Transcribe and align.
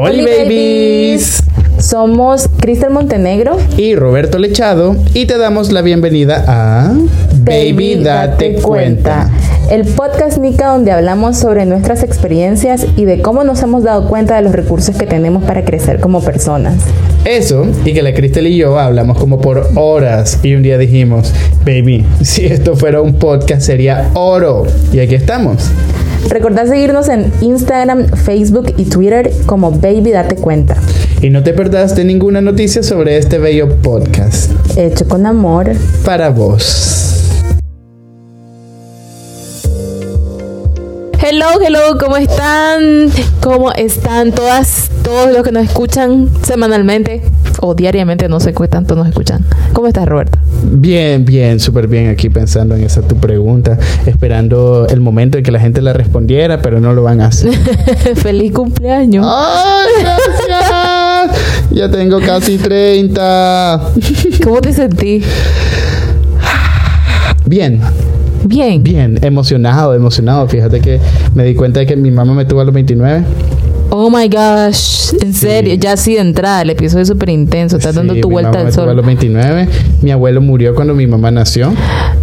Hola 0.00 0.22
babies. 0.22 1.42
Somos 1.80 2.48
Cristel 2.60 2.90
Montenegro 2.90 3.56
y 3.76 3.96
Roberto 3.96 4.38
Lechado 4.38 4.94
y 5.12 5.26
te 5.26 5.38
damos 5.38 5.72
la 5.72 5.82
bienvenida 5.82 6.44
a 6.46 6.92
Baby, 7.40 7.96
date, 7.96 8.60
cuenta. 8.62 9.28
El 9.72 9.84
podcast 9.84 10.38
Nica 10.38 10.68
donde 10.68 10.92
hablamos 10.92 11.36
sobre 11.36 11.66
nuestras 11.66 12.04
experiencias 12.04 12.86
y 12.96 13.06
de 13.06 13.20
cómo 13.22 13.42
nos 13.42 13.60
hemos 13.64 13.82
dado 13.82 14.08
cuenta 14.08 14.36
de 14.36 14.42
los 14.42 14.52
recursos 14.52 14.96
que 14.96 15.06
tenemos 15.06 15.42
para 15.42 15.64
crecer 15.64 15.98
como 15.98 16.22
personas. 16.22 16.76
Eso, 17.24 17.66
y 17.84 17.92
que 17.92 18.02
la 18.02 18.14
Cristel 18.14 18.46
y 18.46 18.56
yo 18.56 18.78
hablamos 18.78 19.18
como 19.18 19.40
por 19.40 19.68
horas 19.74 20.38
y 20.44 20.54
un 20.54 20.62
día 20.62 20.78
dijimos, 20.78 21.34
baby, 21.66 22.06
si 22.22 22.46
esto 22.46 22.76
fuera 22.76 23.00
un 23.00 23.14
podcast 23.14 23.62
sería 23.62 24.12
oro. 24.14 24.64
Y 24.92 25.00
aquí 25.00 25.16
estamos. 25.16 25.72
Recordá 26.28 26.66
seguirnos 26.66 27.08
en 27.08 27.32
Instagram, 27.40 28.08
Facebook 28.08 28.74
y 28.76 28.84
Twitter 28.84 29.30
como 29.46 29.70
Baby 29.70 30.12
Date 30.12 30.36
Cuenta. 30.36 30.76
Y 31.20 31.30
no 31.30 31.42
te 31.42 31.52
perdás 31.52 31.96
de 31.96 32.04
ninguna 32.04 32.40
noticia 32.40 32.82
sobre 32.82 33.16
este 33.16 33.38
bello 33.38 33.76
podcast. 33.82 34.52
Hecho 34.76 35.08
con 35.08 35.26
amor. 35.26 35.72
Para 36.04 36.30
vos. 36.30 37.17
Hello, 41.30 41.60
hello, 41.62 41.98
¿cómo 42.00 42.16
están? 42.16 43.10
¿Cómo 43.42 43.70
están 43.72 44.32
todas, 44.32 44.90
todos 45.02 45.30
los 45.30 45.42
que 45.42 45.52
nos 45.52 45.64
escuchan 45.64 46.30
semanalmente 46.42 47.20
o 47.60 47.74
diariamente? 47.74 48.30
No 48.30 48.40
sé 48.40 48.54
qué 48.54 48.66
tanto 48.66 48.94
nos 48.94 49.08
escuchan. 49.08 49.44
¿Cómo 49.74 49.88
estás, 49.88 50.08
Roberto? 50.08 50.38
Bien, 50.62 51.26
bien, 51.26 51.60
súper 51.60 51.86
bien 51.86 52.08
aquí 52.08 52.30
pensando 52.30 52.76
en 52.76 52.84
esa 52.84 53.02
tu 53.02 53.16
pregunta, 53.16 53.76
esperando 54.06 54.86
el 54.88 55.00
momento 55.00 55.36
en 55.36 55.44
que 55.44 55.50
la 55.50 55.60
gente 55.60 55.82
la 55.82 55.92
respondiera, 55.92 56.62
pero 56.62 56.80
no 56.80 56.94
lo 56.94 57.02
van 57.02 57.20
a 57.20 57.26
hacer. 57.26 57.52
¡Feliz 58.16 58.52
cumpleaños! 58.52 59.26
¡Ay, 59.28 59.92
gracias! 60.00 61.42
ya 61.72 61.90
tengo 61.90 62.20
casi 62.20 62.56
30. 62.56 63.90
¿Cómo 64.44 64.62
te 64.62 64.72
sentí? 64.72 65.22
Bien. 67.44 67.82
Bien. 68.44 68.82
Bien, 68.82 69.18
emocionado, 69.22 69.94
emocionado. 69.94 70.48
Fíjate 70.48 70.80
que 70.80 71.00
me 71.34 71.44
di 71.44 71.54
cuenta 71.54 71.80
de 71.80 71.86
que 71.86 71.96
mi 71.96 72.10
mamá 72.10 72.34
me 72.34 72.44
tuvo 72.44 72.60
a 72.60 72.64
los 72.64 72.74
29. 72.74 73.24
Oh 73.90 74.10
my 74.10 74.28
gosh, 74.28 75.14
en 75.22 75.32
serio, 75.32 75.72
ya 75.74 75.92
así 75.92 76.12
de 76.14 76.20
entrada, 76.20 76.60
el 76.60 76.68
episodio 76.68 77.02
es 77.02 77.08
súper 77.08 77.30
intenso, 77.30 77.78
estás 77.78 77.94
dando 77.94 78.14
tu 78.16 78.28
vuelta 78.28 78.60
al 78.60 78.70
sol. 78.70 78.84
Tuvo 78.84 78.90
a 78.90 78.94
los 78.94 79.06
29, 79.06 79.66
mi 80.02 80.10
abuelo 80.10 80.42
murió 80.42 80.74
cuando 80.74 80.94
mi 80.94 81.06
mamá 81.06 81.30
nació. 81.30 81.72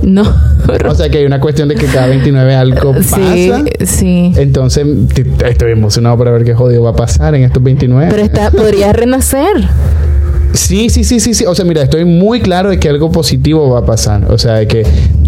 No. 0.04 0.22
O 0.88 0.94
sea 0.94 1.10
que 1.10 1.18
hay 1.20 1.26
una 1.26 1.40
cuestión 1.40 1.68
de 1.68 1.74
que 1.76 1.88
cada 1.88 2.06
29 2.06 2.54
algo 2.54 2.94
pasa. 2.94 3.34
Sí, 3.34 3.52
sí. 3.84 4.34
Entonces 4.36 4.86
estoy 5.44 5.72
emocionado 5.72 6.20
para 6.20 6.30
ver 6.30 6.44
qué 6.44 6.54
jodido 6.54 6.84
va 6.84 6.92
a 6.92 6.96
pasar 6.96 7.34
en 7.34 7.44
estos 7.44 7.64
29. 7.64 8.10
Pero 8.12 8.24
está, 8.24 8.52
podrías 8.52 8.96
renacer. 8.96 9.68
Sí, 10.54 10.90
sí, 10.90 11.04
sí, 11.04 11.20
sí, 11.20 11.34
sí. 11.34 11.46
O 11.46 11.54
sea, 11.54 11.66
mira, 11.66 11.82
estoy 11.82 12.06
muy 12.06 12.40
claro 12.40 12.70
de 12.70 12.80
que 12.80 12.90
algo 12.90 13.12
positivo 13.12 13.70
va 13.72 13.80
a 13.80 13.86
pasar. 13.86 14.32
O 14.32 14.38
sea, 14.38 14.54
de 14.54 14.68
que, 14.68 14.86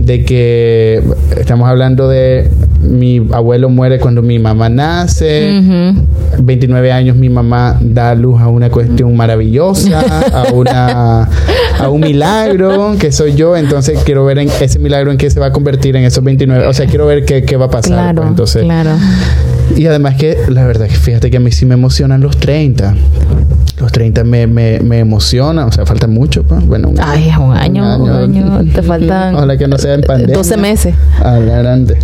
de 0.07 0.23
que 0.23 1.03
estamos 1.37 1.67
hablando 1.67 2.07
de 2.07 2.49
mi 2.81 3.17
abuelo 3.33 3.69
muere 3.69 3.99
cuando 3.99 4.21
mi 4.21 4.39
mamá 4.39 4.69
nace. 4.69 5.51
29 6.39 6.91
años 6.91 7.15
mi 7.15 7.29
mamá 7.29 7.77
da 7.81 8.15
luz 8.15 8.39
a 8.39 8.47
una 8.47 8.69
cuestión 8.69 9.15
maravillosa, 9.15 9.99
a 10.33 10.53
una 10.53 11.29
a 11.79 11.89
un 11.89 12.01
milagro 12.01 12.95
que 12.97 13.11
soy 13.11 13.35
yo, 13.35 13.55
entonces 13.55 13.99
quiero 14.03 14.25
ver 14.25 14.39
en 14.39 14.49
ese 14.61 14.79
milagro 14.79 15.11
en 15.11 15.17
qué 15.17 15.29
se 15.29 15.39
va 15.39 15.47
a 15.47 15.51
convertir 15.51 15.95
en 15.95 16.05
esos 16.05 16.23
29, 16.23 16.65
o 16.65 16.73
sea, 16.73 16.87
quiero 16.87 17.05
ver 17.05 17.25
qué, 17.25 17.43
qué 17.43 17.57
va 17.57 17.65
a 17.65 17.69
pasar. 17.69 17.91
Claro, 17.91 18.15
pues, 18.21 18.29
entonces, 18.29 18.63
claro. 18.63 18.91
Y 19.75 19.85
además 19.85 20.15
que 20.15 20.37
la 20.47 20.65
verdad 20.65 20.87
que 20.87 20.95
fíjate 20.95 21.29
que 21.29 21.37
a 21.37 21.39
mí 21.39 21.51
sí 21.51 21.65
me 21.65 21.73
emocionan 21.73 22.21
los 22.21 22.37
30. 22.37 22.95
Los 23.79 23.91
30 23.91 24.23
me, 24.23 24.47
me, 24.47 24.79
me 24.79 24.99
emocionan, 24.99 25.67
o 25.67 25.71
sea, 25.71 25.85
falta 25.85 26.07
mucho, 26.07 26.41
pues. 26.43 26.65
Bueno, 26.65 26.89
un, 26.89 26.99
Ay, 26.99 27.29
es 27.29 27.37
un 27.37 27.53
año, 27.55 27.97
un 27.97 28.09
año. 28.09 28.73
Te 28.73 28.81
faltan. 28.81 29.35
Ojalá 29.35 29.55
que 29.55 29.67
no 29.67 29.77
sea 29.77 29.93
en 29.93 30.01
pandemia. 30.01 30.35
12 30.35 30.57
meses. 30.57 30.95
Adelante. 31.21 31.95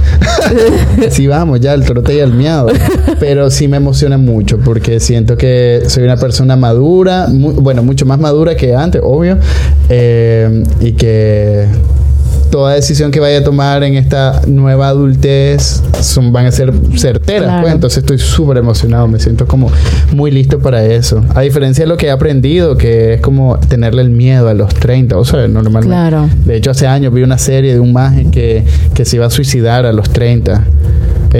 sí, 1.10 1.26
vamos, 1.26 1.62
ya 1.62 1.74
el 1.74 1.84
trote 1.84 2.14
y 2.14 2.20
el 2.20 2.32
miado. 2.34 2.68
Pero 3.20 3.50
sí 3.50 3.68
me 3.68 3.78
emociona 3.78 4.20
mucho 4.20 4.60
porque 4.60 5.00
siento 5.00 5.36
que 5.36 5.82
soy 5.88 6.04
una 6.04 6.18
persona 6.18 6.56
madura, 6.56 7.28
muy, 7.30 7.56
bueno, 7.56 7.82
mucho 7.82 8.06
más 8.06 8.20
madura 8.20 8.56
que 8.56 8.76
antes, 8.76 9.02
obvio. 9.04 9.40
Eh, 9.90 10.64
y 10.80 10.92
que 10.92 11.66
toda 12.54 12.76
decisión 12.76 13.10
que 13.10 13.20
vaya 13.20 13.40
a 13.40 13.44
tomar 13.44 13.84
en 13.84 13.96
esta 13.96 14.44
nueva 14.46 14.90
adultez 14.90 15.82
son, 16.02 16.32
van 16.32 16.46
a 16.46 16.52
ser 16.52 16.72
certeras. 16.96 17.46
Claro. 17.46 17.62
Pues, 17.64 17.74
entonces 17.74 17.98
estoy 17.98 18.20
súper 18.20 18.58
emocionado, 18.58 19.08
me 19.08 19.20
siento 19.20 19.48
como 19.48 19.72
muy 20.12 20.30
listo 20.30 20.60
para 20.60 20.86
eso. 20.86 21.26
A 21.34 21.42
diferencia 21.42 21.84
de 21.84 21.90
lo 21.90 21.98
que 21.98 22.06
he 22.06 22.12
aprendido, 22.12 22.78
que 22.78 23.16
es 23.16 23.22
como 23.22 23.58
tenerle 23.58 24.04
el 24.04 24.12
miedo 24.12 24.50
a 24.50 24.54
los 24.54 24.72
30, 24.72 25.18
o 25.18 25.26
sea, 25.26 25.48
normalmente. 25.48 25.96
Claro. 25.96 26.30
De 26.46 26.56
hecho, 26.56 26.70
hace 26.70 26.86
años 26.86 27.12
vi 27.12 27.24
una 27.24 27.40
serie 27.40 27.74
de 27.74 27.80
un 27.80 27.92
maje 27.92 28.28
que, 28.30 28.64
que 28.94 29.04
se 29.04 29.16
iba 29.16 29.26
a 29.26 29.32
suicidar 29.32 29.88
a 29.88 29.92
los 29.92 30.12
30. 30.12 30.64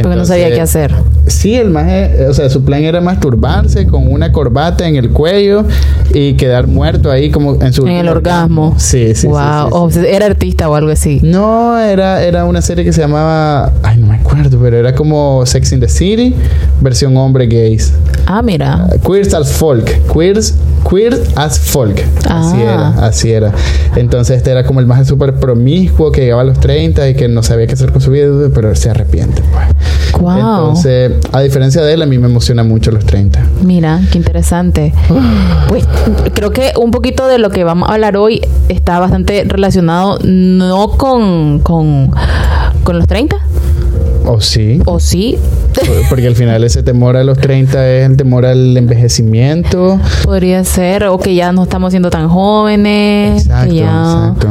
Porque 0.02 0.16
no 0.16 0.26
sabía 0.26 0.50
qué 0.50 0.62
hacer. 0.62 0.92
Sí, 1.28 1.56
el 1.56 1.70
maje, 1.70 2.26
o 2.28 2.34
sea, 2.34 2.50
su 2.50 2.66
plan 2.66 2.84
era 2.84 3.00
masturbarse 3.00 3.86
con 3.86 4.12
una 4.12 4.32
corbata 4.32 4.88
en 4.88 4.96
el 4.96 5.12
cuello 5.12 5.66
y 6.14 6.34
quedar 6.34 6.68
muerto 6.68 7.12
ahí 7.12 7.30
como 7.30 7.62
en 7.62 7.72
su... 7.72 7.86
En 7.86 7.98
el 7.98 8.10
orgasmo. 8.10 8.74
Sí, 8.78 9.14
sí. 9.14 9.28
Wow. 9.28 9.38
sí, 9.40 9.44
sí, 9.44 9.70
O 9.72 9.90
sí. 9.90 10.00
sea, 10.00 10.10
era 10.10 10.26
artista 10.26 10.70
o 10.70 10.76
algo 10.76 10.92
así. 10.92 11.03
No, 11.22 11.78
era, 11.78 12.24
era 12.24 12.46
una 12.46 12.62
serie 12.62 12.84
que 12.84 12.94
se 12.94 13.02
llamaba... 13.02 13.72
Ay, 13.84 13.98
no 13.98 14.08
me 14.08 14.16
acuerdo, 14.16 14.58
pero 14.60 14.78
era 14.78 14.96
como 14.96 15.46
Sex 15.46 15.72
in 15.72 15.80
the 15.80 15.90
City, 15.90 16.36
versión 16.82 17.16
hombre 17.18 17.48
gays. 17.48 17.94
Ah, 18.26 18.42
mira. 18.42 18.88
Uh, 18.88 19.00
Queers 19.00 19.34
as 19.34 19.52
folk. 19.52 19.86
Queers, 20.12 20.56
queer 20.90 21.22
as 21.36 21.60
folk. 21.60 22.00
Así 22.30 22.58
Ah. 22.58 22.62
era, 22.74 22.88
así 23.06 23.32
era. 23.32 23.52
Entonces 23.96 24.38
este 24.38 24.52
era 24.52 24.64
como 24.66 24.80
el 24.80 24.86
más 24.86 25.08
súper 25.08 25.36
promiscuo 25.36 26.12
que 26.12 26.22
llegaba 26.22 26.42
a 26.42 26.46
los 26.46 26.60
30 26.60 27.10
y 27.10 27.16
que 27.16 27.28
no 27.28 27.44
sabía 27.44 27.68
qué 27.68 27.74
hacer 27.74 27.92
con 27.92 28.02
su 28.02 28.12
vida, 28.12 28.28
pero 28.54 28.74
se 28.76 28.90
arrepiente. 28.90 29.42
Pues. 29.52 30.22
Wow. 30.22 30.38
Entonces, 30.38 31.12
a 31.32 31.42
diferencia 31.42 31.82
de 31.82 31.94
él, 31.94 32.02
a 32.02 32.06
mí 32.06 32.18
me 32.18 32.28
emociona 32.28 32.64
mucho 32.64 32.92
los 32.92 33.06
30. 33.06 33.44
Mira, 33.64 34.00
qué 34.12 34.18
interesante. 34.20 34.94
Pues 35.68 35.86
creo 36.34 36.52
que 36.52 36.72
un 36.80 36.92
poquito 36.92 37.28
de 37.28 37.40
lo 37.40 37.50
que 37.50 37.64
vamos 37.64 37.90
a 37.90 37.94
hablar 37.94 38.16
hoy 38.18 38.42
está 38.70 39.00
bastante 39.00 39.44
relacionado 39.48 40.20
no 40.24 40.90
con, 40.90 41.60
con, 41.60 42.12
con 42.84 42.98
los 43.00 43.08
30, 43.08 43.36
¿O 44.26 44.40
sí? 44.40 44.82
o 44.86 45.00
sí, 45.00 45.38
Porque 46.10 46.28
al 46.28 46.36
final 46.36 46.64
ese 46.64 46.82
temor 46.84 47.18
a 47.18 47.24
los 47.24 47.38
30 47.38 47.90
es 47.90 48.06
el 48.10 48.16
temor 48.18 48.46
al 48.46 48.76
envejecimiento. 48.78 50.00
podría 50.24 50.64
ser, 50.64 51.04
o 51.06 51.18
que 51.20 51.36
ya 51.36 51.52
no 51.52 51.64
estamos 51.64 51.92
siendo 51.92 52.10
tan 52.10 52.30
jóvenes. 52.30 53.44
Exacto, 53.44 53.74
ya- 53.74 53.84
exacto. 54.36 54.48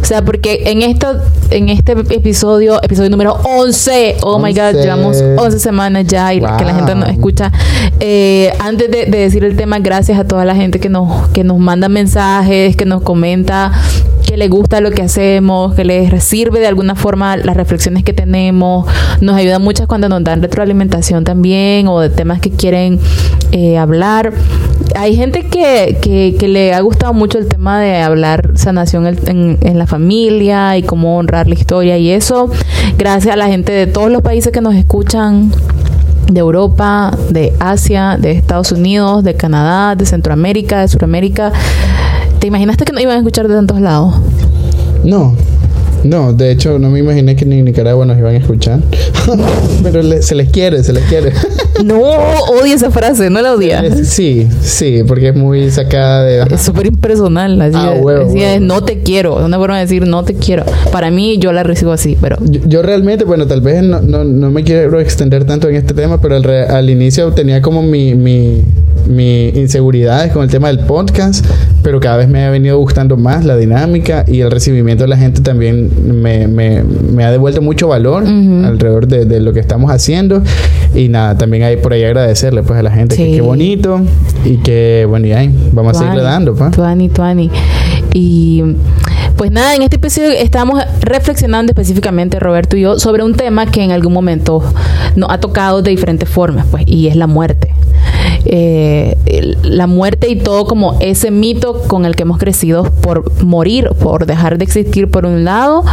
O 0.00 0.04
sea, 0.04 0.24
porque 0.24 0.62
en 0.66 0.82
esto, 0.82 1.06
en 1.50 1.68
este 1.68 1.92
episodio, 1.92 2.82
episodio 2.82 3.10
número 3.10 3.34
11, 3.44 4.16
oh 4.22 4.38
my 4.40 4.52
god, 4.52 4.70
11. 4.74 4.82
llevamos 4.82 5.22
11 5.38 5.58
semanas 5.60 6.04
ya 6.06 6.34
y 6.34 6.40
Wow. 6.40 6.56
que 6.56 6.64
la 6.64 6.74
gente 6.74 6.94
nos 6.96 7.08
escucha. 7.08 7.52
Eh, 8.00 8.52
antes 8.58 8.90
de, 8.90 9.06
de 9.06 9.18
decir 9.18 9.44
el 9.44 9.56
tema, 9.56 9.78
gracias 9.78 10.18
a 10.18 10.24
toda 10.24 10.44
la 10.44 10.56
gente 10.56 10.80
que 10.80 10.88
nos, 10.88 11.28
que 11.28 11.44
nos 11.44 11.58
manda 11.58 11.88
mensajes, 11.88 12.74
que 12.76 12.84
nos 12.84 13.02
comenta 13.02 13.70
que 14.26 14.36
le 14.36 14.48
gusta 14.48 14.80
lo 14.80 14.90
que 14.92 15.02
hacemos, 15.02 15.74
que 15.74 15.84
les 15.84 16.22
sirve 16.24 16.58
de 16.60 16.66
alguna 16.66 16.94
forma 16.94 17.36
las 17.36 17.56
reflexiones 17.56 18.02
que 18.02 18.12
tenemos. 18.12 18.86
Nos 19.20 19.36
ayuda 19.36 19.58
mucho 19.58 19.86
cuando 19.86 20.08
nos 20.08 20.22
dan 20.24 20.42
retroalimentación 20.42 21.24
también 21.24 21.86
o 21.88 22.00
de 22.00 22.10
temas 22.10 22.40
que 22.40 22.50
quieren 22.50 22.98
eh, 23.52 23.78
hablar. 23.78 24.32
Hay 24.96 25.14
gente 25.16 25.44
que, 25.46 25.98
que, 26.02 26.36
que 26.38 26.48
le 26.48 26.74
ha 26.74 26.80
gustado 26.80 27.12
mucho 27.12 27.38
el 27.38 27.46
tema 27.48 27.80
de 27.80 28.00
hablar 28.02 28.50
sanación 28.56 29.06
en, 29.06 29.58
en- 29.60 29.78
la 29.78 29.86
familia 29.86 30.76
y 30.76 30.82
cómo 30.82 31.16
honrar 31.18 31.48
la 31.48 31.54
historia 31.54 31.96
y 31.98 32.10
eso. 32.10 32.50
Gracias 32.98 33.32
a 33.32 33.36
la 33.36 33.46
gente 33.46 33.72
de 33.72 33.86
todos 33.86 34.10
los 34.10 34.22
países 34.22 34.52
que 34.52 34.60
nos 34.60 34.74
escuchan 34.74 35.52
de 36.30 36.40
Europa, 36.40 37.16
de 37.30 37.52
Asia, 37.60 38.16
de 38.20 38.32
Estados 38.32 38.72
Unidos, 38.72 39.22
de 39.24 39.34
Canadá, 39.34 39.94
de 39.94 40.04
Centroamérica, 40.06 40.80
de 40.80 40.88
Sudamérica. 40.88 41.52
¿Te 42.38 42.46
imaginaste 42.48 42.84
que 42.84 42.92
nos 42.92 43.02
iban 43.02 43.14
a 43.14 43.18
escuchar 43.18 43.48
de 43.48 43.54
tantos 43.54 43.80
lados? 43.80 44.14
No. 45.04 45.34
No, 46.04 46.32
de 46.32 46.50
hecho, 46.50 46.78
no 46.78 46.90
me 46.90 46.98
imaginé 46.98 47.36
que 47.36 47.44
ni 47.44 47.58
en 47.58 47.64
Nicaragua 47.66 48.04
nos 48.04 48.18
iban 48.18 48.34
a 48.34 48.38
escuchar. 48.38 48.80
Pero 49.82 50.02
le- 50.02 50.22
se 50.22 50.34
les 50.34 50.48
quiere, 50.50 50.82
se 50.82 50.92
les 50.92 51.04
quiere. 51.04 51.32
No, 51.82 51.98
odio 51.98 52.74
esa 52.76 52.92
frase, 52.92 53.28
no 53.28 53.42
la 53.42 53.54
odia. 53.54 53.82
Sí, 54.04 54.46
sí, 54.60 55.02
porque 55.08 55.30
es 55.30 55.34
muy 55.34 55.68
sacada 55.70 56.22
de... 56.22 56.54
Es 56.54 56.60
súper 56.62 56.86
impersonal. 56.86 57.60
Así, 57.60 57.74
Ah, 57.76 57.94
es- 57.96 58.04
huevo, 58.04 58.28
así 58.28 58.38
es, 58.38 58.44
huevo. 58.60 58.64
no 58.66 58.84
te 58.84 59.00
quiero. 59.02 59.40
Es 59.40 59.46
una 59.46 59.58
forma 59.58 59.76
de 59.78 59.82
decir 59.86 60.06
no 60.06 60.22
te 60.22 60.34
quiero. 60.34 60.64
Para 60.92 61.10
mí, 61.10 61.38
yo 61.38 61.50
la 61.52 61.64
recibo 61.64 61.90
así, 61.90 62.16
pero. 62.20 62.36
Yo, 62.44 62.60
yo 62.66 62.82
realmente, 62.82 63.24
bueno, 63.24 63.48
tal 63.48 63.62
vez 63.62 63.82
no, 63.82 64.00
no, 64.00 64.22
no 64.22 64.50
me 64.52 64.62
quiero 64.62 65.00
extender 65.00 65.44
tanto 65.44 65.68
en 65.68 65.74
este 65.74 65.92
tema, 65.92 66.20
pero 66.20 66.36
al, 66.36 66.44
re- 66.44 66.66
al 66.66 66.88
inicio 66.88 67.32
tenía 67.32 67.60
como 67.62 67.82
mi, 67.82 68.14
mi, 68.14 68.62
mis 69.08 69.56
inseguridades 69.56 70.30
con 70.32 70.44
el 70.44 70.50
tema 70.50 70.68
del 70.68 70.80
podcast, 70.80 71.44
pero 71.82 71.98
cada 71.98 72.18
vez 72.18 72.28
me 72.28 72.44
ha 72.44 72.50
venido 72.50 72.78
gustando 72.78 73.16
más 73.16 73.44
la 73.44 73.56
dinámica 73.56 74.24
y 74.28 74.40
el 74.40 74.52
recibimiento 74.52 75.02
de 75.02 75.08
la 75.08 75.16
gente 75.16 75.40
también 75.40 75.90
me, 76.04 76.46
me, 76.48 76.82
me 76.82 77.24
ha 77.24 77.30
devuelto 77.30 77.62
mucho 77.62 77.88
valor 77.88 78.24
alrededor 78.24 79.06
de, 79.06 79.24
de, 79.24 79.40
lo 79.40 79.52
que 79.52 79.60
estamos 79.60 79.90
haciendo. 79.90 80.42
Y 80.94 81.08
nada, 81.08 81.36
también 81.36 81.62
hay 81.62 81.76
por 81.76 81.92
ahí 81.92 82.04
agradecerle 82.04 82.62
pues 82.62 82.78
a 82.78 82.82
la 82.82 82.90
gente 82.90 83.16
que 83.16 83.30
qué 83.32 83.40
bonito 83.40 84.00
y 84.44 84.58
que 84.58 85.06
bueno, 85.08 85.26
y 85.26 85.32
ahí 85.32 85.54
vamos 85.72 85.96
a 85.96 86.00
seguirle 86.00 86.22
dando. 86.22 86.54
Pa. 86.54 86.70
Tuani, 86.70 87.08
tuani. 87.08 87.50
Y 88.14 88.62
pues 89.36 89.50
nada, 89.50 89.74
en 89.74 89.82
este 89.82 89.96
episodio 89.96 90.30
estamos 90.30 90.82
reflexionando 91.00 91.70
específicamente, 91.70 92.38
Roberto 92.38 92.76
y 92.76 92.82
yo, 92.82 92.98
sobre 92.98 93.24
un 93.24 93.34
tema 93.34 93.66
que 93.66 93.82
en 93.82 93.90
algún 93.90 94.12
momento 94.12 94.62
nos 95.16 95.30
ha 95.30 95.38
tocado 95.38 95.82
de 95.82 95.90
diferentes 95.90 96.28
formas, 96.28 96.66
pues, 96.70 96.84
y 96.86 97.08
es 97.08 97.16
la 97.16 97.26
muerte. 97.26 97.72
Eh, 98.44 99.16
la 99.62 99.86
muerte 99.86 100.28
y 100.28 100.36
todo 100.36 100.66
como 100.66 100.98
ese 101.00 101.30
mito 101.30 101.82
con 101.86 102.04
el 102.04 102.16
que 102.16 102.22
hemos 102.22 102.38
crecido 102.38 102.84
por 103.00 103.42
morir, 103.44 103.88
por 104.00 104.26
dejar 104.26 104.58
de 104.58 104.64
existir 104.64 105.10
por 105.10 105.26
un 105.26 105.44
lado. 105.44 105.84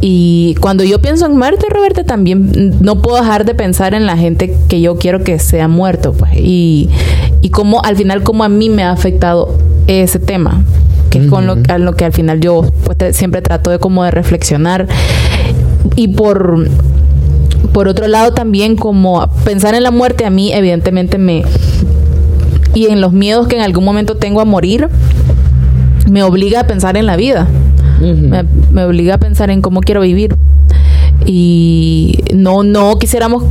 Y 0.00 0.56
cuando 0.60 0.82
yo 0.82 1.00
pienso 1.00 1.26
en 1.26 1.36
muerte, 1.36 1.66
Roberto, 1.68 2.04
también 2.04 2.76
no 2.80 3.02
puedo 3.02 3.16
dejar 3.18 3.44
de 3.44 3.54
pensar 3.54 3.94
en 3.94 4.06
la 4.06 4.16
gente 4.16 4.56
que 4.68 4.80
yo 4.80 4.96
quiero 4.96 5.22
que 5.22 5.38
sea 5.38 5.68
muerto, 5.68 6.12
pues, 6.12 6.32
y, 6.36 6.88
y 7.42 7.50
cómo 7.50 7.82
al 7.84 7.96
final, 7.96 8.22
cómo 8.22 8.44
a 8.44 8.48
mí 8.48 8.70
me 8.70 8.82
ha 8.82 8.92
afectado 8.92 9.58
ese 9.86 10.18
tema 10.18 10.64
que 11.10 11.18
es 11.18 11.26
con 11.26 11.46
lo, 11.46 11.56
a 11.68 11.78
lo 11.78 11.94
que 11.94 12.04
al 12.04 12.12
final 12.12 12.40
yo 12.40 12.64
pues, 12.84 13.16
siempre 13.16 13.42
trato 13.42 13.70
de 13.70 13.78
como 13.78 14.04
de 14.04 14.12
reflexionar. 14.12 14.86
Y 15.96 16.08
por 16.08 16.68
por 17.72 17.88
otro 17.88 18.08
lado 18.08 18.32
también 18.32 18.76
como 18.76 19.28
pensar 19.44 19.74
en 19.74 19.82
la 19.82 19.90
muerte 19.90 20.24
a 20.24 20.30
mí 20.30 20.52
evidentemente 20.52 21.18
me 21.18 21.44
y 22.74 22.86
en 22.86 23.00
los 23.00 23.12
miedos 23.12 23.48
que 23.48 23.56
en 23.56 23.62
algún 23.62 23.84
momento 23.84 24.16
tengo 24.16 24.40
a 24.40 24.44
morir 24.44 24.88
me 26.10 26.22
obliga 26.22 26.60
a 26.60 26.66
pensar 26.66 26.96
en 26.96 27.06
la 27.06 27.16
vida. 27.16 27.48
Me, 28.00 28.44
me, 28.72 28.84
obliga 28.84 29.14
a 29.14 29.18
pensar 29.18 29.50
en 29.50 29.62
cómo 29.62 29.80
quiero 29.80 30.00
vivir. 30.00 30.36
Y 31.26 32.18
no 32.34 32.62
no 32.62 32.98
quisiéramos 32.98 33.44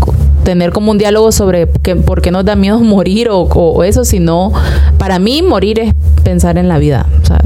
tener 0.44 0.72
como 0.72 0.92
un 0.92 0.98
diálogo 0.98 1.32
sobre 1.32 1.70
que, 1.84 1.96
por 1.96 2.22
qué 2.22 2.32
nos 2.32 2.46
da 2.46 2.56
miedo 2.56 2.80
morir 2.80 3.30
o, 3.30 3.42
o, 3.42 3.84
eso, 3.84 4.04
sino 4.06 4.52
para 4.98 5.20
mí 5.20 5.42
morir 5.42 5.80
es 5.80 5.94
pensar 6.24 6.58
en 6.58 6.68
la 6.68 6.80
vida. 6.80 7.08
O 7.22 7.26
sea, 7.26 7.42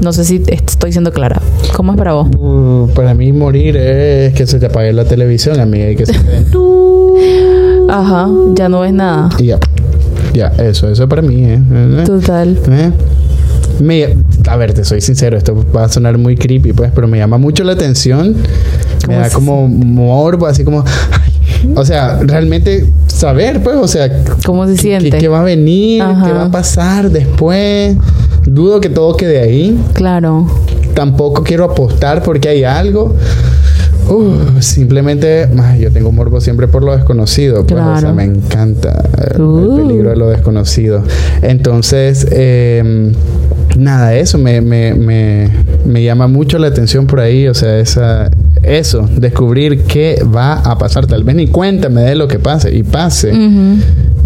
no 0.00 0.12
sé 0.12 0.24
si 0.24 0.42
estoy 0.46 0.92
siendo 0.92 1.12
clara. 1.12 1.40
¿Cómo 1.74 1.92
es 1.92 1.98
para 1.98 2.12
vos? 2.14 2.28
Uh, 2.38 2.88
para 2.94 3.14
mí 3.14 3.32
morir 3.32 3.76
es 3.76 4.34
que 4.34 4.46
se 4.46 4.58
te 4.58 4.66
apague 4.66 4.92
la 4.92 5.04
televisión, 5.04 5.60
a 5.60 5.66
mí 5.66 5.80
hay 5.80 5.96
que 5.96 6.06
se 6.06 6.14
Ajá, 7.88 8.28
ya 8.54 8.68
no 8.68 8.80
ves 8.80 8.92
nada. 8.92 9.30
ya. 9.38 9.58
Ya, 10.32 10.48
eso, 10.58 10.88
eso 10.88 11.08
para 11.08 11.22
mí, 11.22 11.44
¿eh? 11.44 11.60
Total. 12.06 12.56
¿Eh? 12.68 12.92
Me, 13.80 14.16
a 14.48 14.56
ver, 14.56 14.74
te 14.74 14.84
soy 14.84 15.00
sincero, 15.00 15.36
esto 15.36 15.64
va 15.74 15.84
a 15.84 15.88
sonar 15.88 16.18
muy 16.18 16.36
creepy, 16.36 16.72
pues, 16.72 16.92
pero 16.94 17.08
me 17.08 17.18
llama 17.18 17.38
mucho 17.38 17.64
la 17.64 17.72
atención. 17.72 18.36
Me 19.08 19.16
da 19.16 19.30
como 19.30 19.66
morbo, 19.66 20.46
así 20.46 20.64
como. 20.64 20.84
o 21.74 21.84
sea, 21.84 22.20
realmente 22.22 22.86
saber, 23.06 23.62
pues, 23.62 23.76
o 23.76 23.88
sea. 23.88 24.22
¿Cómo 24.44 24.66
se 24.66 24.76
siente? 24.76 25.18
¿Qué, 25.18 25.28
va 25.28 25.40
a 25.40 25.44
venir? 25.44 26.04
¿Qué 26.24 26.32
va 26.32 26.44
a 26.44 26.50
pasar 26.50 27.10
después? 27.10 27.96
Dudo 28.46 28.80
que 28.80 28.88
todo 28.88 29.16
quede 29.16 29.40
ahí. 29.40 29.78
Claro. 29.94 30.46
Tampoco 30.94 31.42
quiero 31.42 31.64
apostar 31.64 32.22
porque 32.22 32.48
hay 32.48 32.64
algo. 32.64 33.14
Uh, 34.08 34.60
simplemente, 34.60 35.48
yo 35.78 35.92
tengo 35.92 36.10
morbo 36.10 36.40
siempre 36.40 36.66
por 36.66 36.82
lo 36.82 36.96
desconocido. 36.96 37.64
Pues, 37.64 37.80
o 37.80 37.98
sea, 37.98 38.12
me 38.12 38.24
encanta 38.24 39.04
el, 39.34 39.40
uh. 39.40 39.76
peligro 39.76 40.10
de 40.10 40.16
lo 40.16 40.28
desconocido. 40.28 41.04
Entonces, 41.42 42.26
eh, 42.32 43.12
nada, 43.76 44.14
eso 44.14 44.36
me, 44.38 44.60
me, 44.60 44.94
me, 44.94 45.48
me, 45.86 46.02
llama 46.02 46.26
mucho 46.26 46.58
la 46.58 46.66
atención 46.66 47.06
por 47.06 47.20
ahí. 47.20 47.46
O 47.46 47.54
sea, 47.54 47.78
esa, 47.78 48.30
eso, 48.64 49.08
descubrir 49.16 49.82
qué 49.82 50.22
va 50.24 50.54
a 50.54 50.76
pasar. 50.76 51.06
Tal 51.06 51.22
vez 51.22 51.36
ni 51.36 51.46
cuenta 51.46 51.88
me 51.88 52.02
dé 52.02 52.16
lo 52.16 52.26
que 52.26 52.40
pase 52.40 52.74
y 52.74 52.82
pase. 52.82 53.32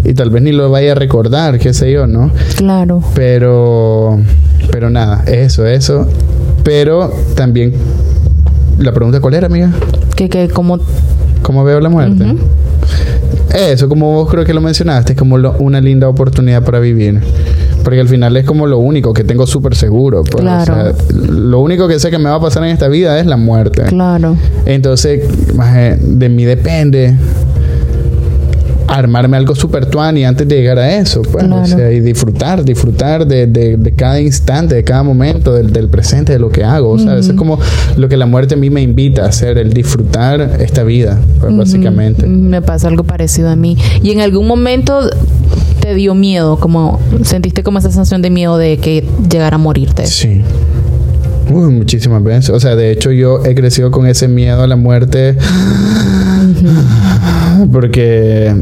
Y 0.05 0.13
tal 0.13 0.29
vez 0.29 0.43
ni 0.43 0.51
lo 0.51 0.69
vaya 0.69 0.91
a 0.91 0.95
recordar, 0.95 1.57
qué 1.57 1.73
sé 1.73 1.91
yo, 1.91 2.05
¿no? 2.05 2.31
Claro. 2.57 3.01
Pero, 3.15 4.19
pero 4.71 4.91
nada, 4.91 5.23
eso, 5.25 5.65
eso. 5.65 6.07
Pero 6.63 7.11
también, 7.35 7.73
la 8.77 8.93
pregunta, 8.93 9.19
¿cuál 9.19 9.33
era, 9.33 9.47
amiga? 9.47 9.71
Que, 10.15 10.29
que, 10.29 10.47
como... 10.49 10.79
¿Cómo 11.41 11.63
veo 11.63 11.79
la 11.79 11.89
muerte? 11.89 12.35
Eso, 13.55 13.89
como 13.89 14.13
vos 14.13 14.29
creo 14.29 14.45
que 14.45 14.53
lo 14.53 14.61
mencionaste, 14.61 15.13
es 15.13 15.17
como 15.17 15.35
una 15.35 15.81
linda 15.81 16.07
oportunidad 16.07 16.63
para 16.63 16.79
vivir. 16.79 17.21
Porque 17.83 17.99
al 17.99 18.07
final 18.07 18.35
es 18.35 18.45
como 18.45 18.67
lo 18.67 18.79
único 18.79 19.13
que 19.13 19.23
tengo 19.23 19.47
súper 19.47 19.75
seguro. 19.75 20.23
Pues, 20.23 20.43
claro. 20.43 20.93
lo 21.13 21.59
único 21.61 21.87
que 21.87 21.99
sé 21.99 22.09
que 22.09 22.17
me 22.17 22.29
va 22.29 22.35
a 22.35 22.41
pasar 22.41 22.63
en 22.63 22.69
esta 22.69 22.87
vida 22.87 23.19
es 23.19 23.25
la 23.25 23.37
muerte. 23.37 23.83
Claro. 23.83 24.37
Entonces, 24.65 25.21
de 26.01 26.29
mí 26.29 26.45
depende 26.45 27.15
armarme 28.87 29.37
algo 29.37 29.55
súper 29.55 29.85
tuani 29.85 30.25
antes 30.25 30.47
de 30.47 30.55
llegar 30.55 30.79
a 30.79 30.95
eso, 30.95 31.21
pues, 31.23 31.45
o 31.45 31.65
sea, 31.65 31.91
y 31.91 31.99
disfrutar, 31.99 32.63
disfrutar 32.63 33.25
de, 33.25 33.47
de, 33.47 33.93
cada 33.95 34.19
instante, 34.19 34.75
de 34.75 34.83
cada 34.83 35.03
momento, 35.03 35.53
del, 35.53 35.71
del, 35.73 35.89
presente, 35.89 36.33
de 36.33 36.39
lo 36.39 36.49
que 36.49 36.63
hago, 36.63 36.91
o 36.91 36.99
sea, 36.99 37.17
eso 37.17 37.31
es 37.31 37.37
como 37.37 37.59
lo 37.97 38.07
que 38.07 38.17
la 38.17 38.25
muerte 38.25 38.55
a 38.55 38.57
mí 38.57 38.69
me 38.69 38.81
invita 38.81 39.23
a 39.23 39.29
hacer, 39.29 39.57
el 39.57 39.73
disfrutar 39.73 40.57
esta 40.59 40.83
vida, 40.83 41.19
pues, 41.39 41.55
básicamente. 41.55 42.27
Me 42.27 42.61
pasa 42.61 42.87
algo 42.87 43.03
parecido 43.03 43.49
a 43.49 43.55
mí. 43.55 43.77
Y 44.01 44.11
en 44.11 44.21
algún 44.21 44.47
momento 44.47 45.09
te 45.79 45.93
dio 45.95 46.15
miedo, 46.15 46.57
como 46.59 46.99
sentiste 47.23 47.63
como 47.63 47.79
esa 47.79 47.89
sensación 47.89 48.21
de 48.21 48.29
miedo 48.29 48.57
de 48.57 48.77
que 48.77 49.07
llegara 49.29 49.55
a 49.55 49.59
morirte. 49.59 50.05
Sí. 50.07 50.41
Uy, 51.49 51.73
muchísimas 51.73 52.23
veces. 52.23 52.49
O 52.49 52.59
sea, 52.59 52.75
de 52.75 52.91
hecho 52.91 53.11
yo 53.11 53.43
he 53.45 53.55
crecido 53.55 53.91
con 53.91 54.07
ese 54.07 54.27
miedo 54.27 54.63
a 54.63 54.67
la 54.67 54.75
muerte. 54.75 55.37
Porque 57.71 58.53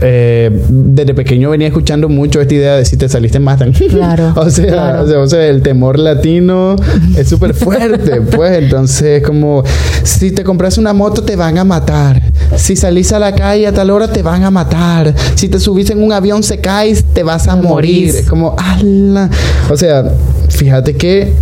eh, 0.00 0.50
desde 0.68 1.14
pequeño 1.14 1.50
venía 1.50 1.68
escuchando 1.68 2.08
mucho 2.08 2.40
esta 2.40 2.54
idea 2.54 2.76
de 2.76 2.84
si 2.84 2.96
te 2.96 3.08
saliste 3.08 3.38
matan. 3.38 3.72
Claro. 3.94 4.32
o, 4.36 4.50
sea, 4.50 5.02
O, 5.02 5.26
sea, 5.26 5.46
el 5.46 5.62
temor 5.62 5.98
latino 5.98 6.74
es 7.16 7.28
súper 7.28 7.54
fuerte, 7.54 8.20
pues 8.20 8.58
entonces 8.58 9.22
como 9.22 9.62
si 10.02 10.32
te 10.32 10.42
compras 10.42 10.78
una 10.78 10.92
moto 10.92 11.22
te 11.22 11.36
van 11.36 11.58
a 11.58 11.64
matar. 11.64 12.20
Si 12.56 12.74
salís 12.76 13.12
a 13.12 13.18
la 13.18 13.34
calle 13.34 13.66
a 13.66 13.72
tal 13.72 13.90
hora 13.90 14.08
te 14.08 14.22
van 14.22 14.42
a 14.42 14.50
matar. 14.50 15.14
Si 15.36 15.48
te 15.48 15.60
subís 15.60 15.90
en 15.90 16.02
un 16.02 16.12
avión 16.12 16.42
se 16.42 16.58
caes 16.58 17.04
te 17.04 17.22
vas 17.22 17.46
a 17.46 17.56
morir. 17.56 18.24
Como, 18.28 18.56
¡ala! 18.58 19.30
O 19.70 19.76
sea, 19.76 20.10
fíjate 20.48 20.94
que 20.96 21.32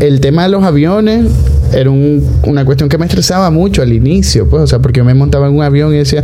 el 0.00 0.20
tema 0.20 0.44
de 0.44 0.48
los 0.50 0.64
aviones 0.64 1.26
era 1.72 1.90
una 1.90 2.64
cuestión 2.64 2.88
que 2.88 2.98
me 2.98 3.06
estresaba 3.06 3.50
mucho 3.50 3.82
al 3.82 3.92
inicio, 3.92 4.48
pues, 4.48 4.62
o 4.62 4.66
sea, 4.66 4.78
porque 4.80 4.98
yo 4.98 5.04
me 5.04 5.14
montaba 5.14 5.48
en 5.48 5.54
un 5.54 5.62
avión 5.62 5.94
y 5.94 5.98
decía, 5.98 6.22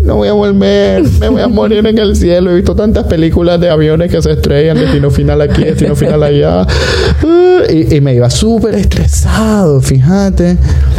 no 0.00 0.16
voy 0.16 0.28
a 0.28 0.32
volver, 0.32 1.04
me 1.20 1.28
voy 1.28 1.40
a 1.40 1.48
morir 1.48 1.86
en 1.86 1.98
el 1.98 2.16
cielo. 2.16 2.50
He 2.50 2.56
visto 2.56 2.74
tantas 2.74 3.04
películas 3.04 3.60
de 3.60 3.70
aviones 3.70 4.10
que 4.10 4.20
se 4.20 4.32
estrellan, 4.32 4.76
destino 4.76 5.10
final 5.10 5.40
aquí, 5.40 5.64
destino 5.64 5.96
final 5.96 6.22
allá. 6.22 6.66
Y, 7.70 7.96
y 7.96 8.00
me 8.00 8.14
iba 8.14 8.28
súper 8.28 8.74
estresado, 8.74 9.80
fíjate. 9.80 10.56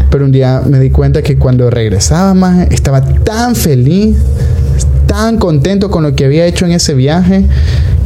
Pero 0.09 0.25
un 0.25 0.31
día 0.31 0.61
me 0.65 0.79
di 0.79 0.89
cuenta 0.89 1.21
que 1.21 1.37
cuando 1.37 1.69
regresaba 1.69 2.33
más, 2.33 2.67
estaba 2.71 3.01
tan 3.01 3.55
feliz, 3.55 4.17
tan 5.05 5.37
contento 5.37 5.91
con 5.91 6.03
lo 6.03 6.15
que 6.15 6.25
había 6.25 6.45
hecho 6.45 6.65
en 6.65 6.71
ese 6.71 6.93
viaje 6.93 7.45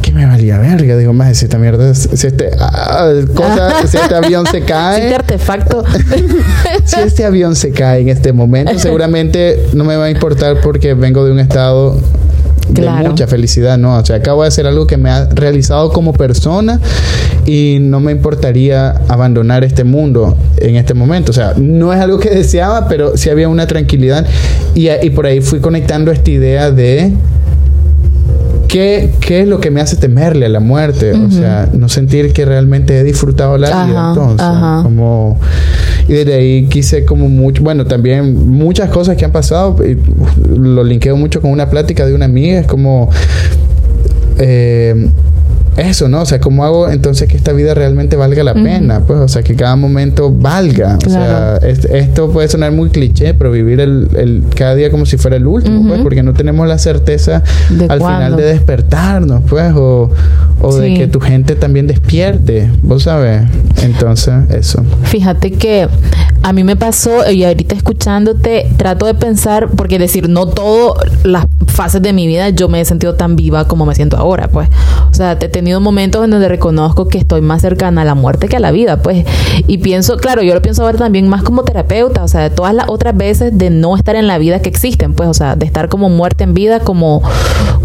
que 0.06 0.12
me 0.12 0.24
valía 0.24 0.58
verga. 0.58 0.96
Digo, 0.96 1.12
más 1.12 1.36
si 1.36 1.46
esta 1.46 1.58
mierda, 1.58 1.92
si 1.94 2.26
este, 2.26 2.50
ah, 2.60 3.12
cosa, 3.34 3.86
si 3.86 3.96
este 3.96 4.14
avión 4.24 4.46
se 4.46 4.62
cae. 4.62 4.98
Si 4.98 5.02
este 5.02 5.14
artefacto. 5.16 5.84
si 6.84 7.00
este 7.00 7.24
avión 7.24 7.56
se 7.56 7.72
cae 7.72 8.02
en 8.02 8.08
este 8.08 8.32
momento, 8.32 8.78
seguramente 8.78 9.66
no 9.74 9.84
me 9.84 9.96
va 9.96 10.04
a 10.04 10.10
importar 10.10 10.60
porque 10.60 10.94
vengo 10.94 11.24
de 11.24 11.32
un 11.32 11.40
estado 11.40 12.00
de 12.68 12.88
mucha 12.88 13.26
felicidad, 13.26 13.78
¿no? 13.78 13.96
O 13.96 14.04
sea, 14.04 14.16
acabo 14.16 14.42
de 14.42 14.48
hacer 14.48 14.66
algo 14.66 14.86
que 14.86 14.96
me 14.96 15.10
ha 15.10 15.28
realizado 15.28 15.92
como 15.92 16.12
persona 16.12 16.80
y 17.44 17.78
no 17.80 17.98
me 18.00 18.12
importaría 18.12 18.90
abandonar 19.08 19.64
este 19.64 19.82
mundo 19.82 20.36
en 20.58 20.76
este 20.76 20.94
momento. 20.94 21.32
O 21.32 21.34
sea, 21.34 21.54
no 21.56 21.92
es 21.92 22.00
algo 22.00 22.18
que 22.18 22.30
deseaba, 22.30 22.88
pero 22.88 23.16
sí 23.16 23.28
había 23.28 23.48
una 23.48 23.66
tranquilidad 23.66 24.24
y, 24.74 24.88
y 24.88 25.10
por 25.10 25.26
ahí 25.26 25.40
fui 25.40 25.58
conectando 25.58 26.12
esta 26.12 26.30
idea 26.30 26.70
de 26.70 27.12
¿Qué, 28.68 29.10
¿Qué, 29.20 29.40
es 29.40 29.48
lo 29.48 29.60
que 29.60 29.70
me 29.70 29.80
hace 29.80 29.96
temerle 29.96 30.46
a 30.46 30.48
la 30.48 30.60
muerte? 30.60 31.12
O 31.12 31.30
sea, 31.30 31.68
no 31.72 31.88
sentir 31.88 32.32
que 32.32 32.44
realmente 32.44 32.98
he 32.98 33.04
disfrutado 33.04 33.58
la 33.58 33.86
vida. 33.86 34.08
Entonces, 34.08 34.46
como. 34.82 35.38
Y 36.08 36.12
desde 36.12 36.34
ahí 36.34 36.66
quise 36.68 37.04
como 37.04 37.28
mucho, 37.28 37.64
bueno, 37.64 37.84
también 37.84 38.48
muchas 38.48 38.90
cosas 38.90 39.16
que 39.16 39.24
han 39.24 39.32
pasado, 39.32 39.76
y 39.84 39.98
lo 40.56 40.84
linkeo 40.84 41.16
mucho 41.16 41.40
con 41.40 41.50
una 41.50 41.68
plática 41.68 42.06
de 42.06 42.14
una 42.14 42.26
amiga, 42.26 42.60
es 42.60 42.66
como, 42.68 43.10
eh, 44.38 45.08
eso, 45.76 46.08
¿no? 46.08 46.22
O 46.22 46.26
sea, 46.26 46.40
¿cómo 46.40 46.64
hago 46.64 46.90
entonces 46.90 47.28
que 47.28 47.36
esta 47.36 47.52
vida 47.52 47.74
realmente 47.74 48.16
valga 48.16 48.42
la 48.42 48.54
pena? 48.54 49.00
Pues, 49.00 49.18
o 49.18 49.28
sea, 49.28 49.42
que 49.42 49.54
cada 49.54 49.76
momento 49.76 50.32
valga. 50.32 50.98
O 51.06 51.10
sea, 51.10 51.58
esto 51.58 52.30
puede 52.30 52.48
sonar 52.48 52.72
muy 52.72 52.90
cliché, 52.90 53.34
pero 53.34 53.50
vivir 53.52 53.80
el, 53.80 54.08
el, 54.16 54.42
cada 54.54 54.74
día 54.74 54.90
como 54.90 55.06
si 55.06 55.16
fuera 55.16 55.36
el 55.36 55.46
último, 55.46 55.86
pues, 55.86 56.00
porque 56.00 56.22
no 56.22 56.32
tenemos 56.34 56.66
la 56.66 56.78
certeza 56.78 57.42
al 57.88 57.98
final 57.98 58.36
de 58.36 58.44
despertarnos, 58.44 59.42
pues, 59.48 59.72
o, 59.74 60.10
o 60.60 60.74
de 60.74 60.94
que 60.94 61.06
tu 61.06 61.20
gente 61.20 61.54
también 61.54 61.86
despierte, 61.86 62.70
vos 62.82 63.04
sabes. 63.04 63.42
Entonces, 63.82 64.34
eso. 64.50 64.82
Fíjate 65.04 65.52
que 65.52 65.88
a 66.42 66.52
mí 66.52 66.64
me 66.64 66.76
pasó, 66.76 67.28
y 67.30 67.44
ahorita 67.44 67.74
escuchándote, 67.74 68.68
trato 68.76 69.06
de 69.06 69.14
pensar, 69.14 69.68
porque 69.76 69.98
decir, 69.98 70.28
no 70.28 70.46
todas 70.46 71.08
las 71.24 71.46
fases 71.66 72.00
de 72.00 72.12
mi 72.12 72.26
vida 72.26 72.48
yo 72.50 72.68
me 72.68 72.80
he 72.80 72.84
sentido 72.84 73.14
tan 73.14 73.36
viva 73.36 73.66
como 73.66 73.84
me 73.84 73.94
siento 73.94 74.16
ahora, 74.16 74.48
pues. 74.48 74.68
O 75.10 75.14
sea, 75.14 75.32
he 75.32 75.48
tenido 75.48 75.80
momentos 75.80 76.24
en 76.24 76.30
donde 76.30 76.48
reconozco 76.48 77.08
que 77.08 77.18
estoy 77.18 77.40
más 77.40 77.62
cercana 77.62 78.02
a 78.02 78.04
la 78.04 78.14
muerte 78.14 78.48
que 78.48 78.56
a 78.56 78.60
la 78.60 78.70
vida, 78.70 79.02
pues. 79.02 79.24
Y 79.66 79.78
pienso, 79.78 80.16
claro, 80.16 80.42
yo 80.42 80.54
lo 80.54 80.62
pienso 80.62 80.84
ahora 80.84 80.98
también 80.98 81.28
más 81.28 81.42
como 81.42 81.64
terapeuta, 81.64 82.22
o 82.22 82.28
sea, 82.28 82.42
de 82.42 82.50
todas 82.50 82.74
las 82.74 82.88
otras 82.88 83.16
veces 83.16 83.56
de 83.56 83.70
no 83.70 83.96
estar 83.96 84.16
en 84.16 84.26
la 84.26 84.38
vida 84.38 84.60
que 84.60 84.68
existen, 84.68 85.14
pues, 85.14 85.28
o 85.28 85.34
sea, 85.34 85.56
de 85.56 85.66
estar 85.66 85.88
como 85.88 86.08
muerte 86.08 86.44
en 86.44 86.54
vida, 86.54 86.80
como, 86.80 87.22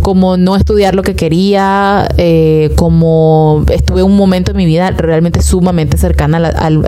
como 0.01 0.37
no 0.37 0.55
estudiar 0.55 0.93
lo 0.93 1.03
que 1.03 1.15
quería, 1.15 2.07
eh, 2.17 2.60
como 2.69 3.63
estuve 3.69 4.03
un 4.03 4.15
momento 4.15 4.51
en 4.51 4.57
mi 4.57 4.65
vida 4.65 4.91
realmente 4.91 5.41
sumamente 5.41 5.97
cercana 5.97 6.37
al, 6.37 6.87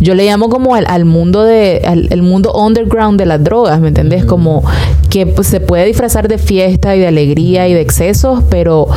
yo 0.00 0.14
le 0.14 0.24
llamo 0.24 0.48
como 0.48 0.74
al, 0.74 1.04
mundo 1.04 1.44
de 1.44 1.82
al, 1.84 2.08
el 2.10 2.22
mundo 2.22 2.52
underground 2.54 3.18
de 3.18 3.26
las 3.26 3.42
drogas, 3.42 3.80
¿me 3.80 3.88
entendés? 3.88 4.24
Como 4.24 4.62
que 5.08 5.26
pues, 5.26 5.46
se 5.48 5.60
puede 5.60 5.86
disfrazar 5.86 6.28
de 6.28 6.38
fiesta 6.38 6.94
y 6.96 7.00
de 7.00 7.06
alegría 7.06 7.68
y 7.68 7.74
de 7.74 7.80
excesos, 7.80 8.42
pero 8.50 8.88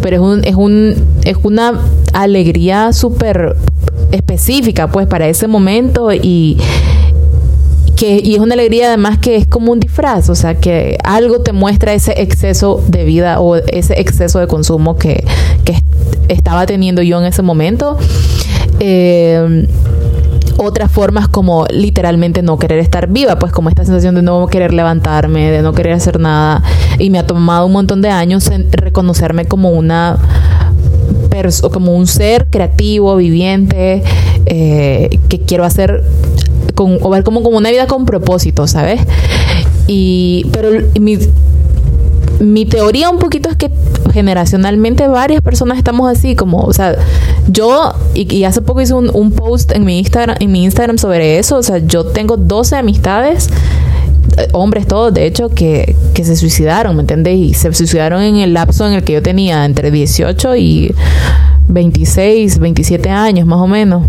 pero 0.00 0.16
es 0.16 0.22
un 0.22 0.44
es 0.44 0.54
un 0.54 0.94
es 1.24 1.36
una 1.42 1.80
alegría 2.12 2.92
súper 2.92 3.56
específica 4.12 4.88
pues 4.88 5.06
para 5.06 5.28
ese 5.28 5.46
momento 5.46 6.12
y 6.12 6.58
y 8.02 8.34
es 8.34 8.40
una 8.40 8.54
alegría 8.54 8.88
además 8.88 9.18
que 9.18 9.36
es 9.36 9.46
como 9.46 9.72
un 9.72 9.80
disfraz, 9.80 10.28
o 10.30 10.34
sea, 10.34 10.54
que 10.54 10.96
algo 11.04 11.40
te 11.40 11.52
muestra 11.52 11.92
ese 11.92 12.20
exceso 12.22 12.82
de 12.88 13.04
vida 13.04 13.40
o 13.40 13.56
ese 13.56 14.00
exceso 14.00 14.38
de 14.38 14.46
consumo 14.46 14.96
que, 14.96 15.24
estaba 16.28 16.64
teniendo 16.64 17.02
yo 17.02 17.18
en 17.18 17.26
ese 17.26 17.42
momento. 17.42 17.98
Eh, 18.78 19.66
otras 20.58 20.90
formas 20.92 21.26
como 21.26 21.66
literalmente 21.70 22.42
no 22.42 22.58
querer 22.58 22.78
estar 22.78 23.08
viva, 23.08 23.38
pues 23.38 23.50
como 23.50 23.68
esta 23.68 23.84
sensación 23.84 24.14
de 24.14 24.22
no 24.22 24.46
querer 24.46 24.72
levantarme, 24.72 25.50
de 25.50 25.62
no 25.62 25.72
querer 25.72 25.94
hacer 25.94 26.20
nada. 26.20 26.62
Y 26.98 27.10
me 27.10 27.18
ha 27.18 27.26
tomado 27.26 27.66
un 27.66 27.72
montón 27.72 28.00
de 28.02 28.10
años 28.10 28.48
reconocerme 28.70 29.46
como 29.46 29.70
una 29.70 30.18
como 31.72 31.96
un 31.96 32.06
ser 32.06 32.48
creativo, 32.50 33.16
viviente, 33.16 34.02
eh, 34.44 35.18
que 35.28 35.40
quiero 35.40 35.64
hacer 35.64 36.04
o 36.76 37.10
ver 37.10 37.24
como, 37.24 37.42
como 37.42 37.58
una 37.58 37.70
vida 37.70 37.86
con 37.86 38.06
propósito, 38.06 38.66
¿sabes? 38.66 39.00
Y, 39.86 40.46
pero 40.52 40.70
mi, 41.00 41.18
mi 42.40 42.64
teoría 42.64 43.10
un 43.10 43.18
poquito 43.18 43.50
es 43.50 43.56
que 43.56 43.70
generacionalmente 44.12 45.06
varias 45.08 45.42
personas 45.42 45.78
estamos 45.78 46.10
así, 46.10 46.34
como, 46.34 46.62
o 46.62 46.72
sea, 46.72 46.96
yo, 47.48 47.92
y, 48.14 48.44
hace 48.44 48.62
poco 48.62 48.80
hice 48.80 48.94
un, 48.94 49.32
post 49.32 49.72
en 49.72 49.84
mi, 49.84 49.98
Instagram, 49.98 50.36
en 50.40 50.50
mi 50.50 50.64
Instagram 50.64 50.98
sobre 50.98 51.38
eso, 51.38 51.56
o 51.56 51.62
sea, 51.62 51.78
yo 51.78 52.06
tengo 52.06 52.36
12 52.36 52.76
amistades 52.76 53.50
hombres 54.52 54.86
todos, 54.86 55.12
de 55.12 55.26
hecho, 55.26 55.48
que, 55.50 55.96
que 56.14 56.24
se 56.24 56.36
suicidaron, 56.36 56.96
¿me 56.96 57.02
entendés? 57.02 57.36
Y 57.36 57.54
se 57.54 57.72
suicidaron 57.72 58.22
en 58.22 58.36
el 58.36 58.54
lapso 58.54 58.86
en 58.86 58.94
el 58.94 59.04
que 59.04 59.14
yo 59.14 59.22
tenía 59.22 59.64
entre 59.64 59.90
18 59.90 60.56
y 60.56 60.94
26, 61.68 62.58
27 62.58 63.10
años, 63.10 63.46
más 63.46 63.58
o 63.58 63.66
menos. 63.66 64.06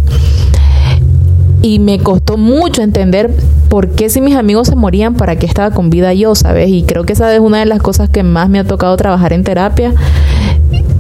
Y 1.62 1.80
me 1.80 2.00
costó 2.00 2.38
mucho 2.38 2.82
entender 2.82 3.30
por 3.70 3.90
qué 3.90 4.10
si 4.10 4.20
mis 4.22 4.36
amigos 4.36 4.68
se 4.68 4.76
morían, 4.76 5.16
para 5.16 5.38
qué 5.38 5.46
estaba 5.46 5.72
con 5.72 5.90
vida 5.90 6.14
yo, 6.14 6.36
¿sabes? 6.36 6.70
Y 6.70 6.84
creo 6.84 7.04
que 7.04 7.14
esa 7.14 7.34
es 7.34 7.40
una 7.40 7.60
de 7.60 7.66
las 7.66 7.82
cosas 7.82 8.10
que 8.10 8.24
más 8.24 8.50
me 8.50 8.60
ha 8.60 8.64
tocado 8.64 8.98
trabajar 8.98 9.34
en 9.34 9.44
terapia 9.44 9.94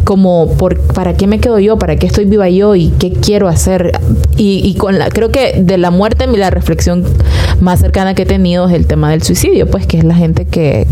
como 0.03 0.50
por 0.58 0.77
para 0.80 1.13
qué 1.13 1.27
me 1.27 1.39
quedo 1.39 1.60
yo, 1.60 1.77
para 1.77 1.96
qué 1.96 2.08
estoy 2.08 2.25
viva 2.25 2.50
yo 2.50 2.75
y 2.75 2.89
qué 3.00 3.13
quiero 3.13 3.48
hacer. 3.48 3.94
Y, 4.36 4.62
y 4.65 4.75
con 4.75 5.00
la, 5.00 5.10
creo 5.10 5.32
que 5.32 5.62
de 5.62 5.77
la 5.77 5.91
muerte 5.91 6.27
la 6.27 6.50
reflexión 6.50 7.06
más 7.60 7.80
cercana 7.80 8.13
que 8.13 8.24
he 8.24 8.25
tenido 8.25 8.68
es 8.68 8.74
el 8.74 8.88
tema 8.88 9.12
del 9.12 9.24
suicidio, 9.24 9.68
pues 9.68 9.86
que 9.88 9.98
es 9.98 10.03
la 10.03 10.15
gente 10.15 10.46
que, 10.46 10.88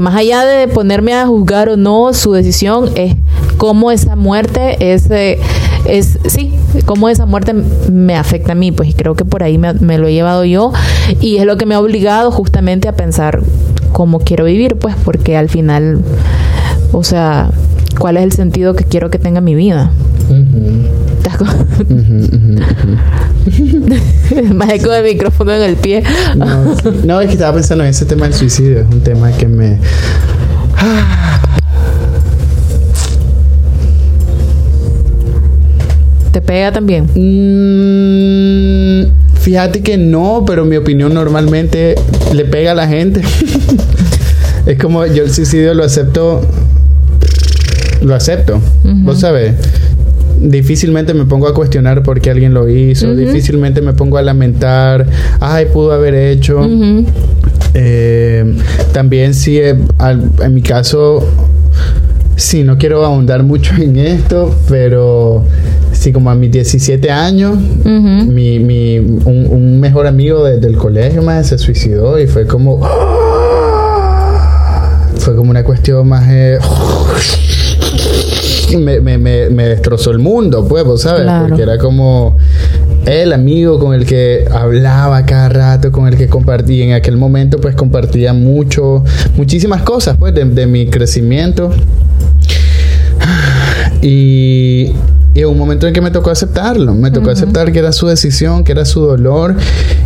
más 0.00 0.14
allá 0.14 0.44
de 0.44 0.68
ponerme 0.68 1.14
a 1.14 1.26
juzgar 1.26 1.68
o 1.68 1.76
no 1.76 2.12
su 2.12 2.32
decisión, 2.32 2.90
es 2.94 3.16
cómo 3.56 3.90
esa 3.90 4.16
muerte 4.16 4.92
es, 4.92 5.10
es 5.10 6.18
sí, 6.26 6.52
cómo 6.86 7.08
esa 7.08 7.26
muerte 7.26 7.54
me 7.90 8.16
afecta 8.16 8.52
a 8.52 8.54
mí, 8.54 8.72
pues 8.72 8.94
creo 8.96 9.14
que 9.14 9.24
por 9.24 9.42
ahí 9.42 9.58
me 9.58 9.98
lo 9.98 10.08
he 10.08 10.12
llevado 10.12 10.44
yo 10.44 10.72
y 11.20 11.36
es 11.36 11.46
lo 11.46 11.56
que 11.56 11.66
me 11.66 11.74
ha 11.74 11.80
obligado 11.80 12.30
justamente 12.30 12.88
a 12.88 12.92
pensar 12.92 13.42
cómo 13.92 14.20
quiero 14.20 14.44
vivir, 14.44 14.76
pues 14.76 14.94
porque 15.04 15.36
al 15.36 15.48
final, 15.48 16.02
o 16.92 17.04
sea, 17.04 17.50
cuál 17.98 18.16
es 18.16 18.24
el 18.24 18.32
sentido 18.32 18.74
que 18.74 18.84
quiero 18.84 19.10
que 19.10 19.18
tenga 19.18 19.40
mi 19.40 19.54
vida. 19.54 19.90
Más 24.54 24.70
eco 24.70 24.90
de 24.90 25.02
micrófono 25.02 25.52
en 25.52 25.62
el 25.62 25.76
pie. 25.76 26.02
no, 27.04 27.20
es 27.20 27.26
que 27.26 27.34
estaba 27.34 27.54
pensando 27.54 27.84
en 27.84 27.90
ese 27.90 28.06
tema 28.06 28.26
del 28.26 28.34
suicidio. 28.34 28.80
Es 28.80 28.86
un 28.86 29.00
tema 29.00 29.30
que 29.32 29.46
me. 29.46 29.78
¿Te 36.32 36.40
pega 36.40 36.72
también? 36.72 37.04
Mm, 37.14 39.12
fíjate 39.40 39.82
que 39.82 39.96
no, 39.96 40.42
pero 40.46 40.64
mi 40.64 40.76
opinión 40.76 41.14
normalmente 41.14 41.94
le 42.32 42.44
pega 42.44 42.72
a 42.72 42.74
la 42.74 42.88
gente. 42.88 43.22
es 44.66 44.78
como 44.78 45.06
yo 45.06 45.22
el 45.24 45.32
suicidio 45.32 45.74
lo 45.74 45.84
acepto 45.84 46.42
lo 48.04 48.14
acepto. 48.14 48.60
Vos 48.82 49.20
sabés, 49.20 49.54
difícilmente 50.40 51.14
me 51.14 51.24
pongo 51.24 51.48
a 51.48 51.54
cuestionar 51.54 52.02
por 52.02 52.20
qué 52.20 52.30
alguien 52.30 52.54
lo 52.54 52.68
hizo, 52.68 53.14
difícilmente 53.14 53.80
me 53.80 53.92
pongo 53.92 54.18
a 54.18 54.22
lamentar, 54.22 55.06
ay, 55.40 55.66
pudo 55.72 55.92
haber 55.92 56.14
hecho. 56.14 56.60
Eh, 57.74 58.56
también 58.92 59.34
sí, 59.34 59.58
eh, 59.58 59.76
en 60.42 60.54
mi 60.54 60.62
caso, 60.62 61.26
sí, 62.36 62.62
no 62.62 62.78
quiero 62.78 63.04
ahondar 63.04 63.42
mucho 63.42 63.74
en 63.76 63.96
esto, 63.96 64.54
pero 64.68 65.44
sí, 65.92 66.12
como 66.12 66.30
a 66.30 66.34
mis 66.34 66.52
17 66.52 67.10
años, 67.10 67.56
mi, 67.84 68.58
mi, 68.58 68.98
un, 68.98 69.80
mejor 69.80 70.06
amigo 70.06 70.44
del 70.44 70.76
colegio 70.76 71.22
más 71.22 71.48
se 71.48 71.58
suicidó 71.58 72.18
y 72.18 72.26
fue 72.26 72.46
como... 72.46 72.80
Fue 75.18 75.36
como 75.36 75.50
una 75.50 75.64
cuestión 75.64 76.08
más... 76.08 76.24
Eh, 76.28 76.58
me, 78.78 79.00
me, 79.00 79.18
me, 79.18 79.68
destrozó 79.68 80.10
el 80.10 80.18
mundo, 80.18 80.66
pues, 80.66 81.02
¿sabes? 81.02 81.30
Porque 81.48 81.62
era 81.62 81.78
como 81.78 82.36
el 83.06 83.32
amigo 83.32 83.78
con 83.78 83.94
el 83.94 84.04
que 84.06 84.46
hablaba 84.50 85.24
cada 85.26 85.48
rato, 85.48 85.92
con 85.92 86.08
el 86.08 86.16
que 86.16 86.28
compartía. 86.28 86.84
En 86.84 86.92
aquel 86.92 87.16
momento, 87.16 87.58
pues, 87.58 87.74
compartía 87.74 88.32
mucho, 88.32 89.04
muchísimas 89.36 89.82
cosas, 89.82 90.16
pues, 90.18 90.34
de, 90.34 90.44
de 90.44 90.66
mi 90.66 90.86
crecimiento. 90.86 91.70
Y 94.02 94.92
y 95.34 95.40
en 95.40 95.48
un 95.48 95.58
momento 95.58 95.88
en 95.88 95.92
que 95.92 96.00
me 96.00 96.12
tocó 96.12 96.30
aceptarlo, 96.30 96.94
me 96.94 97.10
tocó 97.10 97.30
aceptar 97.30 97.72
que 97.72 97.80
era 97.80 97.90
su 97.90 98.06
decisión, 98.06 98.62
que 98.62 98.70
era 98.70 98.84
su 98.84 99.00
dolor 99.00 99.56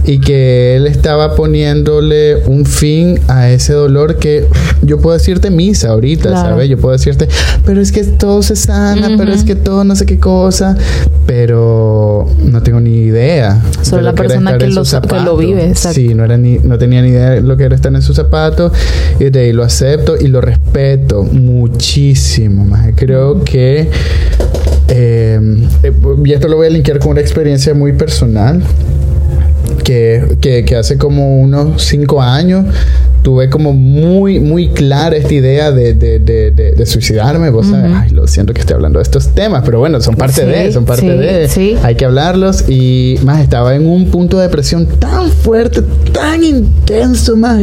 y 0.05 0.21
que 0.21 0.75
él 0.77 0.87
estaba 0.87 1.35
poniéndole 1.37 2.37
un 2.47 2.65
fin 2.65 3.21
a 3.29 3.51
ese 3.51 3.75
dolor 3.75 4.17
que 4.17 4.47
yo 4.83 4.99
puedo 4.99 5.17
decirte 5.19 5.51
misa 5.51 5.91
ahorita, 5.91 6.31
¿sabes? 6.31 6.71
Yo 6.71 6.79
puedo 6.79 6.93
decirte, 6.93 7.29
pero 7.67 7.83
es 7.83 7.93
que 7.93 8.05
todo 8.05 8.43
se 8.43 8.57
sana, 8.57 9.17
pero 9.19 9.33
es 9.33 9.45
que 9.45 9.55
todo 9.55 9.85
no 9.85 9.97
sé 9.97 10.07
qué 10.07 10.19
cosa, 10.19 10.77
pero 11.27 12.27
no 12.43 12.63
tengo 12.63 12.81
ni 12.81 12.97
idea. 12.97 13.63
Solo 13.83 14.01
la 14.01 14.15
persona 14.15 14.57
que 14.57 14.69
lo, 14.69 14.83
que 14.83 15.21
lo, 15.21 15.37
vive, 15.37 15.69
exacto. 15.69 16.01
Sí, 16.01 16.15
no, 16.15 16.25
era 16.25 16.39
ni, 16.39 16.59
no 16.59 16.79
tenía 16.79 17.03
ni 17.03 17.11
idea 17.11 17.31
de 17.31 17.41
lo 17.43 17.57
que 17.59 17.65
era 17.65 17.75
estar 17.75 17.95
en 17.95 18.01
sus 18.01 18.17
zapatos 18.17 18.73
y 19.21 19.25
de 19.29 19.41
ahí 19.41 19.53
lo 19.53 19.63
acepto 19.63 20.17
y 20.19 20.29
lo 20.29 20.41
respeto 20.41 21.23
muchísimo. 21.23 22.65
Más 22.65 22.89
creo 22.97 23.45
que 23.45 23.91
eh, 24.91 25.18
eh, 25.19 25.41
y 26.25 26.33
esto 26.33 26.49
lo 26.49 26.57
voy 26.57 26.67
a 26.67 26.71
linkear 26.71 26.99
con 26.99 27.13
una 27.13 27.21
experiencia 27.21 27.75
muy 27.75 27.93
personal. 27.93 28.63
Que, 29.85 30.37
que, 30.41 30.77
hace 30.77 30.99
como 30.99 31.41
unos 31.41 31.83
cinco 31.83 32.21
años 32.21 32.67
tuve 33.23 33.51
como 33.51 33.73
muy, 33.73 34.41
muy 34.41 34.69
clara 34.69 35.17
esta 35.17 35.35
idea 35.35 35.71
de, 35.71 35.95
de, 35.95 36.19
de, 36.19 36.51
de, 36.51 36.87
suicidarme. 36.87 37.51
Vos 37.51 37.67
sabes, 37.67 37.91
ay, 37.95 38.11
lo 38.11 38.27
siento 38.27 38.55
que 38.55 38.61
estoy 38.61 38.75
hablando 38.75 38.99
de 38.99 39.03
estos 39.03 39.29
temas, 39.29 39.63
pero 39.65 39.79
bueno, 39.79 40.01
son 40.01 40.15
parte 40.15 40.45
de, 40.45 40.73
son 40.73 40.85
parte 40.85 41.07
de. 41.07 41.79
Hay 41.83 41.95
que 41.95 42.05
hablarlos. 42.05 42.69
Y 42.69 43.17
más, 43.25 43.41
estaba 43.41 43.75
en 43.75 43.87
un 43.87 44.11
punto 44.11 44.39
de 44.39 44.45
depresión 44.45 44.87
tan 44.87 45.31
fuerte, 45.31 45.83
tan 46.13 46.43
intenso, 46.45 47.37
más, 47.37 47.61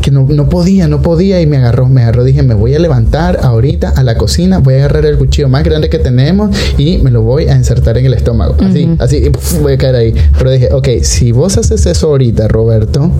que 0.00 0.10
no, 0.10 0.26
no 0.28 0.48
podía, 0.48 0.88
no 0.88 1.02
podía. 1.02 1.40
Y 1.40 1.46
me 1.46 1.58
agarró, 1.58 1.88
me 1.88 2.02
agarró. 2.02 2.24
Dije, 2.24 2.42
me 2.42 2.54
voy 2.54 2.74
a 2.74 2.78
levantar 2.78 3.40
ahorita 3.42 3.90
a 3.90 4.02
la 4.02 4.16
cocina, 4.16 4.58
voy 4.58 4.74
a 4.74 4.76
agarrar 4.78 5.06
el 5.06 5.18
cuchillo 5.18 5.48
más 5.48 5.64
grande 5.64 5.88
que 5.88 5.98
tenemos 5.98 6.56
y 6.78 6.98
me 6.98 7.10
lo 7.10 7.22
voy 7.22 7.48
a 7.48 7.56
insertar 7.56 7.98
en 7.98 8.06
el 8.06 8.14
estómago. 8.14 8.56
Así, 8.60 8.88
así, 8.98 9.16
y 9.16 9.60
voy 9.60 9.74
a 9.74 9.78
caer 9.78 9.94
ahí. 9.96 10.14
Pero 10.38 10.50
dije, 10.50 10.68
ok, 10.72 10.88
si 11.02 11.32
vos 11.32 11.56
haces 11.58 11.86
eso 11.86 12.08
ahorita, 12.08 12.48
Roberto, 12.48 13.10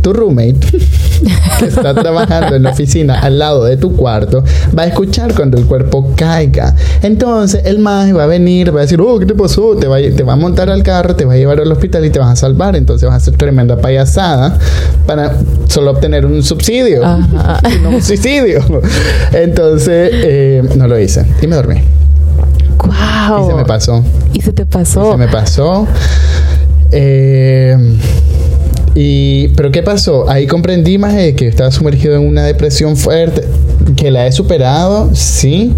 tu 0.00 0.12
roommate 0.12 0.58
que 1.58 1.66
está 1.66 1.94
trabajando 1.94 2.56
en 2.56 2.62
la 2.62 2.70
oficina 2.70 3.18
al 3.20 3.38
lado 3.38 3.64
de 3.64 3.76
tu 3.76 3.94
cuarto 3.96 4.44
va 4.76 4.84
a 4.84 4.86
escuchar 4.86 5.34
cuando 5.34 5.58
el 5.58 5.64
cuerpo 5.64 6.12
caiga. 6.16 6.74
Entonces 7.02 7.62
el 7.64 7.78
más 7.78 8.14
va 8.16 8.24
a 8.24 8.26
venir, 8.26 8.74
va 8.74 8.80
a 8.80 8.82
decir, 8.82 9.00
oh, 9.00 9.18
¿qué 9.18 9.26
te 9.26 9.34
pasó? 9.34 9.76
Te 9.76 9.86
va, 9.86 9.98
te 9.98 10.22
va 10.22 10.34
a 10.34 10.36
montar 10.36 10.70
al 10.70 10.82
carro, 10.82 11.16
te 11.16 11.24
va 11.24 11.34
a 11.34 11.36
llevar 11.36 11.60
al 11.60 11.70
hospital 11.70 12.04
y 12.04 12.10
te 12.10 12.18
vas 12.18 12.30
a 12.30 12.36
salvar. 12.36 12.76
Entonces 12.76 13.08
vas 13.08 13.14
a 13.14 13.16
hacer 13.16 13.36
tremenda 13.36 13.76
payasada 13.76 14.58
para 15.06 15.36
solo 15.68 15.90
obtener 15.90 16.26
un 16.26 16.42
subsidio, 16.42 17.02
no 17.82 17.88
un 17.90 18.02
suicidio. 18.02 18.62
Entonces 19.32 20.10
eh, 20.12 20.62
no 20.76 20.86
lo 20.88 20.98
hice 20.98 21.26
y 21.42 21.46
me 21.46 21.56
dormí. 21.56 21.76
Wow. 22.78 23.44
Y 23.44 23.50
se 23.50 23.54
me 23.54 23.64
pasó. 23.64 24.04
Y 24.32 24.40
se 24.40 24.52
te 24.52 24.66
pasó. 24.66 25.08
Y 25.08 25.12
se 25.12 25.16
me 25.18 25.28
pasó. 25.28 25.86
Eh, 26.90 27.76
y, 28.94 29.48
pero 29.48 29.70
¿qué 29.70 29.82
pasó? 29.82 30.28
Ahí 30.28 30.46
comprendí 30.46 30.98
más 30.98 31.14
que 31.34 31.46
estaba 31.46 31.70
sumergido 31.70 32.16
en 32.16 32.26
una 32.26 32.44
depresión 32.44 32.96
fuerte, 32.96 33.44
que 33.96 34.10
la 34.10 34.26
he 34.26 34.32
superado, 34.32 35.10
sí, 35.14 35.72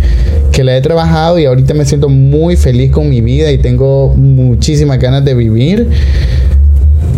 que 0.53 0.65
la 0.65 0.77
he 0.77 0.81
trabajado 0.81 1.39
y 1.39 1.45
ahorita 1.45 1.75
me 1.75 1.85
siento 1.85 2.09
muy 2.09 2.57
feliz 2.57 2.91
con 2.91 3.09
mi 3.09 3.21
vida 3.21 3.51
y 3.53 3.59
tengo 3.59 4.15
muchísimas 4.17 4.99
ganas 4.99 5.25
de 5.25 5.35
vivir. 5.35 5.89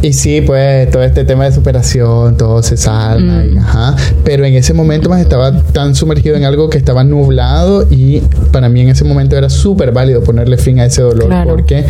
Y 0.03 0.13
sí, 0.15 0.41
pues 0.41 0.91
todo 0.91 1.05
este 1.05 1.25
tema 1.25 1.45
de 1.45 1.53
superación, 1.53 2.37
todo 2.37 2.61
se 2.65 2.77
salva, 2.77 3.45
mm. 3.45 3.59
ajá. 3.59 3.97
Pero 4.25 4.45
en 4.45 4.55
ese 4.55 4.75
momento 4.75 5.09
más 5.09 5.21
estaba 5.21 5.53
tan 5.73 5.95
sumergido 5.95 6.35
en 6.35 6.45
algo 6.45 6.69
que 6.69 6.77
estaba 6.77 7.05
nublado 7.05 7.87
y 7.89 8.21
para 8.51 8.69
mí 8.69 8.81
en 8.81 8.89
ese 8.89 9.05
momento 9.05 9.37
era 9.37 9.49
súper 9.49 9.93
válido 9.93 10.25
ponerle 10.25 10.57
fin 10.57 10.81
a 10.81 10.87
ese 10.87 11.03
dolor 11.03 11.33
porque 11.47 11.85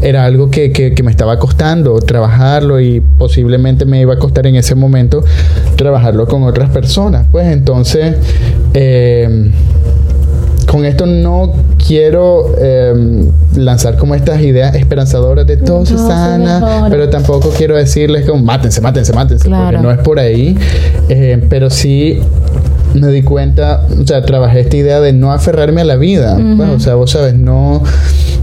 era 0.00 0.24
algo 0.24 0.48
que, 0.48 0.70
que, 0.70 1.02
me 1.02 1.10
estaba 1.10 1.40
costando 1.40 1.98
trabajarlo 1.98 2.80
y 2.80 3.00
posiblemente 3.00 3.84
me 3.84 4.00
iba 4.00 4.14
a 4.14 4.18
costar 4.18 4.46
en 4.46 4.54
ese 4.54 4.76
momento 4.76 5.24
trabajarlo 5.74 6.28
con 6.28 6.44
otras 6.44 6.70
personas. 6.70 7.26
Pues 7.32 7.48
entonces... 7.48 8.14
Eh, 8.74 9.50
con 10.76 10.84
esto 10.84 11.06
no 11.06 11.54
quiero 11.86 12.54
em, 12.58 13.30
lanzar 13.56 13.96
como 13.96 14.14
estas 14.14 14.42
ideas 14.42 14.74
esperanzadoras 14.74 15.46
de 15.46 15.56
todo 15.56 15.86
se 15.86 15.96
sana, 15.96 16.88
pero 16.90 17.08
tampoco 17.08 17.48
quiero 17.56 17.76
decirles 17.76 18.28
como 18.28 18.42
mátense, 18.42 18.82
mátense, 18.82 19.14
mátense, 19.14 19.48
porque 19.48 19.78
no 19.78 19.90
es 19.90 19.96
por 19.98 20.18
ahí. 20.18 20.54
Eh, 21.08 21.42
pero 21.48 21.70
sí 21.70 22.20
me 23.00 23.08
di 23.08 23.22
cuenta, 23.22 23.86
o 24.00 24.06
sea, 24.06 24.22
trabajé 24.22 24.60
esta 24.60 24.76
idea 24.76 25.00
de 25.00 25.12
no 25.12 25.32
aferrarme 25.32 25.82
a 25.82 25.84
la 25.84 25.96
vida. 25.96 26.38
o 26.74 26.80
sea, 26.80 26.94
vos 26.94 27.10
sabes, 27.10 27.34
no 27.34 27.82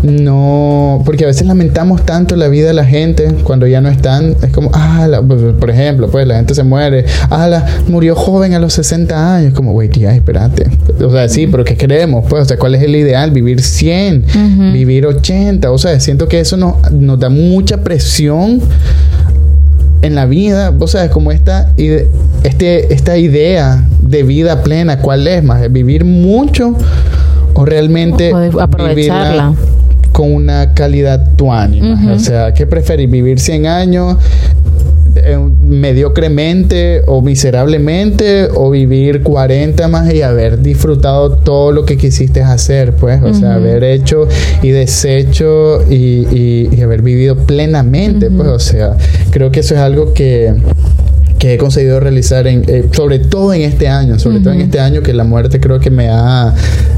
no, 0.03 1.01
porque 1.05 1.23
a 1.23 1.27
veces 1.27 1.47
lamentamos 1.47 2.05
tanto 2.05 2.35
la 2.35 2.49
vida 2.49 2.67
de 2.67 2.73
la 2.73 2.83
gente 2.83 3.33
cuando 3.43 3.67
ya 3.67 3.79
no 3.79 3.87
están, 3.87 4.35
es 4.43 4.51
como, 4.51 4.69
ah, 4.73 5.07
pues, 5.25 5.41
por 5.57 5.69
ejemplo, 5.69 6.09
pues 6.11 6.27
la 6.27 6.35
gente 6.35 6.53
se 6.53 6.63
muere, 6.63 7.05
ah, 7.29 7.47
la, 7.47 7.65
murió 7.87 8.13
joven 8.13 8.53
a 8.53 8.59
los 8.59 8.73
60 8.73 9.35
años, 9.35 9.53
como, 9.53 9.71
güey, 9.71 9.87
tía, 9.87 10.13
espérate. 10.13 10.69
O 11.01 11.09
sea, 11.09 11.29
sí, 11.29 11.47
pero 11.47 11.63
¿qué 11.63 11.77
queremos? 11.77 12.25
Pues, 12.27 12.43
o 12.43 12.45
sea, 12.45 12.57
¿cuál 12.57 12.75
es 12.75 12.83
el 12.83 12.95
ideal? 12.97 13.31
Vivir 13.31 13.61
100, 13.61 14.73
vivir 14.73 15.07
80, 15.07 15.71
o 15.71 15.77
sea, 15.77 15.97
siento 16.01 16.27
que 16.27 16.41
eso 16.41 16.57
nos, 16.57 16.91
nos 16.91 17.17
da 17.17 17.29
mucha 17.29 17.77
presión 17.77 18.59
en 20.03 20.15
la 20.15 20.25
vida, 20.25 20.73
o 20.77 20.87
sea, 20.87 21.05
es 21.05 21.11
como 21.11 21.31
esta, 21.31 21.73
este, 22.43 22.93
esta 22.93 23.17
idea 23.17 23.83
de 24.01 24.23
vida 24.23 24.61
plena, 24.61 24.99
¿cuál 24.99 25.27
es 25.27 25.43
más? 25.43 25.71
¿Vivir 25.71 26.05
mucho 26.05 26.75
o 27.53 27.65
realmente 27.65 28.31
aprovecharla? 28.59 29.53
con 30.11 30.31
una 30.31 30.75
calidad 30.75 31.31
tu 31.35 31.51
ánima. 31.51 32.13
O 32.13 32.19
sea, 32.19 32.53
¿qué 32.53 32.67
preferís? 32.67 33.09
¿Vivir 33.09 33.39
100 33.39 33.65
años 33.65 34.17
mediocremente 35.61 37.01
o 37.07 37.21
miserablemente 37.21 38.47
o 38.53 38.69
vivir 38.69 39.23
40 39.23 39.87
más 39.87 40.13
y 40.13 40.21
haber 40.21 40.61
disfrutado 40.61 41.37
todo 41.37 41.71
lo 41.71 41.85
que 41.85 41.97
quisiste 41.97 42.41
hacer? 42.41 42.93
Pues, 42.93 43.21
o 43.23 43.33
sea, 43.33 43.55
haber 43.55 43.83
hecho 43.83 44.27
y 44.61 44.69
deshecho 44.69 45.83
y, 45.89 46.69
y, 46.71 46.81
haber 46.81 47.01
vivido 47.01 47.37
plenamente. 47.37 48.29
Pues, 48.29 48.47
o 48.49 48.59
sea, 48.59 48.97
creo 49.31 49.51
que 49.51 49.61
eso 49.61 49.75
es 49.75 49.79
algo 49.79 50.13
que 50.13 50.53
que 51.43 51.55
he 51.55 51.57
conseguido 51.57 51.99
realizar, 51.99 52.47
en, 52.47 52.63
eh, 52.69 52.87
sobre 52.93 53.19
todo 53.19 53.53
en 53.53 53.63
este 53.63 53.89
año, 53.89 54.17
sobre 54.17 54.39
todo 54.39 54.53
en 54.53 54.61
este 54.61 54.79
año 54.79 55.01
que 55.01 55.11
la 55.11 55.25
muerte 55.25 55.59
creo 55.59 55.77
que 55.77 55.89
me 55.89 56.07
ha, 56.07 56.55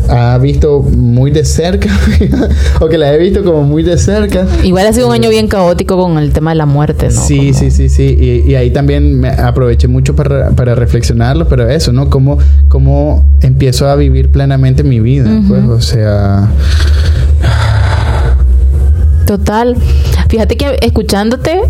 ha 0.08 0.38
visto 0.38 0.84
muy 0.84 1.32
de 1.32 1.44
cerca, 1.44 1.90
o 2.80 2.88
que 2.88 3.00
la 3.00 3.12
he 3.12 3.18
visto 3.18 3.44
como 3.44 3.64
muy 3.64 3.82
de 3.82 3.98
cerca. 3.98 4.46
Igual 4.64 4.86
ha 4.86 4.94
sido 4.94 5.08
un 5.08 5.14
año 5.14 5.32
bien 5.32 5.48
caótico 5.48 5.98
con 5.98 6.20
el 6.20 6.32
tema 6.32 6.52
de 6.52 6.58
la 6.58 6.68
muerte, 6.68 7.08
¿no? 7.08 7.20
Sí, 7.24 7.56
sí, 7.56 7.72
sí, 7.72 7.90
sí, 7.90 8.44
y, 8.46 8.54
ahí 8.54 8.70
también 8.70 9.20
me 9.20 9.30
aproveché 9.30 9.88
mucho 9.88 10.16
para, 10.16 10.52
para, 10.52 10.76
reflexionarlo, 10.76 11.48
pero 11.48 11.68
eso, 11.68 11.92
¿no? 11.92 12.12
Cómo, 12.12 12.38
cómo 12.68 13.26
empiezo 13.42 13.88
a 13.88 13.96
vivir 13.96 14.30
plenamente 14.30 14.84
mi 14.84 15.00
vida, 15.00 15.28
pues, 15.48 15.64
o 15.64 15.82
sea... 15.82 16.52
Total. 19.26 19.76
Fíjate 20.30 20.56
que 20.56 20.78
escuchándote, 20.84 21.62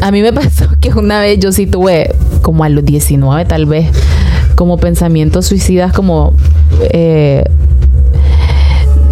a 0.00 0.10
mí 0.10 0.22
me 0.22 0.32
pasó 0.34 0.66
que 0.80 0.90
una 0.90 1.20
vez 1.20 1.38
yo 1.38 1.52
sí 1.52 1.66
tuve, 1.66 2.14
como 2.42 2.64
a 2.64 2.68
los 2.68 2.84
19 2.84 3.44
tal 3.44 3.66
vez, 3.66 3.90
como 4.54 4.78
pensamientos 4.78 5.46
suicidas, 5.46 5.92
como... 5.92 6.34
Eh, 6.90 7.44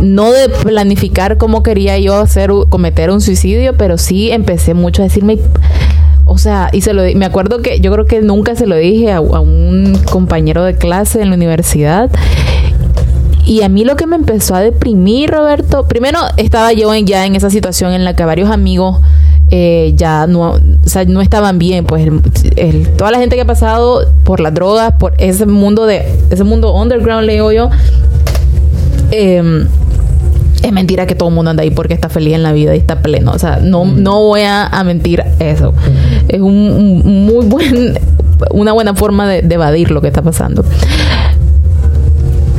no 0.01 0.31
de 0.31 0.51
planificar 0.51 1.39
cómo 1.39 1.63
quería 1.63 1.99
yo 1.99 2.17
hacer 2.17 2.51
cometer 2.69 3.11
un 3.11 3.23
suicidio, 3.23 3.77
pero 3.79 3.97
sí 3.97 4.31
empecé 4.31 4.75
mucho 4.75 5.01
a 5.01 5.07
decirme, 5.07 5.39
o 6.27 6.37
sea, 6.37 6.69
y 6.71 6.83
se 6.83 6.93
lo 6.93 7.03
me 7.17 7.25
acuerdo 7.25 7.63
que 7.63 7.81
yo 7.81 7.91
creo 7.93 8.05
que 8.05 8.21
nunca 8.21 8.55
se 8.57 8.67
lo 8.67 8.77
dije 8.77 9.11
a, 9.13 9.17
a, 9.17 9.41
un 9.41 9.99
compañero 10.11 10.65
de 10.65 10.77
clase 10.77 11.23
en 11.23 11.31
la 11.31 11.37
universidad. 11.37 12.11
Y 13.47 13.63
a 13.63 13.69
mí 13.69 13.85
lo 13.85 13.97
que 13.97 14.07
me 14.07 14.17
empezó 14.17 14.55
a 14.55 14.61
deprimir, 14.61 15.31
Roberto, 15.31 15.87
primero 15.87 16.19
estaba 16.37 16.73
yo 16.73 16.93
ya 16.95 17.25
en 17.25 17.37
esa 17.37 17.49
situación 17.49 17.93
en 17.93 18.05
la 18.05 18.15
que 18.17 18.25
varios 18.25 18.51
amigos 18.51 19.01
eh, 19.51 19.93
ya 19.95 20.27
no, 20.27 20.53
o 20.53 20.61
sea, 20.85 21.05
no 21.05 21.21
estaban 21.21 21.59
bien, 21.59 21.85
pues 21.85 22.09
toda 22.97 23.13
la 23.13 23.19
gente 23.19 23.37
que 23.37 23.43
ha 23.43 23.47
pasado 23.47 24.05
por 24.25 24.41
las 24.41 24.53
drogas, 24.53 24.95
por 24.99 25.15
ese 25.19 25.47
mundo 25.47 25.87
de 25.87 26.05
ese 26.31 26.43
mundo 26.43 26.75
underground, 26.75 27.27
leo 27.27 27.53
yo, 27.53 27.71
em, 29.13 29.69
es 30.63 30.73
mentira 30.73 31.07
que 31.07 31.15
todo 31.15 31.29
el 31.29 31.35
mundo 31.37 31.53
anda 31.53 31.63
ahí 31.63 31.71
porque 31.71 31.95
está 31.95 32.09
feliz 32.09 32.35
en 32.35 32.43
la 32.43 32.53
vida 32.53 32.75
y 32.75 32.79
está 32.79 33.01
pleno. 33.03 33.31
O 33.33 33.39
sea, 33.39 33.61
no, 33.63 33.85
no 33.85 34.21
voy 34.25 34.41
a, 34.43 34.69
mentir 34.85 35.23
eso. 35.39 35.75
Es 36.29 36.41
un, 36.41 37.27
muy 37.27 37.47
buen, 37.47 37.97
una 38.51 38.73
buena 38.73 38.95
forma 38.95 39.29
de, 39.29 39.43
de 39.43 39.55
evadir 39.55 39.93
lo 39.93 40.01
que 40.01 40.09
está 40.09 40.23
pasando. 40.23 40.65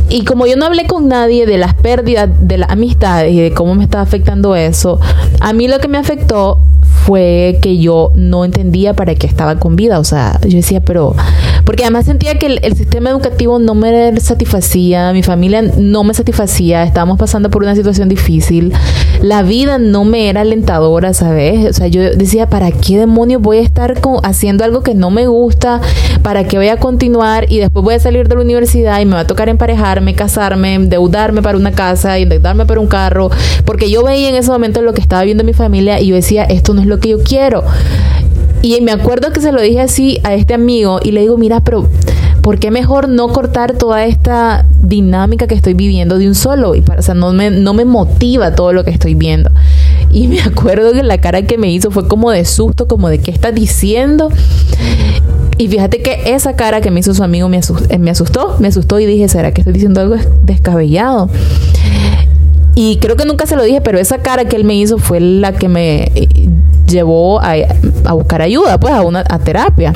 Y 0.10 0.24
como 0.24 0.48
yo 0.48 0.56
no 0.56 0.66
hablé 0.66 0.88
con 0.88 1.10
nadie 1.10 1.46
de 1.46 1.58
las 1.58 1.74
pérdidas 1.74 2.30
de 2.40 2.58
las 2.58 2.70
amistades 2.70 3.34
y 3.34 3.42
de 3.42 3.52
cómo 3.52 3.76
me 3.76 3.84
estaba 3.84 4.04
afectando 4.04 4.56
eso, 4.56 5.02
a 5.42 5.52
mí 5.52 5.68
lo 5.68 5.80
que 5.80 5.90
me 5.90 5.98
afectó 5.98 6.62
fue 7.08 7.58
que 7.62 7.78
yo 7.78 8.12
no 8.16 8.44
entendía 8.44 8.94
para 8.94 9.16
qué 9.16 9.28
estaba 9.28 9.56
con 9.56 9.78
vida. 9.78 9.98
O 9.98 10.04
sea, 10.04 10.42
yo 10.46 10.58
decía, 10.58 10.82
pero... 10.82 11.16
Porque 11.64 11.84
además 11.84 12.06
sentía 12.06 12.38
que 12.38 12.60
el, 12.62 12.76
sistema 12.76 13.10
educativo 13.10 13.60
no 13.60 13.76
me 13.76 14.18
satisfacía, 14.20 15.12
mi 15.12 15.22
familia 15.24 15.62
no 15.62 16.04
me 16.06 16.14
satisfacía, 16.14 16.84
estábamos 16.84 17.18
pasando 17.18 17.50
por 17.50 17.64
una 17.64 17.76
situación 17.76 18.08
difícil, 18.08 18.72
la 19.22 19.42
vida 19.44 19.78
no 19.78 20.06
me 20.06 20.30
era 20.30 20.42
alentadora, 20.42 21.14
¿sabes? 21.14 21.70
O 21.70 21.74
sea, 21.74 21.88
yo 21.88 22.02
decía, 22.02 22.50
¿para 22.50 22.72
qué 22.72 22.98
demonios 22.98 23.42
voy 23.42 23.58
a 23.58 23.62
estar 23.62 23.96
haciendo 24.24 24.64
algo 24.64 24.82
que 24.82 24.96
no 24.96 25.10
me 25.10 25.28
gusta? 25.28 25.82
¿Para 26.22 26.46
qué 26.46 26.58
voy 26.58 26.70
a 26.70 26.78
continuar? 26.78 27.52
Y 27.52 27.60
después 27.60 27.84
voy 27.84 27.96
a 27.96 28.00
salir 28.00 28.30
de 28.30 28.36
la 28.36 28.42
universidad 28.42 29.02
y 29.02 29.06
me 29.06 29.16
va 29.16 29.22
a 29.22 29.28
tocar 29.28 29.50
emparejarme, 29.50 30.16
casarme, 30.16 30.76
endeudarme 30.76 31.42
para 31.42 31.58
una 31.58 31.74
casa, 31.74 32.18
endeudarme 32.18 32.66
para 32.66 32.80
un 32.80 32.88
carro, 32.88 33.30
porque 33.66 33.90
yo 33.90 34.04
veía 34.06 34.30
en 34.30 34.36
ese 34.36 34.52
momento 34.52 34.82
lo 34.82 34.94
que 34.94 35.02
estaba 35.02 35.24
viendo 35.24 35.44
mi 35.44 35.54
familia 35.54 36.00
y 36.00 36.08
yo 36.08 36.16
decía, 36.16 36.44
esto 36.44 36.74
no 36.74 36.82
es 36.82 36.88
lo 36.88 36.97
que 37.00 37.10
yo 37.10 37.20
quiero. 37.24 37.64
Y 38.62 38.82
me 38.82 38.92
acuerdo 38.92 39.32
que 39.32 39.40
se 39.40 39.52
lo 39.52 39.62
dije 39.62 39.82
así 39.82 40.20
a 40.24 40.34
este 40.34 40.54
amigo 40.54 41.00
y 41.04 41.12
le 41.12 41.22
digo, 41.22 41.38
mira, 41.38 41.62
pero 41.62 41.88
¿por 42.42 42.60
qué 42.60 42.72
mejor 42.72 43.08
no 43.08 43.28
cortar 43.30 43.74
toda 43.74 44.06
esta 44.06 44.66
dinámica 44.82 45.48
que 45.48 45.56
estoy 45.56 45.74
viviendo 45.74 46.18
de 46.18 46.28
un 46.28 46.36
solo? 46.36 46.76
Y 46.76 46.82
para, 46.82 47.00
o 47.00 47.04
sea, 47.04 47.14
no 47.14 47.34
me, 47.34 47.52
no 47.52 47.74
me 47.74 47.86
motiva 47.86 48.56
todo 48.56 48.74
lo 48.74 48.84
que 48.84 48.92
estoy 48.92 49.14
viendo. 49.14 49.52
y 50.12 50.28
me 50.28 50.42
acuerdo 50.46 50.92
que 50.94 51.04
la 51.04 51.20
cara 51.20 51.44
que 51.44 51.58
me 51.58 51.72
hizo 51.72 51.92
fue 51.92 52.08
como 52.08 52.32
de 52.32 52.46
susto, 52.46 52.88
como 52.88 53.10
de 53.10 53.20
qué 53.20 53.32
estás 53.32 53.54
diciendo. 53.54 54.30
Y 55.58 55.68
fíjate 55.68 56.02
que 56.02 56.34
esa 56.36 56.56
cara 56.56 56.82
que 56.82 56.92
me 56.92 57.00
hizo 57.00 57.14
su 57.14 57.24
amigo 57.24 57.50
me 57.50 57.58
asustó, 57.58 57.98
me 58.00 58.12
asustó, 58.12 58.56
me 58.60 58.68
asustó 58.68 59.00
y 59.00 59.06
dije, 59.06 59.28
¿será 59.28 59.54
que 59.54 59.62
estoy 59.62 59.74
diciendo 59.74 60.02
algo 60.02 60.16
descabellado? 60.44 61.30
Y 62.76 62.98
creo 62.98 63.16
que 63.16 63.26
nunca 63.26 63.48
se 63.48 63.56
lo 63.56 63.64
dije, 63.64 63.82
pero 63.82 63.98
esa 63.98 64.20
cara 64.20 64.46
que 64.46 64.56
él 64.56 64.64
me 64.64 64.76
hizo 64.76 65.00
fue 65.00 65.20
la 65.20 65.54
que 65.54 65.68
me 65.68 66.12
llevó 66.88 67.40
a, 67.42 67.56
buscar 68.14 68.42
ayuda, 68.42 68.80
pues 68.80 68.94
a 68.94 69.02
una 69.02 69.24
a 69.30 69.40
terapia. 69.40 69.94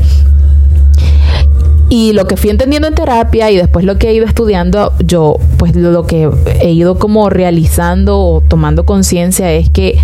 Y 1.90 2.14
lo 2.14 2.26
que 2.26 2.38
fui 2.38 2.50
entendiendo 2.50 2.88
en 2.88 2.96
terapia 2.96 3.52
y 3.52 3.58
después 3.58 3.84
lo 3.84 3.98
que 3.98 4.10
he 4.10 4.14
ido 4.14 4.26
estudiando, 4.26 4.94
yo 5.04 5.36
pues 5.58 5.76
lo 5.76 6.06
que 6.08 6.30
he 6.62 6.72
ido 6.72 6.98
como 6.98 7.30
realizando 7.30 8.18
o 8.18 8.42
tomando 8.42 8.86
conciencia 8.86 9.52
es 9.52 9.70
que 9.70 9.98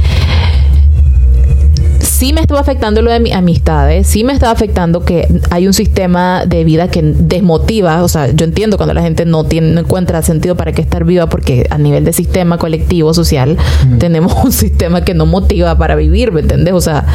sí 2.18 2.34
me 2.34 2.42
estaba 2.42 2.60
afectando 2.60 3.04
lo 3.04 3.12
de 3.12 3.20
mis 3.20 3.36
amistades, 3.36 4.08
sí 4.08 4.24
me 4.24 4.34
estaba 4.34 4.52
afectando 4.52 5.06
que 5.06 5.28
hay 5.52 5.68
un 5.68 5.74
sistema 5.74 6.48
de 6.48 6.64
vida 6.64 6.88
que 6.88 7.04
desmotiva, 7.04 8.04
o 8.04 8.08
sea, 8.08 8.32
yo 8.32 8.44
entiendo 8.44 8.78
cuando 8.78 8.96
la 8.96 9.04
gente 9.04 9.24
no 9.26 9.44
tiene 9.44 9.68
no 9.68 9.82
encuentra 9.82 10.24
sentido 10.24 10.58
para 10.58 10.72
qué 10.72 10.82
estar 10.82 11.06
viva 11.06 11.28
porque 11.28 11.68
a 11.70 11.78
nivel 11.78 12.06
de 12.06 12.14
sistema 12.14 12.58
colectivo 12.58 13.14
social 13.14 13.56
tenemos 14.00 14.34
un 14.44 14.52
sistema 14.52 15.06
que 15.06 15.14
no 15.14 15.28
motiva 15.28 15.78
para 15.78 15.96
vivir, 15.96 16.32
¿me 16.32 16.42
entiendes? 16.42 16.74
O 16.74 16.82
sea, 16.82 17.06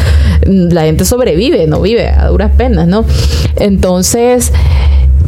la 0.47 0.83
gente 0.83 1.05
sobrevive, 1.05 1.67
no 1.67 1.81
vive 1.81 2.09
a 2.09 2.29
duras 2.29 2.53
penas, 2.57 2.87
¿no? 2.87 3.05
Entonces, 3.57 4.53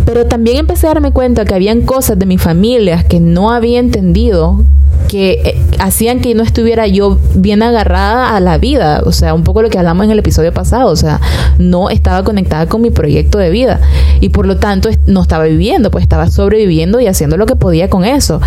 pero 0.06 0.26
también 0.26 0.58
empecé 0.58 0.86
a 0.86 0.90
darme 0.90 1.10
cuenta 1.10 1.44
que 1.44 1.54
habían 1.54 1.80
cosas 1.80 2.16
de 2.16 2.26
mi 2.26 2.38
familia 2.38 3.02
que 3.02 3.18
no 3.18 3.50
había 3.50 3.80
entendido 3.80 4.64
que 5.08 5.32
eh, 5.44 5.60
hacían 5.78 6.20
que 6.20 6.34
no 6.34 6.42
estuviera 6.42 6.86
yo 6.86 7.18
bien 7.34 7.62
agarrada 7.62 8.36
a 8.36 8.40
la 8.40 8.58
vida, 8.58 9.02
o 9.04 9.12
sea, 9.12 9.34
un 9.34 9.44
poco 9.44 9.62
lo 9.62 9.70
que 9.70 9.78
hablamos 9.78 10.04
en 10.04 10.10
el 10.10 10.18
episodio 10.18 10.52
pasado, 10.52 10.90
o 10.90 10.96
sea, 10.96 11.20
no 11.58 11.90
estaba 11.90 12.24
conectada 12.24 12.66
con 12.66 12.82
mi 12.82 12.90
proyecto 12.90 13.38
de 13.38 13.50
vida. 13.50 13.80
Y 14.20 14.30
por 14.30 14.46
lo 14.46 14.56
tanto 14.56 14.88
no 15.06 15.22
estaba 15.22 15.44
viviendo, 15.44 15.90
pues 15.90 16.02
estaba 16.02 16.30
sobreviviendo 16.30 17.00
y 17.00 17.06
haciendo 17.06 17.36
lo 17.36 17.46
que 17.46 17.56
podía 17.56 17.88
con 17.90 18.04
eso. 18.04 18.40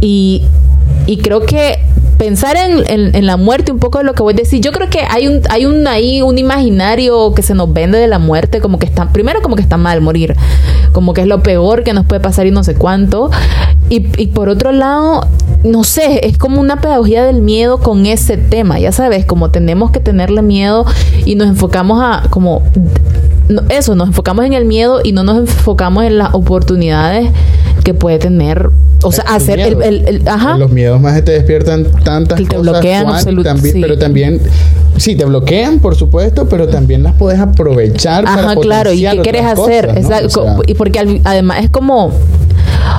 Y, 0.00 0.42
y 1.06 1.18
creo 1.18 1.40
que 1.40 1.78
pensar 2.18 2.56
en, 2.56 3.14
en, 3.14 3.26
la 3.26 3.36
muerte, 3.36 3.72
un 3.72 3.78
poco 3.78 3.98
de 3.98 4.04
lo 4.04 4.14
que 4.14 4.22
voy 4.22 4.32
a 4.34 4.36
decir, 4.36 4.60
yo 4.60 4.72
creo 4.72 4.88
que 4.88 5.00
hay 5.08 5.28
un, 5.28 5.42
hay 5.50 5.66
un 5.66 5.86
ahí 5.86 6.22
un 6.22 6.38
imaginario 6.38 7.34
que 7.34 7.42
se 7.42 7.54
nos 7.54 7.72
vende 7.72 7.98
de 7.98 8.08
la 8.08 8.18
muerte, 8.18 8.60
como 8.60 8.78
que 8.78 8.86
está, 8.86 9.10
primero 9.10 9.42
como 9.42 9.54
que 9.54 9.62
está 9.62 9.76
mal 9.76 10.00
morir, 10.00 10.34
como 10.92 11.12
que 11.12 11.20
es 11.20 11.26
lo 11.26 11.42
peor 11.42 11.84
que 11.84 11.92
nos 11.92 12.06
puede 12.06 12.20
pasar 12.20 12.46
y 12.46 12.50
no 12.50 12.64
sé 12.64 12.74
cuánto. 12.74 13.30
Y, 13.88 14.06
y 14.20 14.28
por 14.28 14.48
otro 14.48 14.72
lado, 14.72 15.26
no 15.62 15.84
sé, 15.84 16.26
es 16.26 16.38
como 16.38 16.60
una 16.60 16.80
pedagogía 16.80 17.24
del 17.24 17.42
miedo 17.42 17.78
con 17.78 18.06
ese 18.06 18.36
tema, 18.36 18.80
ya 18.80 18.92
sabes, 18.92 19.26
como 19.26 19.50
tenemos 19.50 19.90
que 19.90 20.00
tenerle 20.00 20.42
miedo 20.42 20.86
y 21.24 21.34
nos 21.34 21.48
enfocamos 21.48 22.00
a 22.02 22.28
como 22.30 22.62
eso, 23.68 23.94
nos 23.94 24.08
enfocamos 24.08 24.44
en 24.44 24.54
el 24.54 24.64
miedo 24.64 25.00
y 25.04 25.12
no 25.12 25.22
nos 25.22 25.38
enfocamos 25.38 26.04
en 26.04 26.18
las 26.18 26.34
oportunidades 26.34 27.30
que 27.86 27.94
puede 27.94 28.18
tener 28.18 28.72
o 29.04 29.12
sea, 29.12 29.22
hacer 29.28 29.60
el, 29.60 30.26
ajá. 30.26 30.58
Los 30.58 30.72
miedos 30.72 31.00
más 31.00 31.22
te 31.22 31.30
despiertan 31.30 31.84
tantas 32.02 32.36
te 32.36 32.44
cosas. 32.46 32.62
bloquean 32.62 33.06
absolutamente. 33.06 33.78
Pero 33.80 33.96
también, 33.96 34.40
sí, 34.96 35.14
te 35.14 35.24
bloquean, 35.24 35.78
por 35.78 35.94
supuesto, 35.94 36.48
pero 36.48 36.66
también 36.66 37.04
las 37.04 37.14
puedes 37.14 37.38
aprovechar 37.38 38.26
ajá, 38.26 38.42
para 38.42 38.60
claro. 38.60 38.92
¿Y 38.92 39.02
qué 39.02 39.20
quieres 39.22 39.44
hacer? 39.44 39.92
Exacto. 39.96 40.62
y 40.66 40.74
porque 40.74 41.20
además 41.22 41.62
es 41.62 41.70
como, 41.70 42.10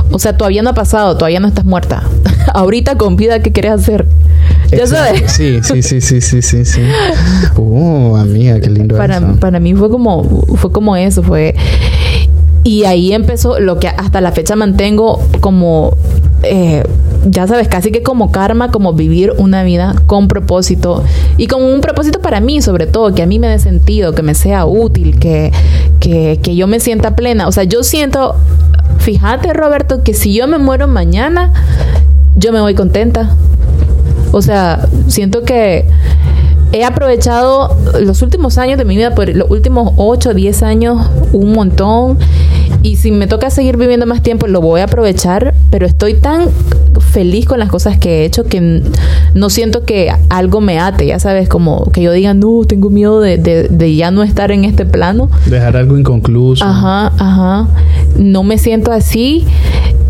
o 0.10 0.20
sea, 0.20 0.38
todavía 0.38 0.62
no 0.62 0.70
ha 0.70 0.74
pasado, 0.74 1.18
todavía 1.18 1.42
no 1.42 1.50
estás 1.50 1.66
muerta. 1.66 2.04
Ahorita 2.54 2.96
con 2.96 3.18
vida, 3.18 3.42
¿qué 3.42 3.52
quieres 3.52 3.74
hacer? 3.74 4.08
¿Ya 4.72 4.88
sabes? 4.88 5.30
Sí, 5.34 5.60
sí, 5.64 5.82
sí, 5.82 6.00
sí, 6.00 6.22
sí, 6.22 6.42
sí, 6.42 6.64
sí. 6.64 6.82
Uh, 7.58 8.16
amiga, 8.16 8.62
qué 8.62 8.70
lindo 8.70 8.96
para, 8.96 9.18
eso. 9.18 9.36
Para 9.42 9.60
mí 9.60 9.76
fue 9.76 9.90
como, 9.90 10.24
fue 10.56 10.72
como 10.72 10.96
eso, 10.96 11.22
fue... 11.24 11.54
Y 12.68 12.84
ahí 12.84 13.14
empezó 13.14 13.62
lo 13.62 13.80
que 13.80 13.88
hasta 13.88 14.20
la 14.20 14.34
fecha 14.34 14.58
mantengo 14.58 15.26
como, 15.40 15.96
eh, 16.44 16.84
ya 17.26 17.48
sabes, 17.48 17.70
casi 17.70 17.94
que 17.94 18.04
como 18.04 18.30
karma, 18.30 18.72
como 18.72 18.92
vivir 18.92 19.32
una 19.38 19.64
vida 19.64 19.96
con 20.06 20.28
propósito 20.28 21.02
y 21.38 21.48
con 21.48 21.64
un 21.64 21.80
propósito 21.80 22.20
para 22.20 22.42
mí, 22.42 22.62
sobre 22.62 22.86
todo, 22.86 23.16
que 23.16 23.24
a 23.24 23.26
mí 23.26 23.40
me 23.40 23.48
dé 23.48 23.60
sentido, 23.60 24.14
que 24.14 24.22
me 24.22 24.36
sea 24.36 24.66
útil, 24.66 25.18
que, 25.18 25.54
que, 26.02 26.42
que 26.44 26.58
yo 26.58 26.68
me 26.68 26.82
sienta 26.82 27.16
plena. 27.16 27.48
O 27.48 27.54
sea, 27.54 27.64
yo 27.64 27.84
siento, 27.84 28.36
fíjate 29.00 29.54
Roberto, 29.54 30.04
que 30.04 30.14
si 30.14 30.34
yo 30.34 30.46
me 30.46 30.58
muero 30.58 30.90
mañana, 30.90 31.54
yo 32.36 32.52
me 32.52 32.60
voy 32.60 32.76
contenta. 32.76 33.34
O 34.34 34.42
sea, 34.42 34.90
siento 35.08 35.44
que 35.44 35.86
he 36.72 36.84
aprovechado 36.84 37.76
los 38.02 38.22
últimos 38.22 38.58
años 38.58 38.78
de 38.78 38.86
mi 38.86 38.96
vida, 38.96 39.16
por 39.16 39.30
los 39.30 39.50
últimos 39.50 39.94
8 39.98 40.30
o 40.30 40.34
10 40.34 40.64
años, 40.64 41.10
un 41.32 41.54
montón. 41.54 42.18
Y 42.84 42.98
si 42.98 43.12
me 43.12 43.28
toca 43.28 43.50
seguir 43.50 43.78
viviendo 43.78 44.06
más 44.06 44.22
tiempo, 44.22 44.48
lo 44.48 44.62
voy 44.62 44.82
a 44.82 44.86
aprovechar, 44.86 45.54
pero 45.70 45.86
estoy 45.86 46.14
tan 46.14 46.50
feliz 47.00 47.46
con 47.46 47.60
las 47.60 47.70
cosas 47.70 47.98
que 47.98 48.22
he 48.22 48.26
hecho 48.26 48.44
que 48.46 48.84
no 49.34 49.50
siento 49.50 49.84
que 49.84 50.12
algo 50.30 50.62
me 50.62 50.80
ate, 50.80 51.06
ya 51.06 51.20
sabes, 51.20 51.50
como 51.50 51.92
que 51.92 52.02
yo 52.02 52.12
diga, 52.12 52.34
no, 52.34 52.64
tengo 52.68 52.90
miedo 52.90 53.20
de, 53.20 53.38
de 53.38 53.96
ya 53.96 54.12
no 54.12 54.24
estar 54.24 54.52
en 54.52 54.66
este 54.66 54.86
plano. 54.86 55.30
Dejar 55.48 55.78
algo 55.78 55.98
inconcluso. 55.98 56.64
Ajá, 56.64 57.12
ajá. 57.18 57.68
No 58.18 58.44
me 58.44 58.58
siento 58.58 58.92
así. 58.92 59.46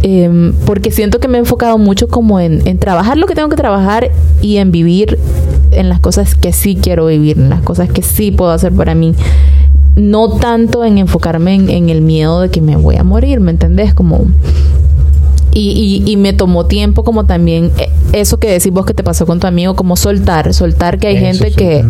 Em, 0.04 0.54
porque 0.65 0.91
siento 0.91 1.20
que 1.20 1.28
me 1.28 1.38
he 1.38 1.39
enfocado 1.39 1.78
mucho 1.78 2.08
como 2.08 2.39
en, 2.39 2.78
trabajar 2.78 3.17
lo 3.17 3.26
que 3.26 3.34
tengo 3.34 3.50
que 3.50 3.56
trabajar 3.56 4.12
y 4.41 4.58
en 4.58 4.72
vivir 4.72 5.17
en 5.78 5.90
las 5.90 6.00
cosas 6.00 6.36
que 6.36 6.54
sí 6.54 6.78
quiero 6.82 7.08
vivir, 7.08 7.38
en 7.38 7.50
las 7.50 7.62
cosas 7.62 7.90
que 7.90 8.02
sí 8.02 8.32
puedo 8.32 8.52
hacer 8.52 8.72
para 8.74 8.96
mí. 8.96 9.13
No 9.96 10.30
tanto 10.38 10.86
en 10.86 10.98
enfocarme 10.98 11.56
en, 11.56 11.90
el 11.90 12.02
miedo 12.02 12.42
de 12.42 12.50
que 12.50 12.62
me 12.62 12.76
voy 12.76 12.98
a 12.98 13.04
morir, 13.04 13.40
¿me 13.40 13.52
entendés? 13.52 13.94
Como... 13.94 14.26
Y, 15.54 16.04
y, 16.06 16.18
me 16.18 16.34
tomó 16.34 16.68
tiempo 16.68 17.04
como 17.04 17.26
también 17.26 17.72
eh, 17.80 17.90
eso 18.13 18.38
que 18.38 18.52
decís 18.52 18.72
vos 18.72 18.86
que 18.86 18.94
te 18.94 19.02
pasó 19.02 19.26
con 19.26 19.40
tu 19.40 19.48
amigo, 19.48 19.76
como 19.76 19.96
soltar, 19.96 20.54
soltar 20.54 21.00
que 21.00 21.08
hay 21.08 21.18
gente 21.18 21.52
que 21.52 21.84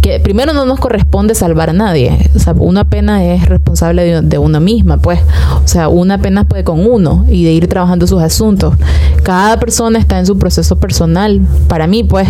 que 0.00 0.18
primero 0.18 0.52
no 0.52 0.64
nos 0.64 0.80
corresponde 0.80 1.34
salvar 1.34 1.70
a 1.70 1.72
nadie. 1.72 2.30
O 2.34 2.38
sea, 2.38 2.54
una 2.54 2.84
pena 2.84 3.24
es 3.24 3.46
responsable 3.46 4.04
de, 4.04 4.22
de 4.22 4.38
una 4.38 4.60
misma, 4.60 4.96
pues. 4.96 5.20
O 5.62 5.68
sea, 5.68 5.88
una 5.88 6.18
pena 6.18 6.44
puede 6.44 6.64
con 6.64 6.86
uno 6.86 7.26
y 7.28 7.44
de 7.44 7.52
ir 7.52 7.68
trabajando 7.68 8.06
sus 8.06 8.22
asuntos. 8.22 8.74
Cada 9.22 9.58
persona 9.58 9.98
está 9.98 10.18
en 10.18 10.26
su 10.26 10.38
proceso 10.38 10.76
personal, 10.76 11.40
para 11.68 11.86
mí, 11.86 12.02
pues. 12.04 12.28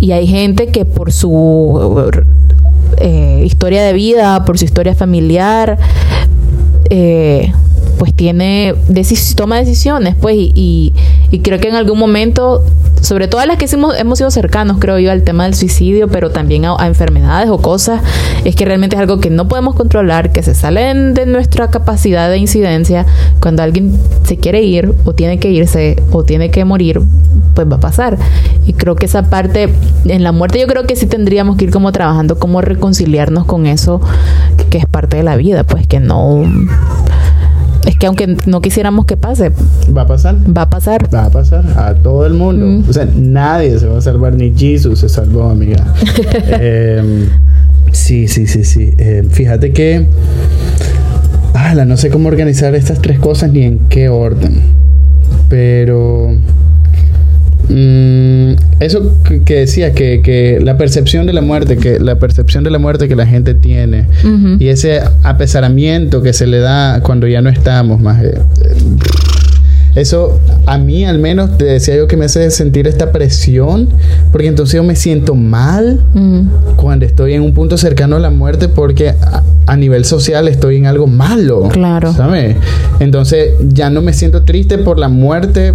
Y 0.00 0.12
hay 0.12 0.26
gente 0.26 0.68
que 0.68 0.84
por 0.84 1.12
su 1.12 2.10
eh, 2.98 3.42
historia 3.44 3.82
de 3.82 3.92
vida, 3.92 4.44
por 4.44 4.58
su 4.58 4.64
historia 4.64 4.94
familiar, 4.94 5.78
eh, 6.90 7.52
pues 7.98 8.14
tiene 8.14 8.74
toma 9.36 9.56
decisiones, 9.56 10.14
pues, 10.14 10.36
y, 10.38 10.92
creo 11.42 11.60
que 11.60 11.68
en 11.68 11.74
algún 11.74 11.98
momento, 11.98 12.64
sobre 13.00 13.28
todo 13.28 13.44
las 13.44 13.58
que 13.58 13.66
hemos, 13.66 14.18
sido 14.18 14.30
cercanos, 14.30 14.78
creo 14.78 14.98
yo, 14.98 15.10
al 15.10 15.22
tema 15.22 15.44
del 15.44 15.54
suicidio, 15.54 16.08
pero 16.08 16.30
también 16.30 16.64
a, 16.64 16.86
enfermedades 16.86 17.50
o 17.50 17.58
cosas, 17.58 18.00
es 18.44 18.54
que 18.56 18.64
realmente 18.64 18.96
es 18.96 19.00
algo 19.00 19.20
que 19.20 19.30
no 19.30 19.48
podemos 19.48 19.74
controlar, 19.74 20.32
que 20.32 20.42
se 20.42 20.54
salen 20.54 21.14
de 21.14 21.26
nuestra 21.26 21.70
capacidad 21.70 22.30
de 22.30 22.38
incidencia. 22.38 23.06
Cuando 23.40 23.62
alguien 23.62 23.98
se 24.24 24.36
quiere 24.36 24.62
ir, 24.62 24.94
o 25.04 25.12
tiene 25.12 25.38
que 25.38 25.50
irse, 25.50 26.02
o 26.12 26.24
tiene 26.24 26.50
que 26.50 26.64
morir, 26.64 27.00
pues 27.54 27.70
va 27.70 27.76
a 27.76 27.80
pasar. 27.80 28.16
Y 28.66 28.72
creo 28.72 28.96
que 28.96 29.06
esa 29.06 29.28
parte, 29.28 29.68
en 30.04 30.22
la 30.22 30.32
muerte, 30.32 30.60
yo 30.60 30.66
creo 30.66 30.86
que 30.86 30.96
sí 30.96 31.06
tendríamos 31.06 31.56
que 31.56 31.64
ir 31.64 31.70
como 31.70 31.92
trabajando, 31.92 32.38
cómo 32.38 32.60
reconciliarnos 32.60 33.44
con 33.44 33.66
eso, 33.66 34.00
que 34.70 34.78
es 34.78 34.86
parte 34.86 35.16
de 35.16 35.22
la 35.22 35.36
vida, 35.36 35.64
pues 35.64 35.86
que 35.86 36.00
no 36.00 36.44
es 37.88 37.96
que 37.96 38.06
aunque 38.06 38.36
no 38.44 38.60
quisiéramos 38.60 39.06
que 39.06 39.16
pase, 39.16 39.50
va 39.96 40.02
a 40.02 40.06
pasar. 40.06 40.36
Va 40.54 40.62
a 40.62 40.70
pasar. 40.70 41.12
Va 41.12 41.24
a 41.24 41.30
pasar 41.30 41.64
a 41.74 41.94
todo 41.94 42.26
el 42.26 42.34
mundo. 42.34 42.66
Mm. 42.66 42.90
O 42.90 42.92
sea, 42.92 43.08
nadie 43.16 43.78
se 43.78 43.86
va 43.86 43.96
a 43.96 44.00
salvar, 44.02 44.34
ni 44.34 44.52
Jesús 44.54 44.98
se 44.98 45.08
salvó, 45.08 45.48
amiga. 45.48 45.82
Em, 46.60 47.30
sí, 47.92 48.28
sí, 48.28 48.46
sí, 48.46 48.64
sí. 48.64 48.92
Em, 48.98 49.30
fíjate 49.30 49.72
que. 49.72 50.06
Ah, 51.54 51.74
no 51.86 51.96
sé 51.96 52.10
cómo 52.10 52.28
organizar 52.28 52.74
estas 52.74 53.00
tres 53.00 53.18
cosas 53.18 53.52
ni 53.52 53.62
en 53.62 53.78
qué 53.88 54.10
orden. 54.10 54.60
Pero 55.48 56.36
Mm, 57.68 58.52
eso 58.80 59.12
que, 59.44 59.54
decía, 59.54 59.92
que, 59.92 60.22
que, 60.22 60.58
la 60.62 60.78
percepción 60.78 61.26
de 61.26 61.34
la 61.34 61.42
muerte, 61.42 61.76
que 61.76 62.00
la 62.00 62.18
percepción 62.18 62.64
de 62.64 62.70
la 62.70 62.78
muerte 62.78 63.08
que 63.08 63.16
la 63.16 63.26
gente 63.26 63.54
tiene 63.54 64.06
y 64.58 64.68
ese 64.68 65.02
apesaramiento 65.22 66.22
que 66.22 66.32
se 66.32 66.46
le 66.46 66.58
da 66.58 67.00
cuando 67.02 67.26
ya 67.26 67.42
no 67.42 67.50
estamos 67.50 68.00
más. 68.00 68.22
Eh, 68.22 68.38
eso 69.94 70.38
a 70.66 70.78
mí 70.78 71.04
al 71.04 71.18
menos 71.18 71.58
te 71.58 71.64
decía 71.64 71.96
yo 71.96 72.06
que 72.06 72.16
me 72.16 72.26
hace 72.26 72.50
sentir 72.50 72.86
esta 72.86 73.10
presión 73.10 73.88
porque 74.30 74.46
entonces 74.46 74.76
yo 74.76 74.84
me 74.84 74.94
siento 74.94 75.34
mal 75.34 76.04
cuando 76.76 77.04
estoy 77.04 77.34
en 77.34 77.42
un 77.42 77.52
punto 77.52 77.76
cercano 77.76 78.16
a 78.16 78.18
la 78.20 78.30
muerte 78.30 78.68
porque 78.68 79.10
a, 79.10 79.42
a, 79.66 79.76
nivel 79.76 80.04
social 80.04 80.46
estoy 80.46 80.76
en 80.76 80.86
algo 80.86 81.06
malo. 81.06 81.68
Claro. 81.70 82.12
¿Sabes? 82.12 82.56
Entonces 83.00 83.54
ya 83.68 83.90
no 83.90 84.00
me 84.00 84.12
siento 84.12 84.44
triste 84.44 84.78
por 84.78 84.98
la 84.98 85.08
muerte 85.08 85.74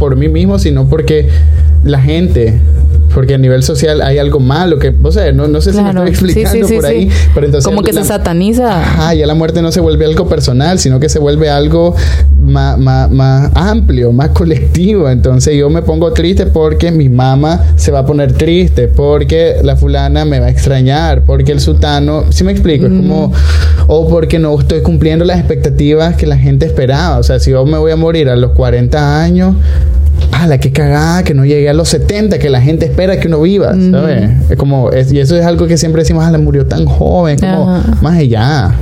por 0.00 0.16
mí 0.16 0.28
mismo, 0.28 0.58
sino 0.58 0.88
porque 0.88 1.28
la 1.84 2.00
gente 2.00 2.58
porque 3.14 3.34
a 3.34 3.38
nivel 3.38 3.62
social 3.62 4.00
hay 4.02 4.18
algo 4.18 4.40
malo 4.40 4.78
que, 4.78 4.94
o 5.02 5.12
sea, 5.12 5.32
no, 5.32 5.48
no 5.48 5.60
sé 5.60 5.72
si 5.72 5.82
me 5.82 5.90
estoy 5.90 6.08
explicando 6.08 6.68
por 6.68 6.86
ahí, 6.86 7.10
pero 7.34 7.46
entonces... 7.46 7.68
Como 7.68 7.82
que 7.82 7.92
se 7.92 8.04
sataniza. 8.04 8.80
Ajá, 8.80 9.14
ya 9.14 9.26
la 9.26 9.34
muerte 9.34 9.62
no 9.62 9.72
se 9.72 9.80
vuelve 9.80 10.04
algo 10.04 10.28
personal, 10.28 10.78
sino 10.78 11.00
que 11.00 11.08
se 11.08 11.18
vuelve 11.18 11.50
algo 11.50 11.94
más, 12.40 12.78
más, 12.78 13.10
más 13.10 13.50
amplio, 13.54 14.12
más 14.12 14.30
colectivo. 14.30 15.08
Entonces 15.08 15.56
yo 15.56 15.70
me 15.70 15.82
pongo 15.82 16.12
triste 16.12 16.46
porque 16.46 16.90
mi 16.90 17.08
mamá 17.08 17.64
se 17.76 17.90
va 17.90 18.00
a 18.00 18.06
poner 18.06 18.32
triste, 18.32 18.88
porque 18.88 19.56
la 19.62 19.76
fulana 19.76 20.24
me 20.24 20.40
va 20.40 20.46
a 20.46 20.50
extrañar, 20.50 21.24
porque 21.24 21.52
el 21.52 21.60
sultano, 21.60 22.24
si 22.30 22.44
me 22.44 22.52
explico, 22.52 22.86
es 22.86 22.92
como, 22.92 23.32
o 23.86 24.08
porque 24.08 24.38
no 24.38 24.58
estoy 24.58 24.82
cumpliendo 24.82 25.24
las 25.24 25.38
expectativas 25.38 26.16
que 26.16 26.26
la 26.26 26.38
gente 26.38 26.66
esperaba. 26.66 27.18
O 27.18 27.22
sea, 27.22 27.38
si 27.38 27.50
yo 27.50 27.64
me 27.66 27.78
voy 27.78 27.92
a 27.92 27.96
morir 27.96 28.28
a 28.28 28.36
los 28.36 28.52
40 28.52 29.22
años, 29.22 29.54
ah, 30.32 30.46
la 30.46 30.58
que 30.58 30.72
cagada 30.72 31.22
que 31.22 31.34
no 31.34 31.44
llegué 31.44 31.68
a 31.68 31.74
los 31.74 31.88
70, 31.88 32.38
que 32.38 32.50
la 32.50 32.60
gente 32.60 32.86
espera 32.86 33.18
que 33.18 33.28
uno 33.28 33.40
viva, 33.42 33.74
¿sabes? 33.90 34.30
Es 34.50 34.56
como, 34.56 34.90
y 34.92 35.18
eso 35.18 35.36
es 35.36 35.44
algo 35.44 35.66
que 35.66 35.76
siempre 35.76 36.02
decimos, 36.02 36.24
ah, 36.24 36.30
la 36.30 36.38
murió 36.38 36.66
tan 36.66 36.86
joven, 36.86 37.38
como, 37.38 37.82
más 38.00 38.18
allá, 38.18 38.72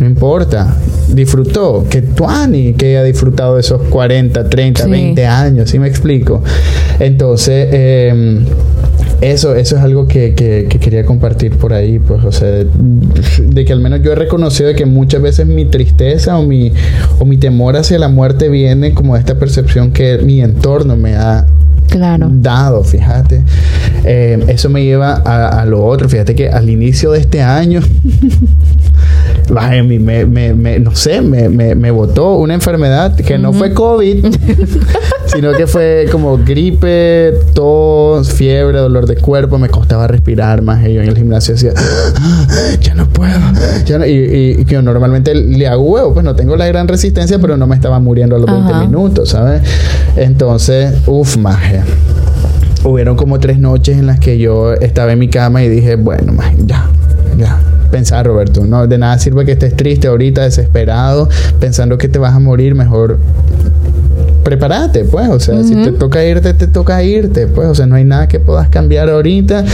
no 0.00 0.06
importa, 0.06 0.76
disfrutó, 1.08 1.86
que 1.88 2.02
Tuani 2.02 2.74
que 2.74 2.86
haya 2.86 3.02
disfrutado 3.04 3.54
de 3.54 3.60
esos 3.60 3.82
40, 3.82 4.48
30, 4.48 4.86
20 4.86 5.26
años, 5.26 5.70
¿sí 5.70 5.78
me 5.78 5.88
explico? 5.88 6.42
Entonces, 6.98 7.68
eh, 7.70 8.44
eso, 9.32 9.54
eso 9.54 9.76
es 9.76 9.82
algo 9.82 10.06
que, 10.06 10.34
quería 10.34 11.04
compartir 11.04 11.52
por 11.56 11.72
ahí, 11.72 11.98
pues, 11.98 12.24
o 12.24 12.32
sea, 12.32 12.48
de, 12.48 13.64
que 13.64 13.72
al 13.72 13.80
menos 13.80 14.02
yo 14.02 14.12
he 14.12 14.14
reconocido 14.14 14.68
de 14.68 14.74
que 14.74 14.86
muchas 14.86 15.22
veces 15.22 15.46
mi 15.46 15.64
tristeza 15.64 16.38
o 16.38 16.42
mi, 16.42 16.72
o 17.18 17.24
mi 17.24 17.36
temor 17.36 17.76
hacia 17.76 17.98
la 17.98 18.08
muerte 18.08 18.48
viene 18.48 18.92
como 18.92 19.14
de 19.14 19.20
esta 19.20 19.38
percepción 19.38 19.92
que 19.92 20.18
mi 20.18 20.42
entorno 20.42 20.96
me 20.96 21.16
ha 21.16 21.46
dado, 21.98 22.84
fíjate. 22.84 23.42
Eh, 24.04 24.44
eso 24.48 24.68
me 24.68 24.84
lleva 24.84 25.22
a, 25.24 25.60
a, 25.60 25.64
lo 25.64 25.84
otro, 25.84 26.08
fíjate 26.08 26.34
que 26.34 26.50
al 26.50 26.68
inicio 26.68 27.12
de 27.12 27.20
este 27.20 27.40
año 27.40 27.80
me, 29.82 30.26
me, 30.26 30.54
me, 30.54 30.78
no 30.78 30.94
sé, 30.94 31.22
me, 31.22 31.48
me, 31.48 31.74
me 31.74 31.90
botó 31.90 32.34
una 32.34 32.54
enfermedad 32.54 33.14
que 33.16 33.38
no 33.38 33.52
fue 33.52 33.72
COVID, 33.72 34.26
sino 35.26 35.52
que 35.52 35.66
fue 35.66 36.06
como 36.10 36.38
gripe, 36.38 37.32
tos, 37.54 38.32
fiebre, 38.32 38.78
dolor 38.78 39.06
de 39.06 39.16
cuerpo, 39.16 39.58
me 39.58 39.68
costaba 39.68 40.06
respirar 40.06 40.62
más. 40.62 40.86
Y 40.86 40.94
yo 40.94 41.02
en 41.02 41.08
el 41.08 41.16
gimnasio 41.16 41.54
decía, 41.54 41.72
ah, 41.76 42.46
ya 42.80 42.94
no 42.94 43.08
puedo. 43.08 43.38
y, 44.06 44.10
y, 44.10 44.64
yo 44.64 44.82
normalmente 44.82 45.34
le 45.34 45.66
hago 45.66 45.82
huevo, 45.82 46.14
pues 46.14 46.24
no 46.24 46.34
tengo 46.34 46.56
la 46.56 46.66
gran 46.66 46.88
resistencia, 46.88 47.38
pero 47.38 47.56
no 47.56 47.66
me 47.66 47.74
estaba 47.74 47.98
muriendo 48.00 48.36
a 48.36 48.38
los 48.38 48.50
20 48.50 48.74
minutos, 48.86 49.30
¿sabes? 49.30 49.62
Entonces, 50.16 50.94
uff, 51.06 51.36
maje 51.36 51.83
hubieron 52.84 53.16
como 53.16 53.40
tres 53.40 53.58
noches 53.58 53.96
en 53.98 54.06
las 54.06 54.20
que 54.20 54.38
yo 54.38 54.74
estaba 54.74 55.12
en 55.12 55.18
mi 55.18 55.28
cama 55.28 55.62
y 55.62 55.68
dije, 55.68 55.96
bueno, 55.96 56.34
ya, 56.66 56.88
ya, 57.36 57.58
pensar, 57.90 58.26
Roberto. 58.26 58.64
No, 58.66 58.86
de 58.86 58.98
nada 58.98 59.18
sirve 59.18 59.44
que 59.44 59.52
estés 59.52 59.74
triste 59.74 60.08
ahorita, 60.08 60.42
desesperado, 60.42 61.28
pensando 61.60 61.98
que 61.98 62.08
te 62.08 62.18
vas 62.18 62.34
a 62.34 62.38
morir, 62.38 62.74
mejor 62.74 63.18
prepárate, 64.44 65.04
pues, 65.04 65.28
o 65.28 65.40
sea, 65.40 65.62
si 65.64 65.74
te 65.74 65.90
toca 65.92 66.24
irte, 66.24 66.54
te 66.54 66.66
toca 66.66 67.02
irte, 67.02 67.46
pues, 67.46 67.66
o 67.66 67.74
sea, 67.74 67.86
no 67.86 67.96
hay 67.96 68.04
nada 68.04 68.28
que 68.28 68.38
puedas 68.38 68.68
cambiar 68.68 69.08
ahorita. 69.08 69.64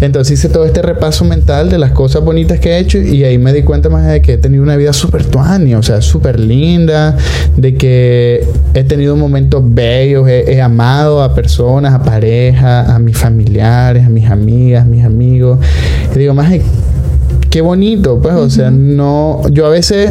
Entonces 0.00 0.38
hice 0.38 0.48
todo 0.48 0.66
este 0.66 0.82
repaso 0.82 1.24
mental 1.24 1.70
de 1.70 1.78
las 1.78 1.92
cosas 1.92 2.22
bonitas 2.22 2.60
que 2.60 2.70
he 2.70 2.78
hecho 2.78 2.98
y 2.98 3.24
ahí 3.24 3.38
me 3.38 3.52
di 3.52 3.62
cuenta 3.62 3.88
más 3.88 4.06
de 4.06 4.20
que 4.20 4.34
he 4.34 4.38
tenido 4.38 4.62
una 4.62 4.76
vida 4.76 4.92
súper 4.92 5.24
tuania, 5.24 5.78
o 5.78 5.82
sea, 5.82 6.02
súper 6.02 6.38
linda, 6.38 7.16
de 7.56 7.76
que 7.76 8.44
he 8.74 8.84
tenido 8.84 9.16
momentos 9.16 9.62
bellos, 9.64 10.28
he, 10.28 10.52
he, 10.52 10.60
amado 10.60 11.22
a 11.22 11.34
personas, 11.34 11.94
a 11.94 12.02
parejas, 12.02 12.88
a 12.88 12.98
mis 12.98 13.16
familiares, 13.16 14.04
a 14.04 14.10
mis 14.10 14.28
amigas, 14.28 14.84
mis 14.84 15.04
amigos. 15.04 15.58
Y 16.14 16.18
digo, 16.18 16.34
más 16.34 16.50
de 16.50 16.62
qué 17.56 17.62
bonito, 17.62 18.20
pues, 18.20 18.34
o 18.34 18.50
sea, 18.50 18.70
no, 18.70 19.40
yo 19.50 19.64
a 19.64 19.70
veces 19.70 20.10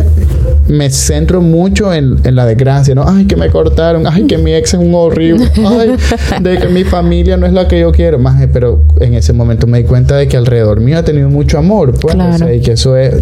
me 0.67 0.89
centro 0.89 1.41
mucho 1.41 1.93
en, 1.93 2.17
la 2.35 2.43
desgracia, 2.43 2.95
¿no? 2.95 3.07
Ay, 3.07 3.25
que 3.25 3.35
me 3.35 3.51
cortaron, 3.51 4.07
ay, 4.07 4.25
que 4.25 4.39
mi 4.39 4.51
ex 4.55 4.73
es 4.73 4.79
un 4.79 4.95
horrible, 4.95 5.47
ay, 5.63 5.95
de 6.41 6.57
que 6.57 6.67
mi 6.69 6.83
familia 6.83 7.37
no 7.37 7.45
es 7.45 7.53
la 7.53 7.67
que 7.67 7.79
yo 7.79 7.91
quiero, 7.91 8.17
más, 8.17 8.43
pero 8.51 8.81
en 8.99 9.13
ese 9.13 9.31
momento 9.31 9.67
me 9.67 9.77
di 9.77 9.83
cuenta 9.83 10.15
de 10.15 10.27
que 10.27 10.37
alrededor 10.37 10.79
mío 10.79 10.97
ha 10.97 11.03
tenido 11.03 11.29
mucho 11.29 11.59
amor, 11.59 11.91
pues, 11.99 12.15
o 12.15 12.37
sea, 12.39 12.51
y 12.51 12.61
que 12.61 12.71
eso 12.71 12.97
es 12.97 13.13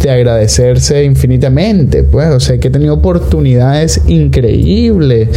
de 0.00 0.10
agradecerse 0.10 1.04
infinitamente, 1.04 2.02
pues, 2.02 2.30
o 2.30 2.40
sea, 2.40 2.58
que 2.58 2.68
he 2.68 2.70
tenido 2.70 2.94
oportunidades 2.94 4.00
increíbles 4.06 5.28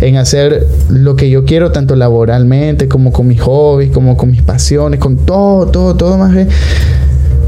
en 0.00 0.16
hacer 0.16 0.66
lo 0.88 1.14
que 1.14 1.30
yo 1.30 1.44
quiero, 1.44 1.70
tanto 1.70 1.94
laboralmente 1.94 2.88
como 2.88 3.12
con 3.12 3.28
mis 3.28 3.40
hobbies, 3.40 3.92
como 3.92 4.16
con 4.16 4.32
mis 4.32 4.42
pasiones, 4.42 4.98
con 4.98 5.18
todo, 5.18 5.66
todo, 5.68 5.94
todo 5.94 6.18
más. 6.18 6.34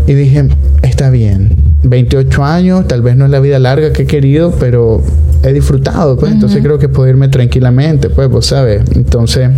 Y 0.07 0.15
dije, 0.15 0.49
está 0.83 1.11
bien, 1.11 1.55
28 1.83 2.45
años, 2.45 2.87
tal 2.87 3.03
vez 3.03 3.17
no 3.17 3.25
es 3.25 3.31
la 3.31 3.41
vida 3.41 3.59
larga 3.59 3.93
que 3.93 4.03
he 4.03 4.07
querido, 4.07 4.53
pero 4.59 5.03
he 5.43 5.53
disfrutado, 5.53 6.17
pues 6.17 6.33
entonces 6.33 6.63
creo 6.63 6.79
que 6.79 6.89
puedo 6.89 7.09
irme 7.09 7.29
tranquilamente, 7.29 8.09
pues 8.11 8.29
vos 8.29 8.47
sabes. 8.47 8.83
Entonces, 8.95 9.51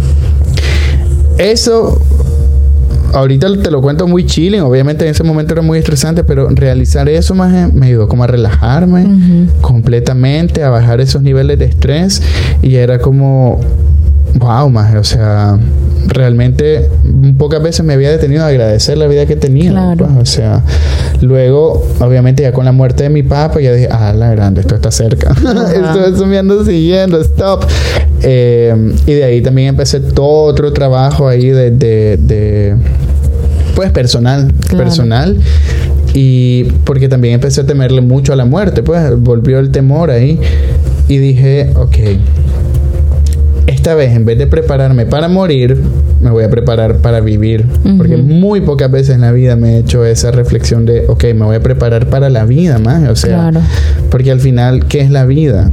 eso 1.39 2.01
ahorita 3.13 3.63
te 3.63 3.71
lo 3.71 3.81
cuento 3.81 4.07
muy 4.07 4.27
chilling, 4.27 4.61
obviamente 4.61 5.05
en 5.05 5.11
ese 5.11 5.25
momento 5.25 5.55
era 5.55 5.63
muy 5.63 5.79
estresante, 5.79 6.25
pero 6.25 6.49
realizar 6.51 7.09
eso 7.09 7.35
más 7.35 7.73
me 7.73 7.87
ayudó 7.87 8.09
como 8.09 8.25
a 8.25 8.27
relajarme 8.27 9.07
completamente, 9.61 10.63
a 10.63 10.71
bajar 10.71 11.01
esos 11.01 11.23
niveles 11.23 11.59
de 11.59 11.67
estrés 11.67 12.23
y 12.63 12.75
era 12.75 12.99
como 12.99 13.61
wow, 14.35 14.69
más, 14.69 14.95
o 14.95 15.05
sea, 15.05 15.59
realmente 16.07 16.89
pocas 17.37 17.63
veces 17.63 17.85
me 17.85 17.95
había 17.95 18.11
detenido 18.11 18.45
a 18.45 18.49
agradecer 18.49 18.99
la 18.99 19.07
vida 19.07 19.27
que 19.27 19.37
tenía. 19.37 19.95
Pues, 19.97 20.11
o 20.21 20.25
sea, 20.25 20.63
luego, 21.21 21.87
obviamente, 22.01 22.43
ya 22.43 22.53
con 22.53 22.65
la 22.65 22.73
muerte 22.73 23.05
de 23.05 23.11
mi 23.11 23.23
papá, 23.23 23.61
ya 23.61 23.73
dije, 23.73 23.89
ah, 23.91 24.13
la 24.13 24.31
grande, 24.31 24.61
esto 24.61 24.75
está 24.75 24.91
cerca. 24.91 25.33
esto, 26.07 26.27
me 26.27 26.39
ando 26.39 26.65
siguiendo, 26.65 27.21
stop. 27.21 27.65
Eh, 28.23 28.95
y 29.07 29.13
de 29.13 29.25
ahí 29.25 29.41
también 29.43 29.69
empecé 29.69 30.01
todo 30.01 30.45
otro 30.45 30.73
trabajo 30.73 31.29
ahí 31.29 31.51
de, 31.51 31.71
de, 31.71 32.77
pues, 33.75 33.91
personal, 33.93 34.53
personal. 34.77 35.39
Y 36.15 36.65
porque 36.85 37.09
también 37.09 37.35
empecé 37.35 37.61
a 37.61 37.67
temerle 37.67 38.01
mucho 38.01 38.33
a 38.33 38.37
la 38.37 38.45
muerte, 38.45 38.83
pues 38.83 39.19
volvió 39.21 39.59
el 39.59 39.71
temor 39.71 40.11
ahí. 40.11 40.41
Y 41.07 41.19
dije, 41.19 41.71
ok, 41.75 41.97
esta 43.89 43.97
vez 43.97 44.15
en 44.15 44.27
vez 44.27 44.37
de 44.37 44.47
prepararme 44.47 45.07
para 45.07 45.29
morir, 45.29 45.75
me 46.21 46.29
voy 46.31 46.45
a 46.45 46.51
preparar 46.51 46.97
para 46.97 47.21
vivir. 47.21 47.65
Porque 47.97 48.19
muy 48.19 48.61
pocas 48.61 48.91
veces 48.91 49.15
en 49.15 49.23
la 49.23 49.33
vida 49.33 49.57
me 49.57 49.77
he 49.77 49.79
hecho 49.79 50.05
esa 50.05 50.31
reflexión 50.31 50.85
de, 50.85 51.07
ok, 51.09 51.25
me 51.35 51.47
voy 51.47 51.57
a 51.57 51.63
preparar 51.63 52.07
para 52.11 52.29
la 52.29 52.45
vida 52.45 52.79
más. 52.79 53.09
O 53.09 53.17
sea, 53.17 53.51
porque 54.11 54.31
al 54.31 54.41
final, 54.41 54.85
¿qué 54.89 55.01
es 55.01 55.11
la 55.11 55.25
vida? 55.25 55.73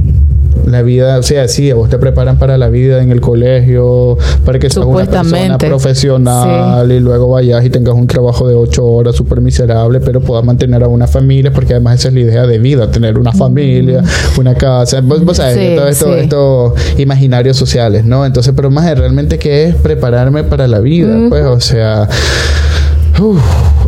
La 0.66 0.82
vida, 0.82 1.18
o 1.18 1.22
sea, 1.22 1.48
sí, 1.48 1.70
vos 1.72 1.88
te 1.88 1.98
preparan 1.98 2.38
para 2.38 2.58
la 2.58 2.68
vida 2.68 3.02
en 3.02 3.10
el 3.10 3.20
colegio, 3.20 4.16
para 4.44 4.58
que 4.58 4.70
seas 4.70 4.86
una 4.86 5.04
persona 5.04 5.58
profesional 5.58 6.90
y 6.90 7.00
luego 7.00 7.28
vayas 7.28 7.64
y 7.64 7.70
tengas 7.70 7.94
un 7.94 8.06
trabajo 8.06 8.48
de 8.48 8.54
ocho 8.54 8.84
horas 8.84 9.16
súper 9.16 9.40
miserable, 9.40 10.00
pero 10.00 10.20
puedas 10.20 10.44
mantener 10.44 10.82
a 10.82 10.88
una 10.88 11.06
familia, 11.06 11.52
porque 11.52 11.74
además 11.74 12.00
esa 12.00 12.08
es 12.08 12.14
la 12.14 12.20
idea 12.20 12.46
de 12.46 12.58
vida, 12.58 12.90
tener 12.90 13.18
una 13.18 13.32
familia, 13.32 14.02
una 14.38 14.54
casa, 14.54 15.00
vos, 15.00 15.24
vos 15.24 15.36
sabes, 15.36 15.76
todo 15.76 15.88
esto, 15.88 16.14
estos 16.14 16.98
imaginarios 16.98 17.56
sociales, 17.56 18.04
¿no? 18.04 18.24
Entonces, 18.26 18.52
pero 18.56 18.70
más 18.70 18.86
realmente 18.98 19.38
que 19.38 19.64
es 19.64 19.74
prepararme 19.74 20.44
para 20.44 20.66
la 20.66 20.80
vida, 20.80 21.16
pues, 21.28 21.44
o 21.44 21.60
sea 21.60 22.08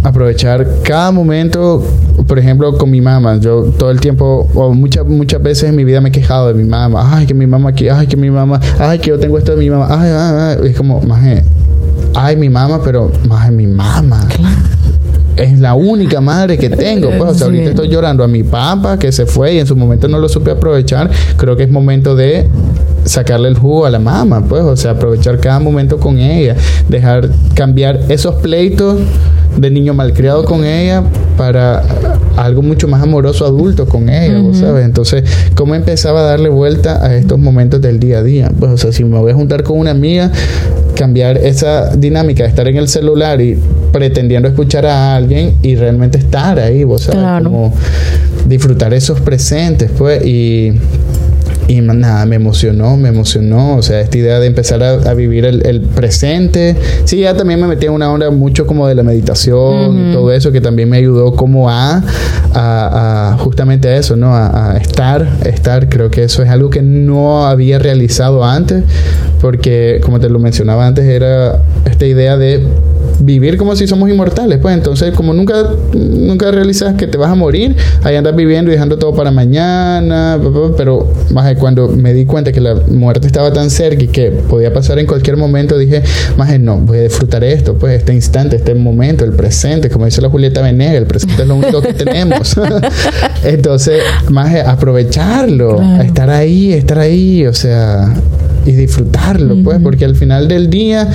aprovechar 0.03 0.67
cada 0.83 1.11
momento, 1.11 1.83
por 2.27 2.38
ejemplo, 2.38 2.77
con 2.77 2.91
mi 2.91 3.01
mamá. 3.01 3.38
Yo 3.38 3.64
todo 3.79 3.91
el 3.91 4.01
tiempo, 4.01 4.49
o 4.55 4.73
muchas, 4.73 5.07
muchas 5.07 5.43
veces 5.43 5.69
en 5.69 5.77
mi 5.77 5.85
vida 5.85 6.01
me 6.01 6.09
he 6.09 6.12
quejado 6.12 6.49
de 6.49 6.55
mi 6.55 6.64
mamá. 6.64 7.17
Ay, 7.17 7.27
que 7.27 7.35
mi 7.35 7.47
mamá 7.47 7.71
aquí, 7.71 7.88
ay, 7.88 8.07
que 8.07 8.17
mi 8.17 8.31
mamá, 8.31 8.61
ay, 8.79 8.99
que 8.99 9.11
yo 9.11 9.19
tengo 9.19 9.38
esto 9.38 9.53
de 9.53 9.59
mi 9.59 9.71
mamá. 9.71 9.87
Ay, 9.91 10.11
ay, 10.11 10.57
ay. 10.62 10.71
Es 10.71 10.77
como, 10.77 11.01
más 11.03 11.21
ay, 12.14 12.37
mi 12.37 12.49
mamá, 12.49 12.81
pero 12.83 13.11
más 13.29 13.51
mi 13.53 13.67
mamá. 13.67 14.27
Es 15.37 15.59
la 15.61 15.75
única 15.75 16.21
madre 16.21 16.59
que 16.59 16.69
tengo. 16.69 17.11
Pues, 17.17 17.41
ahorita 17.43 17.71
estoy 17.71 17.88
llorando 17.88 18.25
a 18.25 18.29
mi 18.29 18.43
papá 18.43 18.99
que 18.99 19.12
se 19.12 19.25
fue 19.25 19.55
y 19.55 19.59
en 19.61 19.67
su 19.67 19.77
momento 19.77 20.09
no 20.09 20.19
lo 20.19 20.29
supe 20.29 20.51
aprovechar. 20.51 21.11
Creo 21.37 21.57
que 21.57 21.62
es 21.62 21.71
momento 21.71 22.17
de 22.17 22.49
sacarle 23.05 23.49
el 23.49 23.57
jugo 23.57 23.87
a 23.87 23.91
la 23.91 23.99
mamá, 23.99 24.45
pues, 24.49 24.63
o 24.63 24.77
sea, 24.77 24.93
aprovechar 24.93 25.39
cada 25.39 25.61
momento 25.61 25.99
con 25.99 26.19
ella, 26.19 26.57
dejar 26.89 27.31
cambiar 27.55 28.01
esos 28.09 28.37
pleitos 28.37 28.99
de 29.57 29.71
niño 29.71 29.95
malcriado 29.95 30.45
con 30.45 30.65
ella 30.65 31.03
para 31.37 31.83
algo 32.37 32.63
mucho 32.63 32.87
más 32.87 33.03
amoroso 33.03 33.45
adulto 33.45 33.87
con 33.87 34.09
ella, 34.09 34.41
¿sabes? 34.53 34.85
Entonces, 34.85 35.25
¿cómo 35.55 35.75
empezaba 35.75 36.21
a 36.21 36.23
darle 36.25 36.49
vuelta 36.49 37.05
a 37.05 37.15
estos 37.15 37.39
momentos 37.39 37.81
del 37.81 37.99
día 37.99 38.19
a 38.19 38.23
día? 38.23 38.53
Pues, 38.59 38.73
o 38.73 38.77
sea, 38.77 38.93
si 38.93 39.05
me 39.05 39.19
voy 39.19 39.33
a 39.33 39.35
juntar 39.35 39.63
con 39.63 39.79
una 39.79 39.91
amiga, 39.91 40.31
cambiar 40.95 41.39
esa 41.39 41.95
dinámica 41.97 42.43
de 42.43 42.49
estar 42.49 42.69
en 42.69 42.77
el 42.77 42.89
celular 42.89 43.41
y 43.41 43.59
pretendiendo 43.93 44.49
escuchar 44.49 44.87
a 44.87 45.15
alguien 45.15 45.55
y 45.63 45.77
realmente 45.77 46.19
estar 46.19 46.59
ahí, 46.59 46.85
¿vos 46.85 47.03
sabes? 47.03 47.45
Como 47.45 47.73
disfrutar 48.47 48.93
esos 48.95 49.21
presentes, 49.21 49.91
pues, 49.97 50.25
y 50.25 50.73
y 51.68 51.83
nada, 51.83 52.24
me 52.24 52.37
emocionó, 52.37 52.96
me 52.96 53.11
emocionó. 53.11 53.76
O 53.76 53.83
sea, 53.83 54.00
esta 54.00 54.16
idea 54.16 54.40
de 54.40 54.46
empezar 54.46 54.83
a, 54.83 55.14
vivir 55.14 55.44
el, 55.44 55.83
presente. 55.94 56.74
Sí, 57.04 57.18
ya 57.18 57.37
también 57.37 57.61
me 57.61 57.66
metí 57.66 57.87
en 57.87 57.92
una 57.92 58.11
onda 58.11 58.31
mucho 58.31 58.66
como 58.66 58.88
de 58.88 58.94
la 58.94 59.02
meditación 59.02 60.11
y 60.11 60.12
todo 60.12 60.33
eso, 60.33 60.50
que 60.50 60.62
también 60.62 60.88
me 60.88 60.96
ayudó 60.96 61.35
como 61.35 61.68
a, 61.68 62.02
a, 62.54 63.37
justamente 63.40 63.88
a 63.88 63.96
eso, 63.96 64.16
¿no? 64.16 64.35
A, 64.35 64.72
a, 64.72 64.76
estar, 64.78 65.28
estar. 65.44 65.90
Creo 65.90 66.11
que 66.11 66.24
eso 66.24 66.42
es 66.42 66.48
algo 66.48 66.70
que 66.70 66.81
no 66.81 67.46
había 67.46 67.78
realizado 67.78 68.44
antes, 68.44 68.85
porque 69.40 70.00
como 70.02 70.20
te 70.20 70.31
lo 70.31 70.38
mencionaba 70.38 70.87
antes, 70.87 71.04
era 71.04 71.61
esta 71.85 72.07
idea 72.07 72.38
de 72.38 72.66
vivir 73.20 73.57
como 73.57 73.74
si 73.76 73.87
somos 73.87 74.09
inmortales, 74.09 74.59
pues. 74.59 74.74
Entonces 74.74 75.14
como 75.14 75.35
nunca, 75.35 75.70
nunca 75.92 76.50
realizas 76.50 76.94
que 76.94 77.07
te 77.07 77.18
vas 77.18 77.31
a 77.31 77.35
morir, 77.35 77.76
ahí 78.02 78.16
andas 78.16 78.35
viviendo 78.35 78.70
y 78.70 78.74
dejando 78.74 78.98
todo 78.98 79.14
para 79.14 79.31
mañana, 79.31 80.38
pero 80.76 81.12
más 81.33 81.54
cuando 81.57 81.88
me 81.88 82.12
di 82.12 82.24
cuenta 82.24 82.52
que 82.52 82.61
la 82.61 82.74
muerte 82.74 83.26
estaba 83.26 83.52
tan 83.52 83.70
cerca 83.70 84.04
y 84.04 84.09
que 84.09 84.31
podía 84.31 84.72
pasar 84.72 84.98
en 84.98 85.07
cualquier 85.07 85.37
momento, 85.37 85.78
dije, 85.78 86.02
más 86.37 86.59
no, 86.59 86.78
voy 86.78 86.98
a 86.98 87.02
disfrutar 87.02 87.44
esto, 87.44 87.74
pues 87.74 87.98
este 87.98 88.12
instante, 88.12 88.57
este 88.57 88.74
momento, 88.74 89.24
el 89.24 89.33
presente, 89.33 89.90
como 89.90 90.04
dice 90.04 90.20
la 90.20 90.28
Julieta 90.28 90.62
Venegas, 90.62 90.96
el 90.96 91.07
presente 91.07 91.42
es 91.42 91.48
lo 91.48 91.57
único 91.57 91.81
que 91.81 91.94
tenemos. 91.94 92.57
entonces, 93.44 94.02
más 94.31 94.54
aprovecharlo, 94.66 95.81
estar 96.02 96.31
ahí, 96.31 96.72
estar 96.72 96.98
ahí, 96.98 97.46
o 97.46 97.54
sea, 97.54 98.12
y 98.66 98.72
disfrutarlo, 98.72 99.57
pues, 99.62 99.78
porque 99.83 100.04
al 100.04 100.16
final 100.16 100.48
del 100.48 100.70
día 100.70 101.09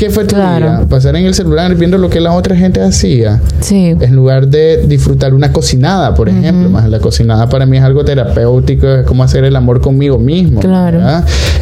¿Qué 0.00 0.08
fue 0.08 0.24
tu 0.24 0.34
vida? 0.34 0.86
Pasar 0.88 1.14
en 1.16 1.26
el 1.26 1.34
celular 1.34 1.74
viendo 1.74 1.98
lo 1.98 2.08
que 2.08 2.20
la 2.20 2.32
otra 2.32 2.56
gente 2.56 2.80
hacía. 2.80 3.38
Sí. 3.60 3.94
En 4.00 4.16
lugar 4.16 4.48
de 4.48 4.86
disfrutar 4.86 5.34
una 5.34 5.52
cocinada, 5.52 6.14
por 6.14 6.30
ejemplo. 6.30 6.70
Más 6.70 6.88
la 6.88 7.00
cocinada 7.00 7.50
para 7.50 7.66
mí 7.66 7.76
es 7.76 7.82
algo 7.82 8.02
terapéutico, 8.02 8.86
es 8.88 9.06
como 9.06 9.22
hacer 9.24 9.44
el 9.44 9.54
amor 9.56 9.82
conmigo 9.82 10.18
mismo. 10.18 10.60
Claro. 10.60 11.00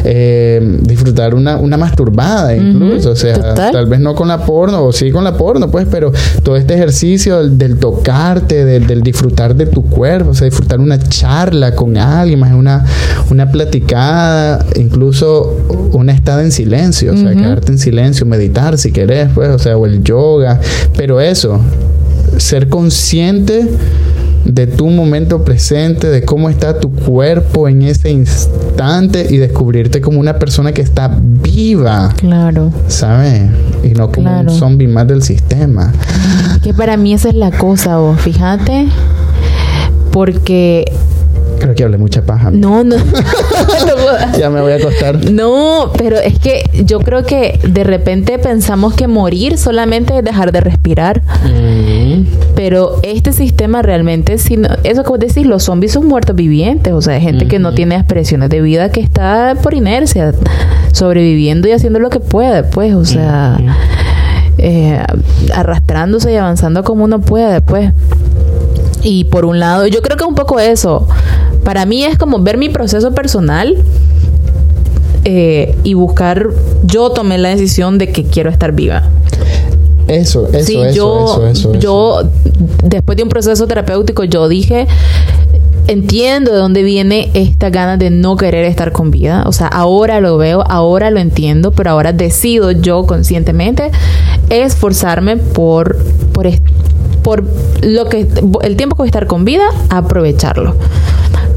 Eh, 0.05 0.79
disfrutar 0.83 1.35
una, 1.35 1.57
una 1.57 1.75
masturbada 1.75 2.55
incluso. 2.55 3.11
O 3.11 3.15
sea, 3.17 3.55
tal 3.55 3.87
vez 3.87 3.99
no 3.99 4.15
con 4.15 4.29
la 4.29 4.45
porno, 4.45 4.85
o 4.85 4.93
sí 4.93 5.11
con 5.11 5.25
la 5.25 5.35
porno, 5.35 5.69
pues, 5.69 5.85
pero 5.91 6.13
todo 6.41 6.55
este 6.55 6.75
ejercicio 6.75 7.45
del, 7.45 7.77
tocarte, 7.77 8.63
del, 8.63 9.01
disfrutar 9.01 9.53
de 9.53 9.65
tu 9.65 9.83
cuerpo, 9.83 10.29
o 10.29 10.33
sea, 10.33 10.45
disfrutar 10.45 10.79
una 10.79 10.97
charla 10.97 11.75
con 11.75 11.97
alguien, 11.97 12.39
más 12.39 12.53
una, 12.53 12.85
una 13.31 13.51
platicada, 13.51 14.65
incluso 14.77 15.57
una 15.91 16.13
estada 16.13 16.41
en 16.41 16.53
silencio, 16.53 17.11
o 17.11 17.17
sea, 17.17 17.33
quedarte 17.33 17.73
en 17.73 17.79
silencio 17.79 18.28
meditar 18.29 18.77
si 18.77 18.91
querés, 18.91 19.29
pues, 19.33 19.49
o 19.49 19.59
sea, 19.59 19.77
o 19.77 19.85
el 19.85 20.03
yoga, 20.03 20.59
pero 20.95 21.19
eso, 21.19 21.59
ser 22.37 22.69
consciente 22.69 23.67
de 24.45 24.67
tu 24.67 24.87
momento 24.87 25.43
presente, 25.43 26.07
de 26.07 26.23
cómo 26.23 26.49
está 26.49 26.79
tu 26.79 26.91
cuerpo 26.91 27.67
en 27.67 27.83
ese 27.83 28.09
instante 28.09 29.27
y 29.29 29.37
descubrirte 29.37 30.01
como 30.01 30.19
una 30.19 30.39
persona 30.39 30.71
que 30.71 30.81
está 30.81 31.15
viva. 31.19 32.13
Claro. 32.17 32.71
¿Sabes? 32.87 33.43
Y 33.83 33.89
no 33.89 34.11
como 34.11 34.39
un 34.39 34.49
zombie 34.49 34.87
más 34.87 35.07
del 35.07 35.21
sistema. 35.21 35.93
Que 36.63 36.73
para 36.73 36.97
mí 36.97 37.13
esa 37.13 37.29
es 37.29 37.35
la 37.35 37.51
cosa, 37.51 37.97
vos, 37.97 38.19
fíjate, 38.19 38.87
porque 40.11 40.91
Creo 41.59 41.75
que 41.75 41.83
hablé 41.83 41.97
mucha 41.97 42.21
paja. 42.21 42.51
No, 42.51 42.83
no. 42.83 42.95
ya 44.39 44.49
me 44.49 44.61
voy 44.61 44.71
a 44.71 44.75
acostar. 44.75 45.29
No, 45.31 45.91
pero 45.97 46.17
es 46.17 46.39
que 46.39 46.63
yo 46.85 46.99
creo 46.99 47.25
que 47.25 47.59
de 47.67 47.83
repente 47.83 48.39
pensamos 48.39 48.93
que 48.93 49.07
morir 49.07 49.57
solamente 49.57 50.17
es 50.17 50.23
dejar 50.23 50.51
de 50.51 50.61
respirar. 50.61 51.21
Mm. 51.43 52.25
Pero 52.55 52.99
este 53.03 53.33
sistema 53.33 53.81
realmente, 53.81 54.37
si 54.37 54.57
eso 54.83 55.03
como 55.03 55.17
decís, 55.17 55.45
los 55.45 55.63
zombies 55.63 55.93
son 55.93 56.07
muertos 56.07 56.35
vivientes, 56.35 56.93
o 56.93 57.01
sea, 57.01 57.15
hay 57.15 57.21
gente 57.21 57.47
que 57.47 57.59
no 57.59 57.73
tiene 57.73 57.95
expresiones 57.95 58.49
de 58.49 58.61
vida, 58.61 58.89
que 58.89 59.01
está 59.01 59.55
por 59.61 59.73
inercia, 59.73 60.33
sobreviviendo 60.91 61.67
y 61.67 61.71
haciendo 61.71 61.99
lo 61.99 62.09
que 62.09 62.19
puede, 62.19 62.63
pues, 62.63 62.93
o 62.93 63.05
sea, 63.05 63.57
eh, 64.57 65.01
arrastrándose 65.53 66.33
y 66.33 66.35
avanzando 66.35 66.83
como 66.83 67.03
uno 67.03 67.21
puede, 67.21 67.61
pues. 67.61 67.91
Y 69.01 69.25
por 69.25 69.45
un 69.45 69.59
lado, 69.59 69.87
yo 69.87 70.01
creo 70.01 70.17
que 70.17 70.25
un 70.25 70.35
poco 70.35 70.59
eso. 70.59 71.07
Para 71.63 71.85
mí 71.85 72.03
es 72.03 72.17
como 72.17 72.39
ver 72.39 72.57
mi 72.57 72.69
proceso 72.69 73.13
personal 73.13 73.75
eh, 75.25 75.75
y 75.83 75.93
buscar. 75.93 76.49
Yo 76.83 77.11
tomé 77.11 77.37
la 77.37 77.49
decisión 77.49 77.97
de 77.97 78.11
que 78.11 78.23
quiero 78.23 78.49
estar 78.49 78.71
viva. 78.71 79.03
Eso, 80.07 80.47
eso, 80.51 80.65
sí, 80.65 80.81
eso, 80.81 80.95
yo, 80.95 81.47
eso, 81.47 81.73
Yo, 81.75 82.23
después 82.83 83.15
de 83.15 83.23
un 83.23 83.29
proceso 83.29 83.67
terapéutico, 83.67 84.23
yo 84.23 84.47
dije, 84.47 84.87
entiendo 85.87 86.51
de 86.51 86.57
dónde 86.57 86.81
viene 86.81 87.29
esta 87.35 87.69
ganas 87.69 87.99
de 87.99 88.09
no 88.09 88.35
querer 88.35 88.65
estar 88.65 88.91
con 88.91 89.11
vida. 89.11 89.43
O 89.45 89.51
sea, 89.51 89.67
ahora 89.67 90.19
lo 90.19 90.37
veo, 90.37 90.63
ahora 90.67 91.11
lo 91.11 91.19
entiendo, 91.19 91.71
pero 91.71 91.91
ahora 91.91 92.11
decido 92.11 92.71
yo 92.71 93.05
conscientemente 93.05 93.91
esforzarme 94.49 95.37
por, 95.37 95.97
por, 96.33 96.47
por 97.21 97.43
lo 97.83 98.05
que 98.05 98.27
el 98.63 98.75
tiempo 98.77 98.95
que 98.95 99.01
voy 99.01 99.07
a 99.07 99.09
estar 99.09 99.27
con 99.27 99.45
vida, 99.45 99.65
aprovecharlo 99.89 100.75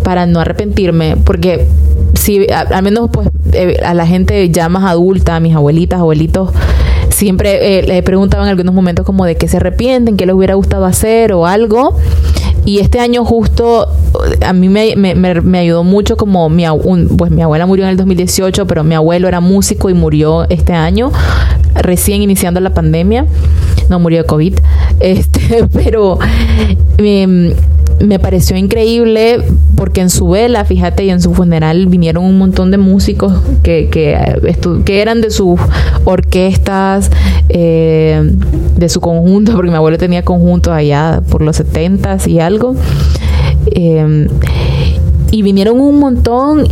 para 0.02 0.26
no 0.26 0.40
arrepentirme, 0.40 1.16
porque 1.16 1.66
si 2.14 2.46
al 2.50 2.82
menos 2.82 3.10
pues 3.12 3.28
eh, 3.52 3.78
a 3.84 3.94
la 3.94 4.06
gente 4.06 4.48
ya 4.50 4.68
más 4.68 4.84
adulta, 4.84 5.36
a 5.36 5.40
mis 5.40 5.54
abuelitas, 5.54 6.00
abuelitos, 6.00 6.50
siempre 7.10 7.78
eh, 7.78 7.82
le 7.82 8.02
preguntaban 8.02 8.46
en 8.46 8.50
algunos 8.50 8.74
momentos 8.74 9.06
como 9.06 9.24
de 9.24 9.36
qué 9.36 9.48
se 9.48 9.58
arrepienten, 9.58 10.16
qué 10.16 10.26
les 10.26 10.34
hubiera 10.34 10.54
gustado 10.54 10.84
hacer 10.84 11.32
o 11.32 11.46
algo. 11.46 11.96
Y 12.64 12.78
este 12.78 13.00
año 13.00 13.24
justo 13.24 13.88
a 14.44 14.52
mí 14.52 14.68
me, 14.68 14.94
me, 14.94 15.14
me 15.14 15.58
ayudó 15.58 15.82
mucho 15.82 16.16
como 16.16 16.48
mi, 16.48 16.64
pues 17.18 17.30
mi 17.32 17.42
abuela 17.42 17.66
murió 17.66 17.84
en 17.84 17.90
el 17.90 17.96
2018, 17.96 18.66
pero 18.66 18.84
mi 18.84 18.94
abuelo 18.94 19.26
era 19.26 19.40
músico 19.40 19.90
y 19.90 19.94
murió 19.94 20.48
este 20.48 20.72
año, 20.72 21.10
recién 21.74 22.22
iniciando 22.22 22.60
la 22.60 22.72
pandemia. 22.72 23.26
No 23.88 23.98
murió 23.98 24.22
de 24.22 24.26
COVID. 24.26 24.54
Este, 25.00 25.66
pero 25.72 26.18
me, 26.98 27.54
me 28.02 28.18
pareció 28.18 28.56
increíble 28.56 29.42
porque 29.76 30.00
en 30.00 30.10
su 30.10 30.28
vela, 30.28 30.64
fíjate, 30.64 31.04
y 31.04 31.10
en 31.10 31.20
su 31.20 31.34
funeral 31.34 31.86
vinieron 31.86 32.24
un 32.24 32.36
montón 32.36 32.70
de 32.70 32.78
músicos 32.78 33.32
que, 33.62 33.88
que, 33.90 34.18
que 34.84 35.00
eran 35.00 35.20
de 35.20 35.30
sus 35.30 35.60
orquestas, 36.04 37.10
eh, 37.48 38.32
de 38.76 38.88
su 38.88 39.00
conjunto, 39.00 39.52
porque 39.56 39.70
mi 39.70 39.76
abuelo 39.76 39.98
tenía 39.98 40.24
conjuntos 40.24 40.72
allá 40.72 41.22
por 41.30 41.42
los 41.42 41.56
70 41.56 42.18
y 42.26 42.40
algo. 42.40 42.74
Eh, 43.70 44.26
y 45.30 45.42
vinieron 45.42 45.80
un 45.80 45.98
montón 45.98 46.66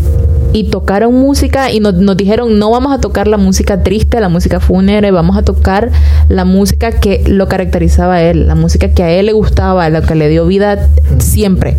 y 0.52 0.64
tocaron 0.64 1.14
música 1.14 1.70
y 1.70 1.80
nos, 1.80 1.94
nos, 1.94 2.16
dijeron 2.16 2.58
no 2.58 2.70
vamos 2.70 2.92
a 2.92 3.00
tocar 3.00 3.26
la 3.28 3.36
música 3.36 3.82
triste, 3.82 4.20
la 4.20 4.28
música 4.28 4.60
fúnebre, 4.60 5.10
vamos 5.10 5.36
a 5.36 5.42
tocar 5.42 5.90
la 6.28 6.44
música 6.44 6.92
que 6.92 7.22
lo 7.26 7.48
caracterizaba 7.48 8.16
a 8.16 8.22
él, 8.22 8.46
la 8.46 8.54
música 8.54 8.88
que 8.90 9.02
a 9.02 9.10
él 9.10 9.26
le 9.26 9.32
gustaba, 9.32 9.88
la 9.90 10.02
que 10.02 10.14
le 10.14 10.28
dio 10.28 10.46
vida 10.46 10.88
siempre. 11.18 11.76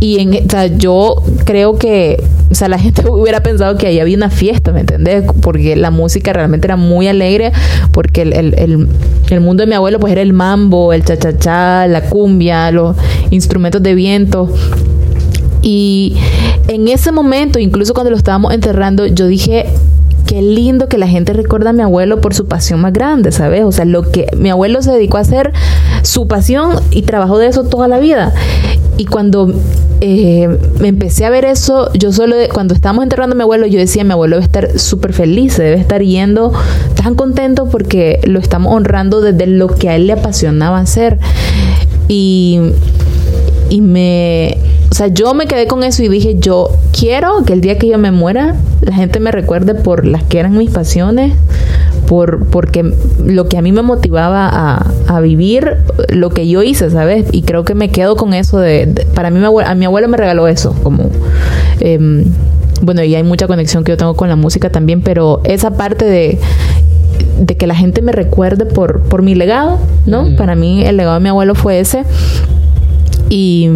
Y 0.00 0.18
en, 0.18 0.46
o 0.46 0.50
sea, 0.50 0.66
yo 0.66 1.22
creo 1.44 1.76
que, 1.76 2.22
o 2.50 2.54
sea, 2.54 2.68
la 2.68 2.78
gente 2.78 3.02
hubiera 3.08 3.42
pensado 3.42 3.76
que 3.76 3.86
ahí 3.86 4.00
había 4.00 4.16
una 4.16 4.30
fiesta, 4.30 4.72
¿me 4.72 4.80
entendés? 4.80 5.24
Porque 5.42 5.76
la 5.76 5.90
música 5.90 6.32
realmente 6.32 6.66
era 6.66 6.76
muy 6.76 7.06
alegre, 7.06 7.52
porque 7.92 8.22
el, 8.22 8.32
el, 8.32 8.88
el, 9.30 9.40
mundo 9.40 9.62
de 9.62 9.66
mi 9.66 9.74
abuelo 9.74 10.00
pues 10.00 10.12
era 10.12 10.22
el 10.22 10.32
mambo, 10.32 10.94
el 10.94 11.04
cha-cha-cha, 11.04 11.86
la 11.86 12.00
cumbia, 12.02 12.70
los 12.70 12.96
instrumentos 13.30 13.82
de 13.82 13.94
viento. 13.94 14.50
Y 15.62 16.16
en 16.70 16.86
ese 16.86 17.10
momento, 17.10 17.58
incluso 17.58 17.94
cuando 17.94 18.10
lo 18.10 18.16
estábamos 18.16 18.54
enterrando, 18.54 19.04
yo 19.04 19.26
dije, 19.26 19.66
qué 20.26 20.40
lindo 20.40 20.88
que 20.88 20.98
la 20.98 21.08
gente 21.08 21.32
recuerda 21.32 21.70
a 21.70 21.72
mi 21.72 21.82
abuelo 21.82 22.20
por 22.20 22.32
su 22.32 22.46
pasión 22.46 22.80
más 22.80 22.92
grande, 22.92 23.32
¿sabes? 23.32 23.64
O 23.64 23.72
sea, 23.72 23.84
lo 23.84 24.08
que 24.12 24.28
mi 24.36 24.50
abuelo 24.50 24.80
se 24.80 24.92
dedicó 24.92 25.16
a 25.16 25.22
hacer, 25.22 25.52
su 26.02 26.28
pasión 26.28 26.80
y 26.92 27.02
trabajó 27.02 27.38
de 27.38 27.48
eso 27.48 27.64
toda 27.64 27.88
la 27.88 27.98
vida. 27.98 28.32
Y 28.98 29.06
cuando 29.06 29.52
eh, 30.00 30.48
me 30.78 30.86
empecé 30.86 31.24
a 31.24 31.30
ver 31.30 31.44
eso, 31.44 31.92
yo 31.94 32.12
solo, 32.12 32.36
cuando 32.52 32.74
estábamos 32.74 33.02
enterrando 33.02 33.34
a 33.34 33.36
mi 33.36 33.42
abuelo, 33.42 33.66
yo 33.66 33.80
decía, 33.80 34.04
mi 34.04 34.12
abuelo 34.12 34.36
debe 34.36 34.44
estar 34.44 34.78
súper 34.78 35.12
feliz, 35.12 35.56
debe 35.56 35.74
estar 35.74 36.02
yendo 36.02 36.52
tan 36.94 37.16
contento 37.16 37.68
porque 37.68 38.20
lo 38.22 38.38
estamos 38.38 38.72
honrando 38.72 39.20
desde 39.20 39.48
lo 39.48 39.66
que 39.66 39.88
a 39.88 39.96
él 39.96 40.06
le 40.06 40.12
apasionaba 40.12 40.78
hacer. 40.78 41.18
Y, 42.06 42.60
y 43.70 43.80
me 43.80 44.58
o 44.90 44.94
sea, 44.94 45.06
yo 45.06 45.34
me 45.34 45.46
quedé 45.46 45.68
con 45.68 45.84
eso 45.84 46.02
y 46.02 46.08
dije, 46.08 46.36
yo 46.40 46.68
quiero 46.92 47.44
que 47.44 47.52
el 47.52 47.60
día 47.60 47.78
que 47.78 47.86
yo 47.86 47.96
me 47.96 48.10
muera, 48.10 48.56
la 48.80 48.92
gente 48.92 49.20
me 49.20 49.30
recuerde 49.30 49.76
por 49.76 50.04
las 50.04 50.24
que 50.24 50.40
eran 50.40 50.58
mis 50.58 50.70
pasiones, 50.70 51.32
por 52.08 52.46
porque 52.46 52.92
lo 53.24 53.48
que 53.48 53.56
a 53.56 53.62
mí 53.62 53.70
me 53.70 53.82
motivaba 53.82 54.82
a, 55.06 55.20
vivir, 55.20 55.76
lo 56.08 56.30
que 56.30 56.48
yo 56.48 56.62
hice, 56.62 56.90
¿sabes? 56.90 57.26
Y 57.30 57.42
creo 57.42 57.64
que 57.64 57.74
me 57.74 57.90
quedo 57.90 58.16
con 58.16 58.34
eso 58.34 58.58
de, 58.58 59.06
para 59.14 59.30
mí 59.30 59.38
mi 59.38 59.46
a 59.64 59.74
mi 59.74 59.84
abuelo 59.84 60.08
me 60.08 60.16
regaló 60.16 60.48
eso, 60.48 60.74
como 60.82 61.08
em, 61.78 62.24
bueno, 62.82 63.04
y 63.04 63.14
hay 63.14 63.22
mucha 63.22 63.46
conexión 63.46 63.84
que 63.84 63.92
yo 63.92 63.96
tengo 63.96 64.16
con 64.16 64.28
la 64.28 64.36
música 64.36 64.70
también, 64.70 65.02
pero 65.02 65.40
esa 65.44 65.70
parte 65.70 66.04
de 66.04 66.38
de 67.38 67.56
que 67.56 67.66
la 67.66 67.74
gente 67.74 68.02
me 68.02 68.12
recuerde 68.12 68.66
por, 68.66 69.02
por 69.02 69.22
mi 69.22 69.34
legado, 69.34 69.78
¿no? 70.06 70.36
Para 70.36 70.54
mí 70.54 70.84
el 70.84 70.96
legado 70.96 71.14
de 71.14 71.20
mi 71.20 71.28
abuelo 71.28 71.54
fue 71.54 71.80
ese. 71.80 72.04
Y 73.30 73.70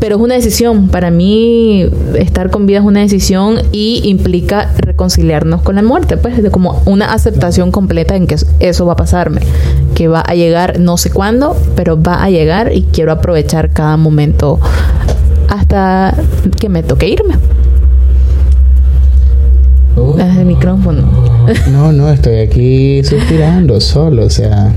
pero 0.00 0.16
es 0.16 0.22
una 0.22 0.34
decisión. 0.34 0.88
Para 0.88 1.10
mí, 1.10 1.86
estar 2.18 2.50
con 2.50 2.66
vida 2.66 2.78
es 2.78 2.84
una 2.84 3.00
decisión 3.00 3.58
y 3.70 4.00
implica 4.04 4.72
reconciliarnos 4.78 5.62
con 5.62 5.76
la 5.76 5.82
muerte, 5.82 6.16
pues, 6.16 6.42
de 6.42 6.50
como 6.50 6.82
una 6.86 7.12
aceptación 7.12 7.70
completa 7.70 8.16
en 8.16 8.26
que 8.26 8.36
eso 8.58 8.86
va 8.86 8.94
a 8.94 8.96
pasarme, 8.96 9.42
que 9.94 10.08
va 10.08 10.20
a 10.20 10.34
llegar 10.34 10.80
no 10.80 10.96
sé 10.96 11.10
cuándo, 11.10 11.56
pero 11.76 12.02
va 12.02 12.24
a 12.24 12.30
llegar 12.30 12.72
y 12.74 12.82
quiero 12.82 13.12
aprovechar 13.12 13.70
cada 13.70 13.96
momento 13.98 14.58
hasta 15.48 16.14
que 16.58 16.68
me 16.68 16.82
toque 16.82 17.08
irme. 17.08 17.34
Desde 20.16 20.40
el 20.40 20.46
micrófono. 20.46 21.02
No, 21.70 21.92
no, 21.92 22.10
estoy 22.10 22.38
aquí 22.38 23.04
suspirando 23.04 23.80
solo, 23.80 24.24
o 24.24 24.30
sea. 24.30 24.72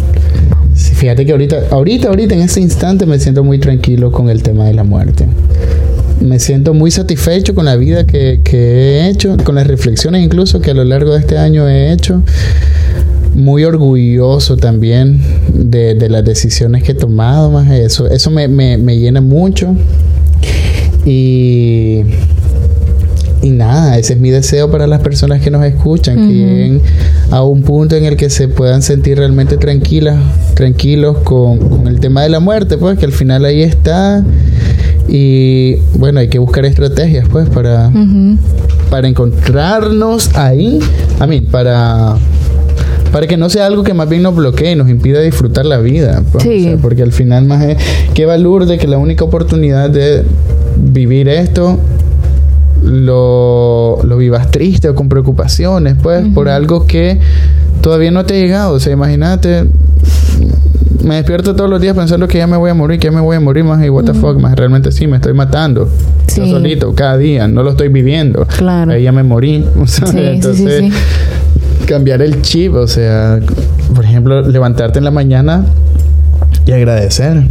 Fíjate 1.03 1.25
que 1.25 1.33
ahorita, 1.33 1.63
ahorita, 1.69 2.07
ahorita, 2.07 2.33
en 2.33 2.43
este 2.43 2.61
instante 2.61 3.05
me 3.05 3.19
siento 3.19 3.43
muy 3.43 3.59
tranquilo 3.59 4.09
con 4.09 4.29
el 4.29 4.41
tema 4.41 4.63
de 4.63 4.73
la 4.73 4.85
muerte. 4.85 5.27
Me 6.21 6.39
siento 6.39 6.73
muy 6.73 6.91
satisfecho 6.91 7.53
con 7.53 7.65
la 7.65 7.75
vida 7.75 8.07
que, 8.07 8.39
he 8.45 9.09
hecho, 9.09 9.35
con 9.43 9.55
las 9.55 9.67
reflexiones 9.67 10.23
incluso 10.23 10.61
que 10.61 10.71
a 10.71 10.73
lo 10.73 10.85
largo 10.85 11.11
de 11.11 11.19
este 11.19 11.37
año 11.37 11.67
he 11.67 11.91
hecho. 11.91 12.23
Muy 13.35 13.65
orgulloso 13.65 14.55
también 14.55 15.19
de, 15.53 16.07
las 16.09 16.23
decisiones 16.23 16.83
que 16.83 16.93
he 16.93 16.95
tomado, 16.95 17.51
más 17.51 17.69
eso. 17.69 18.07
Eso 18.07 18.31
me, 18.31 18.47
me 18.47 18.97
llena 18.97 19.19
mucho. 19.19 19.75
Y 21.05 22.03
y 23.43 23.49
nada, 23.49 23.97
ese 23.97 24.13
es 24.13 24.19
mi 24.19 24.29
deseo 24.29 24.71
para 24.71 24.87
las 24.87 25.01
personas 25.01 25.41
que 25.41 25.51
nos 25.51 25.65
escuchan, 25.65 26.15
que 26.15 26.33
lleguen 26.33 26.81
a 27.29 27.43
un 27.43 27.61
punto 27.61 27.97
en 27.97 28.05
el 28.05 28.15
que 28.15 28.29
se 28.29 28.47
puedan 28.47 28.81
sentir 28.81 29.17
realmente 29.17 29.57
tranquilas, 29.57 30.17
tranquilos 30.53 31.17
con, 31.25 31.85
el 31.85 31.99
tema 31.99 32.23
de 32.23 32.29
la 32.29 32.39
muerte, 32.39 32.77
pues 32.77 32.97
que 32.97 33.05
al 33.05 33.11
final 33.11 33.43
ahí 33.43 33.61
está. 33.61 34.23
Y 35.09 35.75
bueno, 35.95 36.21
hay 36.21 36.29
que 36.29 36.39
buscar 36.39 36.63
estrategias, 36.63 37.27
pues, 37.27 37.49
para, 37.49 37.91
para 38.89 39.09
encontrarnos 39.09 40.33
ahí. 40.35 40.79
A 41.19 41.27
mí, 41.27 41.41
para 41.41 42.15
para 43.11 43.27
que 43.27 43.37
no 43.37 43.47
sea 43.47 43.67
algo 43.67 43.83
que 43.83 43.93
más 43.93 44.09
bien 44.09 44.23
nos 44.23 44.35
bloquee 44.35 44.71
y 44.71 44.75
nos 44.75 44.89
impida 44.89 45.21
disfrutar 45.21 45.67
la 45.67 45.77
vida. 45.77 46.23
Pues, 46.31 46.45
porque 46.81 47.03
al 47.03 47.11
final 47.11 47.45
más 47.45 47.61
es, 47.63 47.77
qué 48.15 48.25
valor 48.25 48.65
de 48.65 48.79
que 48.79 48.87
la 48.87 48.97
única 48.97 49.23
oportunidad 49.23 49.91
de 49.91 50.23
vivir 50.77 51.29
esto 51.29 51.77
lo, 52.83 53.99
lo 54.03 54.17
vivas 54.17 54.51
triste 54.51 54.89
o 54.89 54.95
con 54.95 55.09
preocupaciones, 55.09 55.95
pues, 56.01 56.25
por 56.33 56.49
algo 56.49 56.85
que 56.85 57.19
todavía 57.81 58.11
no 58.11 58.25
te 58.25 58.35
ha 58.35 58.37
llegado. 58.37 58.73
O 58.73 58.79
sea, 58.79 58.93
imagínate, 58.93 59.65
me 61.03 61.15
despierto 61.15 61.55
todos 61.55 61.69
los 61.69 61.81
días 61.81 61.95
pensando 61.95 62.27
que 62.27 62.37
ya 62.37 62.47
me 62.47 62.57
voy 62.57 62.71
a 62.71 62.73
morir, 62.73 62.99
que 62.99 63.07
ya 63.07 63.11
me 63.11 63.21
voy 63.21 63.35
a 63.35 63.39
morir 63.39 63.63
más 63.63 63.83
y 63.83 63.89
what 63.89 64.05
the 64.05 64.13
fuck, 64.13 64.39
más 64.39 64.55
realmente 64.55 64.91
sí, 64.91 65.07
me 65.07 65.17
estoy 65.17 65.33
matando. 65.33 65.89
Yo 66.35 66.47
solito, 66.47 66.93
cada 66.95 67.17
día, 67.17 67.47
no 67.47 67.63
lo 67.63 67.71
estoy 67.71 67.89
viviendo. 67.89 68.45
Claro. 68.57 68.91
Ahí 68.91 69.03
ya 69.03 69.11
me 69.11 69.23
morí. 69.23 69.65
Entonces, 70.15 70.93
cambiar 71.85 72.21
el 72.21 72.41
chip, 72.41 72.73
o 72.73 72.87
sea, 72.87 73.39
por 73.93 74.05
ejemplo, 74.05 74.41
levantarte 74.41 74.99
en 74.99 75.05
la 75.05 75.11
mañana 75.11 75.65
y 76.65 76.71
agradecer. 76.71 77.43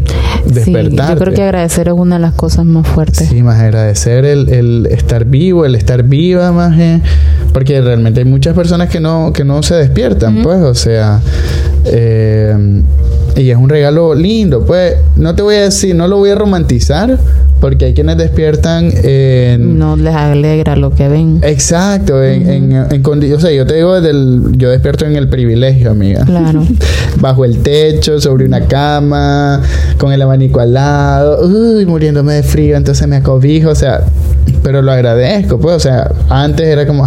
Despertar. 0.47 1.11
yo 1.11 1.19
creo 1.19 1.35
que 1.35 1.43
agradecer 1.43 1.89
es 1.89 1.95
una 1.95 2.17
de 2.17 2.23
las 2.23 2.35
cosas 2.35 2.65
más 2.65 2.87
fuertes. 2.87 3.29
Sí, 3.29 3.43
más 3.43 3.61
agradecer 3.61 4.25
el, 4.25 4.49
el 4.49 4.87
estar 4.91 5.25
vivo, 5.25 5.65
el 5.65 5.75
estar 5.75 6.03
viva, 6.03 6.53
más. 6.53 6.79
Eh, 6.79 7.01
porque 7.53 7.81
realmente 7.81 8.21
hay 8.21 8.27
muchas 8.27 8.55
personas 8.55 8.89
que 8.89 9.01
no, 9.01 9.33
que 9.33 9.45
no 9.45 9.63
se 9.63 9.75
despiertan, 9.75 10.43
pues, 10.43 10.61
o 10.61 10.75
sea. 10.75 11.21
Eh, 11.85 12.83
y 13.37 13.51
es 13.51 13.57
un 13.57 13.69
regalo 13.69 14.15
lindo, 14.15 14.65
pues. 14.65 14.95
No 15.17 15.35
te 15.35 15.43
voy 15.43 15.57
a 15.57 15.63
decir, 15.63 15.95
no 15.95 16.09
lo 16.09 16.19
voy 16.19 16.31
a 16.31 16.35
romantizar, 16.35 17.19
porque 17.63 17.85
hay 17.85 17.95
quienes 17.95 18.17
despiertan 18.17 18.91
en... 19.05 19.79
No 19.79 19.97
les 19.97 20.15
alegra 20.15 20.75
lo 20.75 20.91
que 20.91 21.09
ven. 21.09 21.39
Exacto, 21.43 22.21
en, 22.23 22.49
en, 22.49 22.73
en, 22.73 23.07
o 23.07 23.41
sea, 23.41 23.53
yo 23.53 23.65
te 23.65 23.75
digo, 23.75 24.01
del, 24.01 24.43
yo 24.57 24.69
despierto 24.69 25.07
en 25.07 25.15
el 25.15 25.29
privilegio, 25.29 25.93
amiga. 25.93 26.25
Claro. 26.25 26.65
Bajo 27.21 27.45
el 27.45 27.59
techo, 27.59 28.21
sobre 28.21 28.47
una 28.47 28.67
cama, 28.67 29.63
con 29.97 30.13
el 30.13 30.21
abanico 30.23 30.59
al 30.59 30.75
lado, 30.75 31.47
uy, 31.47 31.87
muriéndome 31.87 32.35
de 32.35 32.43
frío, 32.43 32.77
entonces 32.77 33.07
me 33.07 33.17
acobijo, 33.17 33.69
o 33.71 33.75
sea, 33.77 34.03
pero 34.65 34.83
lo 34.83 34.91
agradezco, 34.91 35.61
pues, 35.61 35.77
o 35.77 35.81
sea, 35.81 36.11
antes 36.31 36.67
era 36.67 36.85
como, 36.85 37.07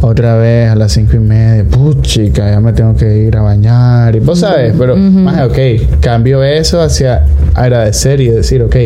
otra 0.00 0.36
vez 0.36 0.70
a 0.70 0.74
las 0.74 0.92
cinco 0.92 1.16
y 1.16 1.20
media, 1.20 1.64
puchica, 1.64 2.50
ya 2.50 2.60
me 2.60 2.72
tengo 2.72 2.94
que 2.94 3.18
ir 3.18 3.36
a 3.36 3.42
bañar, 3.42 4.16
y 4.16 4.20
vos 4.20 4.40
sabes, 4.40 4.74
pero, 4.78 4.96
más, 4.96 5.42
ok, 5.48 5.58
cambio 6.00 6.42
eso 6.42 6.80
hacia 6.80 7.24
agradecer 7.54 8.20
y 8.20 8.28
decir, 8.28 8.62
ok, 8.62 8.76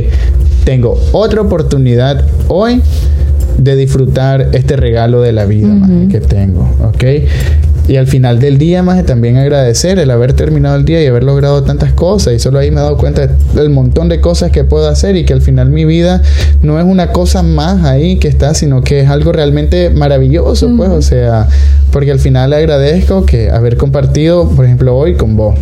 tengo 0.65 0.99
otra 1.13 1.43
oportunidad 1.43 2.25
hoy 2.49 2.83
de 3.59 3.77
disfrutar 3.77 4.49
este 4.53 4.77
regalo 4.77 5.21
de 5.21 5.33
la 5.33 5.45
vida 5.45 5.75
que 6.11 6.21
tengo, 6.21 6.69
¿ok? 6.83 7.05
Y 7.87 7.97
al 7.97 8.07
final 8.07 8.41
del 8.41 8.59
día, 8.59 8.83
más 8.83 9.05
también 9.05 9.37
agradecer 9.37 9.99
el 9.99 10.11
haber 10.11 10.33
terminado 10.33 10.77
el 10.77 10.85
día 10.85 11.03
y 11.03 11.07
haber 11.07 11.25
logrado 11.25 11.63
tantas 11.65 11.93
cosas. 11.93 12.35
Y 12.35 12.39
solo 12.39 12.59
ahí 12.59 12.71
me 12.71 12.81
he 12.81 12.83
dado 12.83 12.97
cuenta 12.97 13.27
del 13.55 13.71
montón 13.71 14.09
de 14.09 14.21
cosas 14.21 14.51
que 14.51 14.65
puedo 14.65 14.89
hacer 14.89 15.17
y 15.17 15.25
que 15.25 15.33
al 15.33 15.43
final 15.43 15.69
mi 15.69 15.85
vida 15.85 16.23
no 16.63 16.79
es 16.79 16.87
una 16.87 17.13
cosa 17.13 17.43
más 17.43 17.85
ahí 17.85 18.17
que 18.17 18.29
está, 18.29 18.55
sino 18.55 18.83
que 18.83 19.01
es 19.01 19.11
algo 19.11 19.33
realmente 19.33 19.91
maravilloso, 19.91 20.71
pues, 20.77 20.91
o 20.91 21.03
sea, 21.03 21.49
porque 21.91 22.11
al 22.11 22.19
final 22.19 22.51
le 22.51 22.57
agradezco 22.57 23.27
que 23.27 23.51
haber 23.51 23.77
compartido, 23.77 24.49
por 24.49 24.65
ejemplo, 24.65 24.97
hoy 24.97 25.15
con 25.15 25.37
vos. 25.37 25.55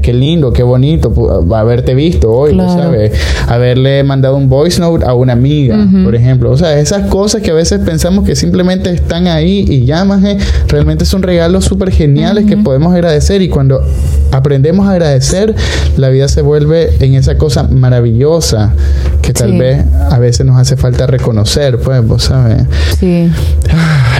qué 0.00 0.12
lindo, 0.12 0.52
qué 0.52 0.62
bonito 0.62 1.12
haberte 1.54 1.94
visto 1.94 2.30
hoy, 2.30 2.56
¿sabes? 2.56 3.12
Haberle 3.46 4.02
mandado 4.04 4.36
un 4.36 4.48
voice 4.48 4.80
note 4.80 5.04
a 5.04 5.14
una 5.14 5.32
amiga, 5.32 5.76
por 6.04 6.14
ejemplo. 6.14 6.50
O 6.50 6.56
sea, 6.56 6.78
esas 6.78 7.08
cosas 7.08 7.42
que 7.42 7.50
a 7.50 7.54
veces 7.54 7.80
pensamos 7.80 8.24
que 8.24 8.36
simplemente 8.36 8.90
están 8.90 9.26
ahí 9.26 9.64
y 9.68 9.84
ya, 9.84 10.04
más 10.04 10.22
realmente 10.68 11.04
son 11.04 11.22
regalos 11.48 11.64
súper 11.64 11.90
geniales 11.90 12.44
que 12.44 12.58
podemos 12.58 12.92
agradecer 12.92 13.40
y 13.40 13.48
cuando 13.48 13.82
aprendemos 14.32 14.86
a 14.86 14.92
agradecer, 14.92 15.54
la 15.96 16.10
vida 16.10 16.28
se 16.28 16.42
vuelve 16.42 16.90
en 17.00 17.14
esa 17.14 17.38
cosa 17.38 17.62
maravillosa 17.62 18.74
que 19.22 19.32
tal 19.32 19.58
vez 19.58 19.82
a 20.10 20.18
veces 20.18 20.44
nos 20.44 20.58
hace 20.58 20.76
falta 20.76 21.06
reconocer, 21.06 21.78
pues, 21.78 22.06
vos 22.06 22.24
sabes. 22.24 22.64
Sí. 23.00 23.30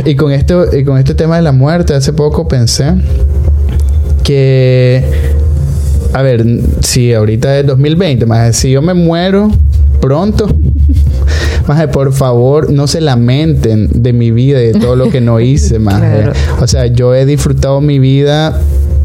Y 0.06 0.14
con 0.14 0.32
esto, 0.32 0.74
y 0.74 0.84
con 0.84 0.96
este 0.96 1.14
tema 1.14 1.36
de 1.36 1.42
la 1.42 1.52
muerte, 1.52 1.92
hace 1.92 2.14
poco 2.14 2.48
pensé 2.48 2.94
que, 4.22 5.04
a 6.14 6.22
ver, 6.22 6.46
si 6.80 7.12
ahorita 7.12 7.58
es 7.58 7.66
2020, 7.66 8.24
más 8.24 8.56
si 8.56 8.70
yo 8.70 8.80
me 8.80 8.94
muero 8.94 9.50
pronto, 10.00 10.48
más 11.66 11.86
por 11.88 12.12
favor, 12.12 12.70
no 12.70 12.86
se 12.86 13.00
lamenten 13.00 14.02
de 14.02 14.12
mi 14.12 14.30
vida 14.30 14.62
y 14.62 14.72
de 14.72 14.80
todo 14.80 14.96
lo 14.96 15.10
que 15.10 15.20
no 15.20 15.40
hice, 15.40 15.78
más. 15.78 16.02
O 16.60 16.66
sea, 16.66 16.86
yo 16.86 17.14
he 17.14 17.26
disfrutado 17.26 17.80
mi 17.80 17.98
vida 17.98 18.60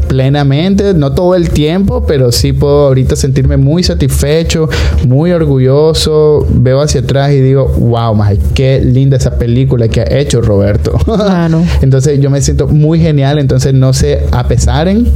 plenamente, 0.08 0.94
no 0.94 1.12
todo 1.12 1.34
el 1.34 1.50
tiempo, 1.50 2.04
pero 2.06 2.32
sí 2.32 2.52
puedo 2.52 2.86
ahorita 2.86 3.16
sentirme 3.16 3.56
muy 3.56 3.82
satisfecho, 3.82 4.68
muy 5.06 5.32
orgulloso, 5.32 6.46
veo 6.50 6.80
hacia 6.80 7.00
atrás 7.00 7.32
y 7.32 7.40
digo, 7.40 7.66
wow, 7.78 8.14
más 8.14 8.34
qué 8.54 8.80
linda 8.80 9.16
esa 9.16 9.38
película 9.38 9.88
que 9.88 10.00
ha 10.00 10.18
hecho 10.18 10.40
Roberto. 10.40 10.98
entonces 11.82 12.20
yo 12.20 12.30
me 12.30 12.40
siento 12.40 12.68
muy 12.68 13.00
genial, 13.00 13.38
entonces 13.38 13.74
no 13.74 13.92
se 13.92 14.26
apesaren, 14.32 15.08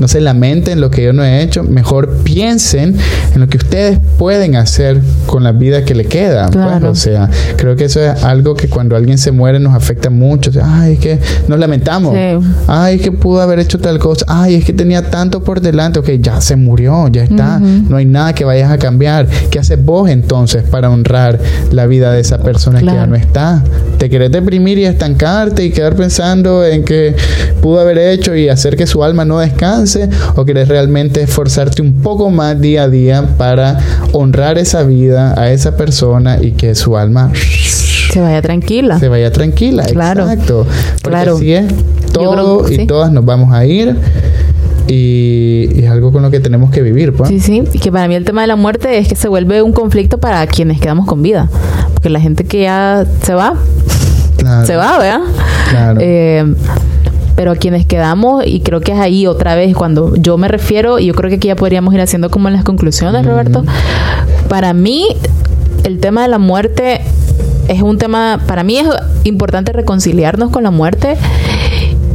no 0.00 0.08
se 0.08 0.20
lamenten 0.20 0.80
lo 0.80 0.90
que 0.90 1.04
yo 1.04 1.12
no 1.12 1.24
he 1.24 1.42
hecho, 1.42 1.62
mejor 1.62 2.08
piensen 2.24 2.96
en 3.34 3.40
lo 3.40 3.48
que 3.48 3.58
ustedes 3.58 3.98
pueden 4.18 4.56
hacer 4.56 5.00
con 5.26 5.44
la 5.44 5.52
vida 5.52 5.84
que 5.84 5.94
le 5.94 6.06
queda. 6.06 6.50
Pues, 6.50 6.84
o 6.84 6.94
sea, 6.94 7.30
creo 7.56 7.76
que 7.76 7.84
eso 7.84 8.00
es 8.00 8.22
algo 8.24 8.54
que 8.54 8.68
cuando 8.68 8.96
alguien 8.96 9.18
se 9.18 9.32
muere 9.32 9.58
nos 9.58 9.74
afecta 9.74 10.10
mucho. 10.10 10.50
ay, 10.62 10.94
es 10.94 10.98
que 10.98 11.18
nos 11.48 11.58
lamentamos. 11.58 12.14
Ay, 12.66 12.96
es 12.96 13.02
que 13.02 13.12
pudo 13.12 13.40
haber 13.40 13.58
hecho 13.58 13.78
tal 13.78 13.98
cosa 13.98 14.12
ay, 14.32 14.41
es 14.48 14.64
que 14.64 14.72
tenía 14.72 15.10
tanto 15.10 15.42
por 15.42 15.60
delante, 15.60 15.98
ok, 15.98 16.10
ya 16.20 16.40
se 16.40 16.56
murió, 16.56 17.08
ya 17.08 17.24
está, 17.24 17.58
no 17.58 17.96
hay 17.96 18.04
nada 18.04 18.34
que 18.34 18.44
vayas 18.44 18.70
a 18.70 18.78
cambiar. 18.78 19.26
¿Qué 19.50 19.58
haces 19.58 19.82
vos 19.82 20.08
entonces 20.08 20.62
para 20.64 20.90
honrar 20.90 21.38
la 21.70 21.86
vida 21.86 22.12
de 22.12 22.20
esa 22.20 22.38
persona 22.38 22.80
que 22.80 22.86
ya 22.86 23.06
no 23.06 23.16
está? 23.16 23.62
¿Te 23.98 24.10
querés 24.10 24.32
deprimir 24.32 24.78
y 24.78 24.84
estancarte 24.84 25.64
y 25.64 25.70
quedar 25.70 25.94
pensando 25.94 26.64
en 26.64 26.84
que 26.84 27.14
pudo 27.60 27.80
haber 27.80 27.98
hecho 27.98 28.34
y 28.34 28.48
hacer 28.48 28.76
que 28.76 28.86
su 28.86 29.04
alma 29.04 29.24
no 29.24 29.38
descanse? 29.38 30.08
¿O 30.36 30.44
querés 30.44 30.68
realmente 30.68 31.22
esforzarte 31.22 31.82
un 31.82 32.02
poco 32.02 32.30
más 32.30 32.60
día 32.60 32.84
a 32.84 32.88
día 32.88 33.36
para 33.36 33.78
honrar 34.12 34.58
esa 34.58 34.82
vida 34.82 35.34
a 35.40 35.50
esa 35.50 35.76
persona 35.76 36.38
y 36.40 36.52
que 36.52 36.74
su 36.74 36.96
alma 36.96 37.30
se 38.12 38.20
vaya 38.20 38.42
tranquila. 38.42 38.98
Se 38.98 39.08
vaya 39.08 39.32
tranquila, 39.32 39.84
claro. 39.84 40.30
exacto. 40.30 40.66
Porque 41.00 41.08
claro. 41.08 41.36
así 41.36 41.54
es, 41.54 41.64
todo 42.12 42.70
y 42.70 42.86
todas 42.86 43.12
nos 43.12 43.24
vamos 43.24 43.52
a 43.52 43.64
ir. 43.66 43.96
Y, 44.88 45.68
es 45.76 45.90
algo 45.90 46.12
con 46.12 46.22
lo 46.22 46.30
que 46.30 46.40
tenemos 46.40 46.70
que 46.70 46.82
vivir. 46.82 47.14
Pues. 47.14 47.28
Sí, 47.28 47.40
sí, 47.40 47.62
y 47.72 47.78
que 47.78 47.90
para 47.90 48.08
mí 48.08 48.14
el 48.14 48.24
tema 48.24 48.42
de 48.42 48.48
la 48.48 48.56
muerte 48.56 48.98
es 48.98 49.08
que 49.08 49.14
se 49.14 49.28
vuelve 49.28 49.62
un 49.62 49.72
conflicto 49.72 50.18
para 50.18 50.46
quienes 50.46 50.80
quedamos 50.80 51.06
con 51.06 51.22
vida. 51.22 51.48
Porque 51.94 52.10
la 52.10 52.20
gente 52.20 52.44
que 52.44 52.62
ya 52.62 53.06
se 53.22 53.34
va, 53.34 53.54
se 54.64 54.76
va, 54.76 54.98
¿verdad? 54.98 55.20
Claro. 55.70 56.00
Eh, 56.02 56.54
pero 57.36 57.52
a 57.52 57.56
quienes 57.56 57.86
quedamos, 57.86 58.46
y 58.46 58.60
creo 58.60 58.80
que 58.80 58.92
es 58.92 58.98
ahí 58.98 59.26
otra 59.26 59.54
vez 59.54 59.74
cuando 59.74 60.14
yo 60.16 60.36
me 60.36 60.48
refiero, 60.48 60.98
y 60.98 61.06
yo 61.06 61.14
creo 61.14 61.30
que 61.30 61.36
aquí 61.36 61.48
ya 61.48 61.56
podríamos 61.56 61.94
ir 61.94 62.00
haciendo 62.00 62.30
como 62.30 62.48
en 62.48 62.54
las 62.54 62.64
conclusiones, 62.64 63.24
Roberto, 63.24 63.64
para 64.48 64.74
mí 64.74 65.06
el 65.84 65.98
tema 65.98 66.22
de 66.22 66.28
la 66.28 66.38
muerte 66.38 67.00
es 67.68 67.82
un 67.82 67.98
tema, 67.98 68.40
para 68.46 68.64
mí 68.64 68.78
es 68.78 68.86
importante 69.24 69.72
reconciliarnos 69.72 70.50
con 70.50 70.62
la 70.62 70.70
muerte, 70.70 71.16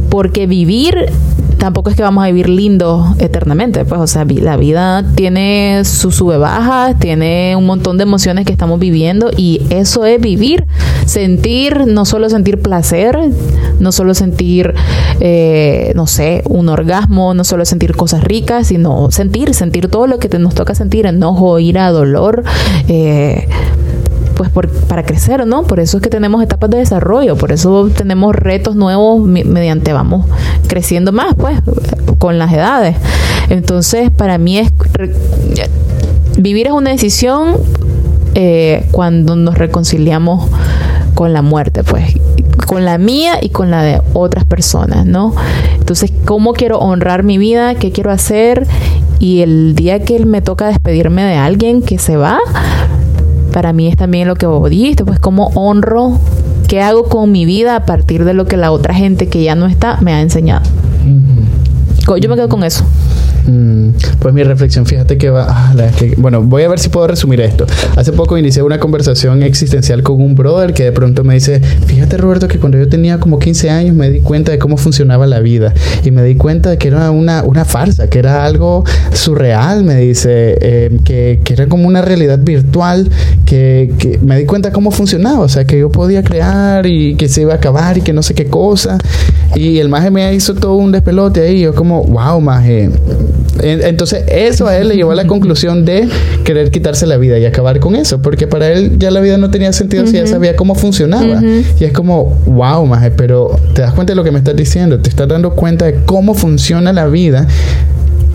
porque 0.08 0.46
vivir 0.46 1.10
tampoco 1.58 1.90
es 1.90 1.96
que 1.96 2.02
vamos 2.02 2.22
a 2.22 2.28
vivir 2.28 2.48
lindo 2.48 3.14
eternamente, 3.18 3.84
pues, 3.84 4.00
o 4.00 4.06
sea, 4.06 4.24
la 4.24 4.56
vida 4.56 5.04
tiene 5.16 5.82
sus 5.84 6.14
sube 6.14 6.38
bajas, 6.38 6.98
tiene 6.98 7.56
un 7.56 7.66
montón 7.66 7.98
de 7.98 8.04
emociones 8.04 8.46
que 8.46 8.52
estamos 8.52 8.78
viviendo 8.78 9.30
y 9.36 9.60
eso 9.70 10.06
es 10.06 10.20
vivir, 10.20 10.66
sentir, 11.04 11.86
no 11.86 12.04
solo 12.04 12.30
sentir 12.30 12.62
placer, 12.62 13.18
no 13.80 13.92
solo 13.92 14.14
sentir, 14.14 14.72
eh, 15.20 15.92
no 15.96 16.06
sé, 16.06 16.42
un 16.48 16.68
orgasmo, 16.68 17.34
no 17.34 17.44
solo 17.44 17.64
sentir 17.64 17.96
cosas 17.96 18.22
ricas, 18.22 18.68
sino 18.68 19.10
sentir, 19.10 19.52
sentir 19.52 19.88
todo 19.88 20.06
lo 20.06 20.18
que 20.18 20.28
te, 20.28 20.38
nos 20.38 20.54
toca 20.54 20.74
sentir, 20.74 21.06
enojo, 21.06 21.58
ira, 21.58 21.90
dolor, 21.90 22.44
eh, 22.86 23.48
pues 24.38 24.50
para 24.88 25.02
crecer, 25.02 25.46
¿no? 25.46 25.64
Por 25.64 25.80
eso 25.80 25.98
es 25.98 26.02
que 26.02 26.08
tenemos 26.08 26.42
etapas 26.42 26.70
de 26.70 26.78
desarrollo, 26.78 27.36
por 27.36 27.52
eso 27.52 27.90
tenemos 27.94 28.34
retos 28.34 28.76
nuevos 28.76 29.20
mediante 29.20 29.92
vamos 29.92 30.24
creciendo 30.68 31.12
más, 31.12 31.34
pues, 31.34 31.60
con 32.18 32.38
las 32.38 32.52
edades. 32.52 32.96
Entonces, 33.50 34.10
para 34.10 34.38
mí 34.38 34.58
es 34.58 34.72
vivir 36.38 36.68
es 36.68 36.72
una 36.72 36.90
decisión 36.90 37.56
eh, 38.34 38.86
cuando 38.92 39.34
nos 39.34 39.58
reconciliamos 39.58 40.48
con 41.14 41.32
la 41.32 41.42
muerte, 41.42 41.82
pues, 41.82 42.14
con 42.66 42.84
la 42.84 42.96
mía 42.96 43.38
y 43.42 43.48
con 43.48 43.70
la 43.70 43.82
de 43.82 44.00
otras 44.12 44.44
personas, 44.44 45.04
¿no? 45.04 45.34
Entonces, 45.78 46.12
¿cómo 46.24 46.52
quiero 46.52 46.78
honrar 46.78 47.24
mi 47.24 47.38
vida? 47.38 47.74
¿Qué 47.74 47.90
quiero 47.90 48.12
hacer? 48.12 48.66
Y 49.18 49.40
el 49.40 49.74
día 49.74 50.04
que 50.04 50.24
me 50.24 50.42
toca 50.42 50.68
despedirme 50.68 51.24
de 51.24 51.34
alguien 51.34 51.82
que 51.82 51.98
se 51.98 52.16
va, 52.16 52.38
para 53.52 53.72
mí 53.72 53.88
es 53.88 53.96
también 53.96 54.28
lo 54.28 54.36
que 54.36 54.46
vos 54.46 54.68
dijiste, 54.70 55.04
pues 55.04 55.18
cómo 55.18 55.48
honro, 55.54 56.18
qué 56.68 56.80
hago 56.80 57.04
con 57.04 57.32
mi 57.32 57.44
vida 57.44 57.76
a 57.76 57.84
partir 57.84 58.24
de 58.24 58.34
lo 58.34 58.46
que 58.46 58.56
la 58.56 58.70
otra 58.70 58.94
gente 58.94 59.28
que 59.28 59.42
ya 59.42 59.54
no 59.54 59.66
está 59.66 59.98
me 60.00 60.12
ha 60.12 60.20
enseñado. 60.20 60.62
Yo 62.20 62.28
me 62.28 62.36
quedo 62.36 62.48
con 62.48 62.64
eso. 62.64 62.84
Mm, 63.48 63.92
pues 64.18 64.34
mi 64.34 64.42
reflexión, 64.42 64.84
fíjate 64.84 65.16
que 65.16 65.30
va. 65.30 65.46
Ah, 65.48 65.74
bueno, 66.18 66.42
voy 66.42 66.64
a 66.64 66.68
ver 66.68 66.78
si 66.78 66.90
puedo 66.90 67.06
resumir 67.06 67.40
esto. 67.40 67.66
Hace 67.96 68.12
poco 68.12 68.36
inicié 68.36 68.62
una 68.62 68.78
conversación 68.78 69.42
existencial 69.42 70.02
con 70.02 70.20
un 70.20 70.34
brother 70.34 70.74
que 70.74 70.84
de 70.84 70.92
pronto 70.92 71.24
me 71.24 71.34
dice: 71.34 71.60
Fíjate, 71.86 72.18
Roberto, 72.18 72.46
que 72.46 72.58
cuando 72.58 72.76
yo 72.76 72.88
tenía 72.88 73.18
como 73.18 73.38
15 73.38 73.70
años 73.70 73.96
me 73.96 74.10
di 74.10 74.20
cuenta 74.20 74.52
de 74.52 74.58
cómo 74.58 74.76
funcionaba 74.76 75.26
la 75.26 75.40
vida 75.40 75.72
y 76.04 76.10
me 76.10 76.22
di 76.24 76.34
cuenta 76.34 76.70
de 76.70 76.78
que 76.78 76.88
era 76.88 77.10
una, 77.10 77.42
una 77.42 77.64
farsa, 77.64 78.10
que 78.10 78.18
era 78.18 78.44
algo 78.44 78.84
surreal, 79.12 79.82
me 79.82 79.96
dice, 79.96 80.58
em, 80.60 80.98
que, 80.98 81.40
que, 81.42 81.54
era 81.54 81.68
como 81.68 81.88
una 81.88 82.02
realidad 82.02 82.38
virtual, 82.38 83.08
que, 83.46 83.94
que 83.98 84.18
me 84.18 84.36
di 84.38 84.44
cuenta 84.44 84.72
cómo 84.72 84.90
funcionaba, 84.90 85.40
o 85.40 85.48
sea, 85.48 85.64
que 85.64 85.78
yo 85.78 85.90
podía 85.90 86.22
crear 86.22 86.86
y 86.86 87.14
que 87.14 87.28
se 87.28 87.42
iba 87.42 87.54
a 87.54 87.56
acabar 87.56 87.96
y 87.96 88.02
que 88.02 88.12
no 88.12 88.22
sé 88.22 88.34
qué 88.34 88.46
cosa. 88.46 88.98
Y 89.54 89.78
el 89.78 89.88
maje 89.88 90.10
me 90.10 90.34
hizo 90.34 90.54
todo 90.54 90.74
un 90.74 90.92
despelote 90.92 91.40
ahí. 91.40 91.60
Yo, 91.60 91.74
como, 91.74 92.04
wow, 92.04 92.40
maje 92.40 92.90
entonces, 93.62 94.24
eso 94.28 94.66
a 94.66 94.76
él 94.76 94.88
le 94.88 94.96
llevó 94.96 95.12
a 95.12 95.14
la 95.14 95.26
conclusión 95.26 95.84
de 95.84 96.08
querer 96.44 96.70
quitarse 96.70 97.06
la 97.06 97.16
vida 97.16 97.38
y 97.38 97.44
acabar 97.44 97.80
con 97.80 97.96
eso, 97.96 98.22
porque 98.22 98.46
para 98.46 98.70
él 98.70 98.98
ya 98.98 99.10
la 99.10 99.20
vida 99.20 99.36
no 99.38 99.50
tenía 99.50 99.72
sentido 99.72 100.06
si 100.06 100.14
ya 100.14 100.26
sabía 100.26 100.56
cómo 100.56 100.74
funcionaba. 100.74 101.42
Y 101.78 101.84
es 101.84 101.92
como, 101.92 102.36
wow, 102.46 102.86
maje, 102.86 103.10
pero 103.10 103.58
te 103.74 103.82
das 103.82 103.92
cuenta 103.92 104.12
de 104.12 104.16
lo 104.16 104.24
que 104.24 104.30
me 104.30 104.38
estás 104.38 104.56
diciendo, 104.56 104.98
te 105.00 105.08
estás 105.08 105.28
dando 105.28 105.50
cuenta 105.50 105.86
de 105.86 105.94
cómo 106.04 106.34
funciona 106.34 106.92
la 106.92 107.06
vida. 107.06 107.46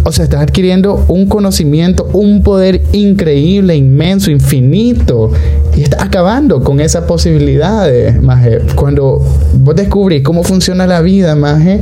O 0.06 0.12
sea, 0.12 0.26
estás 0.26 0.42
adquiriendo 0.42 1.06
un 1.08 1.28
conocimiento, 1.28 2.10
un 2.12 2.44
poder 2.44 2.82
increíble, 2.92 3.78
inmenso, 3.78 4.32
infinito. 4.32 5.32
Y 5.78 5.84
estás 5.84 6.02
acabando 6.04 6.62
con 6.62 6.82
esas 6.82 7.06
posibilidades, 7.06 8.22
maje. 8.22 8.60
Cuando 8.76 9.26
vos 9.54 9.76
descubrís 9.76 10.22
cómo 10.22 10.44
funciona 10.44 10.86
la 10.88 11.00
vida, 11.00 11.36
maje, 11.36 11.80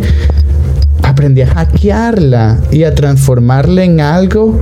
aprendí 1.04 1.42
a 1.42 1.48
hackearla 1.48 2.60
y 2.72 2.84
a 2.84 2.94
transformarla 2.96 3.84
en 3.84 4.02
algo 4.02 4.60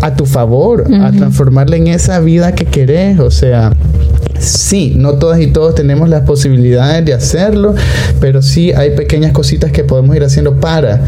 a 0.00 0.16
tu 0.16 0.26
favor, 0.26 0.84
a 1.00 1.12
transformarla 1.12 1.76
en 1.76 1.86
esa 1.86 2.18
vida 2.18 2.52
que 2.52 2.64
querés. 2.64 3.20
O 3.20 3.30
sea, 3.30 3.72
sí, 4.38 4.94
no 4.96 5.14
todas 5.14 5.40
y 5.40 5.46
todos 5.46 5.76
tenemos 5.76 6.08
las 6.08 6.22
posibilidades 6.22 7.04
de 7.04 7.14
hacerlo, 7.14 7.74
pero 8.20 8.42
sí 8.42 8.72
hay 8.72 8.96
pequeñas 8.96 9.32
cositas 9.32 9.70
que 9.70 9.84
podemos 9.84 10.16
ir 10.16 10.24
haciendo 10.24 10.56
para 10.56 11.00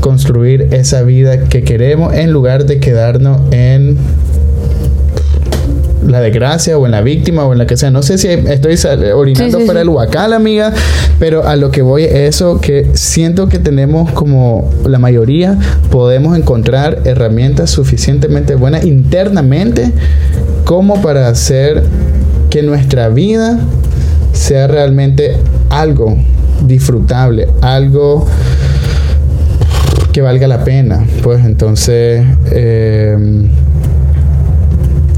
construir 0.00 0.68
esa 0.72 1.02
vida 1.02 1.44
que 1.48 1.62
queremos 1.62 2.12
en 2.14 2.32
lugar 2.32 2.66
de 2.66 2.80
quedarnos 2.80 3.40
en 3.52 3.96
la 6.06 6.20
desgracia 6.20 6.78
o 6.78 6.86
en 6.86 6.92
la 6.92 7.00
víctima 7.00 7.44
o 7.44 7.52
en 7.52 7.58
la 7.58 7.66
que 7.66 7.76
sea. 7.76 7.90
No 7.90 8.02
sé 8.02 8.18
si 8.18 8.28
estoy 8.28 8.76
orinando 9.12 9.60
para 9.66 9.80
el 9.80 9.88
huacal, 9.88 10.32
amiga, 10.32 10.72
pero 11.18 11.46
a 11.46 11.56
lo 11.56 11.70
que 11.70 11.82
voy 11.82 12.04
es 12.04 12.14
eso, 12.14 12.60
que 12.60 12.90
siento 12.94 13.48
que 13.48 13.58
tenemos 13.58 14.10
como 14.12 14.70
la 14.86 14.98
mayoría, 14.98 15.58
podemos 15.90 16.36
encontrar 16.36 17.00
herramientas 17.04 17.70
suficientemente 17.70 18.54
buenas 18.54 18.84
internamente 18.84 19.92
como 20.64 21.00
para 21.02 21.28
hacer 21.28 21.82
que 22.50 22.62
nuestra 22.62 23.08
vida 23.08 23.58
sea 24.32 24.66
realmente 24.66 25.36
algo 25.70 26.16
disfrutable, 26.66 27.48
algo 27.60 28.26
que 30.12 30.20
valga 30.20 30.46
la 30.46 30.64
pena. 30.64 31.04
Pues 31.22 31.44
entonces... 31.44 32.24
Eh, 32.50 33.48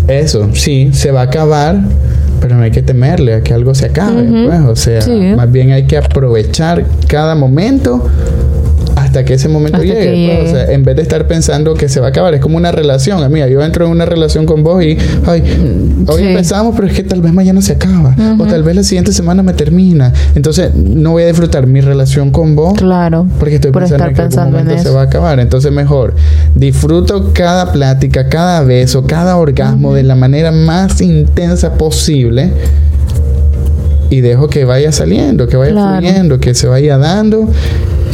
eso, 0.09 0.50
sí, 0.55 0.90
se 0.92 1.11
va 1.11 1.20
a 1.20 1.24
acabar, 1.24 1.80
pero 2.40 2.57
no 2.57 2.62
hay 2.62 2.70
que 2.70 2.82
temerle 2.82 3.34
a 3.34 3.42
que 3.42 3.55
algo 3.55 3.74
se 3.74 3.86
acabe, 3.86 4.24
pues, 4.46 4.61
o 4.61 4.76
sea, 4.76 5.00
más 5.36 5.50
bien 5.50 5.72
hay 5.72 5.84
que 5.84 5.96
aprovechar 5.96 6.84
cada 7.09 7.34
momento 7.34 8.07
hasta 9.14 9.24
que 9.24 9.34
ese 9.34 9.48
momento 9.48 9.80
llegue. 9.80 10.26
Pues, 10.26 10.50
o 10.50 10.54
sea, 10.54 10.72
en 10.72 10.82
vez 10.82 10.96
de 10.96 11.02
estar 11.02 11.28
pensando 11.28 11.74
que 11.74 11.88
se 11.88 12.00
va 12.00 12.06
a 12.06 12.08
acabar, 12.10 12.34
es 12.34 12.40
como 12.40 12.56
una 12.56 12.72
relación. 12.72 13.22
Amiga, 13.22 13.46
yo 13.46 13.62
entro 13.62 13.86
en 13.86 13.92
una 13.92 14.06
relación 14.06 14.44
con 14.44 14.64
vos 14.64 14.82
y, 14.82 14.98
ay, 15.26 16.04
hoy 16.08 16.22
empezamos, 16.22 16.74
pero 16.74 16.88
es 16.88 16.94
que 16.94 17.04
tal 17.04 17.20
vez 17.22 17.32
mañana 17.32 17.62
se 17.62 17.74
acaba. 17.74 18.16
O 18.38 18.46
tal 18.46 18.64
vez 18.64 18.74
la 18.74 18.82
siguiente 18.82 19.12
semana 19.12 19.44
me 19.44 19.52
termina. 19.52 20.12
Entonces, 20.34 20.74
no 20.74 21.12
voy 21.12 21.22
a 21.22 21.26
disfrutar 21.26 21.68
mi 21.68 21.80
relación 21.80 22.30
con 22.32 22.56
vos. 22.56 22.74
Claro. 22.74 23.28
Porque 23.38 23.56
estoy 23.56 23.70
pensando 23.70 24.04
que 24.06 24.20
en 24.20 24.38
algún 24.38 24.52
momento 24.52 24.82
se 24.82 24.90
va 24.90 25.02
a 25.02 25.04
acabar. 25.04 25.38
Entonces, 25.38 25.70
mejor 25.70 26.14
disfruto 26.56 27.30
cada 27.32 27.70
plática, 27.70 28.28
cada 28.28 28.62
beso, 28.62 29.04
cada 29.06 29.36
orgasmo 29.36 29.94
de 29.94 30.02
la 30.02 30.16
manera 30.16 30.50
más 30.50 31.00
intensa 31.00 31.74
posible 31.74 32.50
y 34.10 34.20
dejo 34.20 34.48
que 34.48 34.64
vaya 34.64 34.90
saliendo, 34.90 35.46
que 35.46 35.56
vaya 35.56 35.72
fluyendo, 35.72 36.40
que 36.40 36.54
se 36.54 36.66
vaya 36.66 36.98
dando 36.98 37.48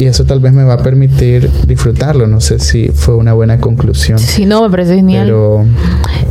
y 0.01 0.07
eso 0.07 0.25
tal 0.25 0.39
vez 0.39 0.51
me 0.51 0.63
va 0.63 0.73
a 0.73 0.77
permitir 0.77 1.47
disfrutarlo. 1.67 2.25
No 2.25 2.41
sé 2.41 2.57
si 2.57 2.89
fue 2.89 3.15
una 3.15 3.33
buena 3.33 3.59
conclusión. 3.59 4.17
Sí, 4.17 4.47
no, 4.47 4.63
me 4.63 4.69
parece 4.71 4.95
genial. 4.95 5.27
Pero... 5.27 5.63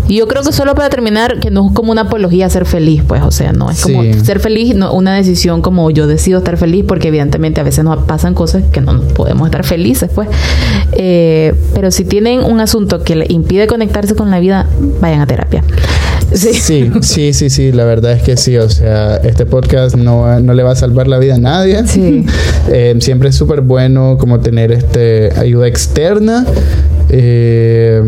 Y 0.08 0.16
yo 0.16 0.26
creo 0.26 0.42
que 0.42 0.50
solo 0.50 0.74
para 0.74 0.90
terminar, 0.90 1.38
que 1.38 1.52
no 1.52 1.68
es 1.68 1.72
como 1.72 1.92
una 1.92 2.00
apología 2.00 2.46
a 2.46 2.50
ser 2.50 2.66
feliz, 2.66 3.04
pues, 3.06 3.22
o 3.22 3.30
sea, 3.30 3.52
no 3.52 3.70
es 3.70 3.80
como 3.80 4.02
ser 4.24 4.40
feliz, 4.40 4.74
no, 4.74 4.92
una 4.92 5.14
decisión 5.14 5.62
como 5.62 5.88
yo 5.92 6.08
decido 6.08 6.38
estar 6.38 6.56
feliz, 6.56 6.84
porque 6.84 7.08
evidentemente 7.08 7.60
a 7.60 7.64
veces 7.64 7.84
nos 7.84 8.02
pasan 8.02 8.34
cosas 8.34 8.64
que 8.72 8.80
no 8.80 9.00
podemos 9.02 9.46
estar 9.46 9.64
felices, 9.64 10.10
pues. 10.12 10.28
Eh, 10.94 11.54
pero 11.72 11.92
si 11.92 12.04
tienen 12.04 12.42
un 12.42 12.58
asunto 12.58 13.04
que 13.04 13.14
le 13.14 13.26
impide 13.28 13.68
conectarse 13.68 14.16
con 14.16 14.32
la 14.32 14.40
vida, 14.40 14.66
vayan 15.00 15.20
a 15.20 15.26
terapia. 15.28 15.62
Sí. 16.32 16.90
sí, 17.02 17.32
sí, 17.32 17.50
sí, 17.50 17.72
la 17.72 17.84
verdad 17.84 18.12
es 18.12 18.22
que 18.22 18.36
sí. 18.36 18.56
O 18.56 18.68
sea, 18.68 19.16
este 19.16 19.46
podcast 19.46 19.96
no, 19.96 20.40
no 20.40 20.54
le 20.54 20.62
va 20.62 20.72
a 20.72 20.76
salvar 20.76 21.08
la 21.08 21.18
vida 21.18 21.34
a 21.34 21.38
nadie. 21.38 21.86
Sí. 21.86 22.26
Eh, 22.72 22.94
siempre 23.00 23.30
es 23.30 23.34
súper 23.34 23.62
bueno 23.62 24.16
como 24.18 24.38
tener 24.40 24.70
este 24.70 25.32
ayuda 25.36 25.66
externa. 25.66 26.46
Eh, 27.08 28.00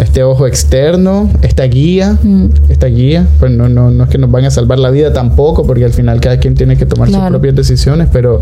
este 0.00 0.22
ojo 0.22 0.46
externo, 0.46 1.30
esta 1.40 1.64
guía, 1.64 2.18
mm. 2.22 2.46
esta 2.68 2.88
guía, 2.88 3.26
pues 3.38 3.52
no, 3.52 3.70
no, 3.70 3.90
no 3.90 4.04
es 4.04 4.10
que 4.10 4.18
nos 4.18 4.30
van 4.30 4.44
a 4.44 4.50
salvar 4.50 4.78
la 4.78 4.90
vida 4.90 5.12
tampoco, 5.14 5.66
porque 5.66 5.86
al 5.86 5.92
final 5.92 6.20
cada 6.20 6.38
quien 6.38 6.54
tiene 6.54 6.76
que 6.76 6.84
tomar 6.84 7.08
sus 7.08 7.20
propias 7.20 7.54
decisiones, 7.54 8.08
pero 8.12 8.40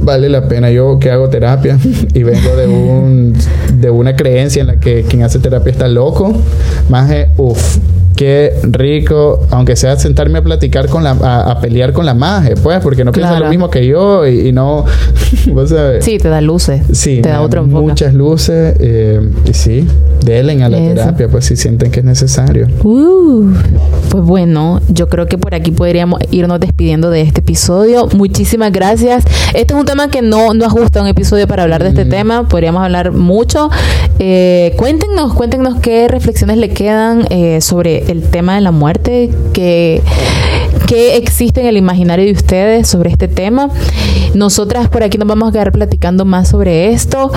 vale 0.00 0.28
la 0.28 0.48
pena. 0.48 0.70
Yo 0.70 0.98
que 0.98 1.10
hago 1.10 1.28
terapia 1.28 1.78
y 2.14 2.22
vengo 2.22 2.56
de 2.56 2.66
un 2.66 3.34
de 3.74 3.90
una 3.90 4.16
creencia 4.16 4.60
en 4.60 4.68
la 4.68 4.80
que 4.80 5.02
quien 5.02 5.22
hace 5.22 5.38
terapia 5.38 5.72
está 5.72 5.88
loco, 5.88 6.32
más 6.88 7.10
uff, 7.36 7.78
qué 8.16 8.52
rico, 8.62 9.46
aunque 9.50 9.76
sea 9.76 9.96
sentarme 9.96 10.38
a 10.38 10.42
platicar 10.42 10.88
con 10.88 11.04
la, 11.04 11.10
a, 11.12 11.60
pelear 11.60 11.92
con 11.92 12.06
la 12.06 12.14
magia, 12.14 12.54
pues, 12.62 12.80
porque 12.80 13.04
no 13.04 13.12
piensa 13.12 13.38
lo 13.38 13.48
mismo 13.48 13.70
que 13.70 13.86
yo 13.86 14.26
y, 14.26 14.52
no, 14.52 14.84
Sí, 16.00 16.18
te 16.18 16.28
da 16.28 16.40
luces. 16.40 16.82
Sí, 16.92 17.20
te 17.22 17.28
da, 17.28 17.42
otro 17.42 17.64
Muchas 17.64 18.14
luces, 18.14 18.76
eh, 18.80 19.20
y 19.48 19.52
sí, 19.54 19.86
Delen 20.24 20.62
a 20.62 20.68
la 20.68 20.78
Eso. 20.78 20.94
terapia, 20.94 21.28
pues 21.28 21.44
si 21.44 21.56
sienten 21.56 21.90
que 21.90 22.00
es 22.00 22.06
necesario. 22.06 22.66
Uh, 22.82 23.52
pues 24.10 24.24
bueno, 24.24 24.80
yo 24.88 25.08
creo 25.08 25.26
que 25.26 25.38
por 25.38 25.54
aquí 25.54 25.70
podríamos 25.70 26.20
irnos 26.30 26.58
despidiendo 26.60 27.10
de 27.10 27.20
este 27.22 27.40
episodio. 27.40 28.08
Muchísimas 28.14 28.72
gracias. 28.72 29.24
Este 29.54 29.74
es 29.74 29.78
un 29.80 29.86
tema 29.86 30.08
que 30.08 30.22
no, 30.22 30.54
no 30.54 30.64
ajusta 30.64 31.00
un 31.02 31.08
episodio 31.08 31.46
para 31.46 31.62
hablar 31.64 31.82
de 31.82 31.90
este 31.90 32.04
Mm. 32.04 32.08
tema. 32.10 32.48
Podríamos 32.48 32.82
hablar 32.82 33.12
mucho. 33.12 33.70
Eh, 34.18 34.74
cuéntenos, 34.76 35.34
cuéntenos 35.34 35.76
qué 35.80 36.08
reflexiones 36.08 36.56
le 36.56 36.70
quedan 36.70 37.26
eh, 37.30 37.60
sobre 37.60 38.05
el 38.08 38.22
tema 38.22 38.54
de 38.54 38.60
la 38.60 38.70
muerte, 38.70 39.30
qué, 39.52 40.02
qué 40.86 41.16
existe 41.16 41.60
en 41.60 41.66
el 41.66 41.76
imaginario 41.76 42.24
de 42.24 42.32
ustedes 42.32 42.88
sobre 42.88 43.10
este 43.10 43.28
tema. 43.28 43.68
Nosotras 44.34 44.88
por 44.88 45.02
aquí 45.02 45.18
nos 45.18 45.28
vamos 45.28 45.48
a 45.48 45.52
quedar 45.52 45.72
platicando 45.72 46.24
más 46.24 46.48
sobre 46.48 46.92
esto. 46.92 47.32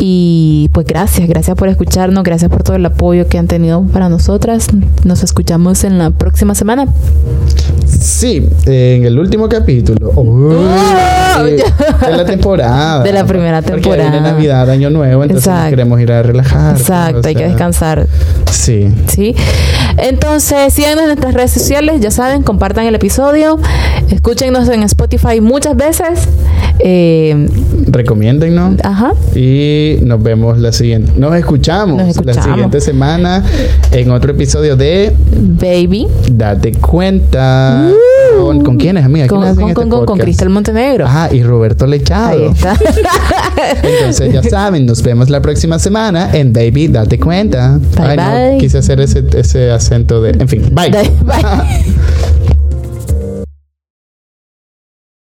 Y 0.00 0.70
pues 0.72 0.86
gracias, 0.86 1.28
gracias 1.28 1.56
por 1.56 1.68
escucharnos, 1.68 2.24
gracias 2.24 2.50
por 2.50 2.62
todo 2.62 2.76
el 2.76 2.86
apoyo 2.86 3.28
que 3.28 3.38
han 3.38 3.46
tenido 3.46 3.82
para 3.82 4.08
nosotras. 4.08 4.68
Nos 5.04 5.22
escuchamos 5.22 5.84
en 5.84 5.98
la 5.98 6.10
próxima 6.10 6.54
semana. 6.54 6.86
Sí, 7.86 8.48
en 8.66 9.04
el 9.04 9.18
último 9.18 9.48
capítulo. 9.48 10.12
¡Oh! 10.16 10.24
de 11.44 12.16
la 12.16 12.24
temporada. 12.24 13.02
De 13.02 13.12
la 13.12 13.24
primera 13.24 13.62
Porque 13.62 13.80
temporada. 13.80 14.10
viene 14.10 14.26
Navidad, 14.26 14.68
Año 14.70 14.90
Nuevo, 14.90 15.22
entonces 15.22 15.46
Exacto. 15.46 15.70
queremos 15.70 16.00
ir 16.00 16.12
a 16.12 16.22
relajar. 16.22 16.76
Exacto, 16.76 17.28
hay 17.28 17.34
que 17.34 17.44
descansar. 17.44 18.06
Sí. 18.50 18.88
¿sí? 19.08 19.34
Entonces, 20.10 20.74
síganos 20.74 21.02
en 21.02 21.06
nuestras 21.06 21.34
redes 21.34 21.52
sociales, 21.52 22.00
ya 22.00 22.10
saben, 22.10 22.42
compartan 22.42 22.84
el 22.84 22.96
episodio, 22.96 23.60
escúchenos 24.10 24.68
en 24.68 24.82
Spotify 24.82 25.40
muchas 25.40 25.76
veces. 25.76 26.28
Eh, 26.80 27.48
Recomiéndennos. 27.86 28.74
ajá. 28.82 29.12
Y 29.36 29.98
nos 30.02 30.20
vemos 30.20 30.58
la 30.58 30.72
siguiente. 30.72 31.12
Nos 31.16 31.36
escuchamos, 31.36 32.04
Nos 32.04 32.26
la 32.26 32.42
siguiente 32.42 32.80
semana 32.80 33.44
en 33.92 34.10
otro 34.10 34.32
episodio 34.32 34.74
de 34.74 35.12
Baby. 35.30 36.08
Date 36.32 36.72
cuenta. 36.72 37.88
¿Con, 38.40 38.64
¿con 38.64 38.76
quiénes, 38.76 39.04
amiga? 39.04 39.26
Uh. 39.26 39.28
Con, 39.28 39.38
¿Quiénes 39.40 39.52
hacen 39.52 39.62
con, 39.62 39.70
este 39.70 39.74
con, 39.80 39.88
con, 39.90 39.98
con 39.98 40.06
podcast? 40.06 40.24
Cristal 40.24 40.50
Montenegro. 40.50 41.04
Ah, 41.08 41.28
y 41.32 41.42
Roberto 41.42 41.84
Ahí 41.84 41.90
Lechado. 41.92 42.50
está. 42.50 42.74
Entonces 43.82 44.32
ya 44.32 44.42
saben, 44.42 44.86
nos 44.86 45.02
vemos 45.02 45.30
la 45.30 45.40
próxima 45.42 45.78
semana 45.78 46.30
en 46.32 46.52
Baby, 46.52 46.88
date 46.88 47.18
cuenta. 47.18 47.78
Bye, 47.96 48.06
Ay, 48.06 48.16
no, 48.16 48.50
bye. 48.50 48.58
quise 48.58 48.78
hacer 48.78 49.00
ese, 49.00 49.24
ese 49.36 49.70
acento 49.70 50.22
de. 50.22 50.30
En 50.30 50.48
fin, 50.48 50.62
bye. 50.72 50.90
Bye. 50.90 51.04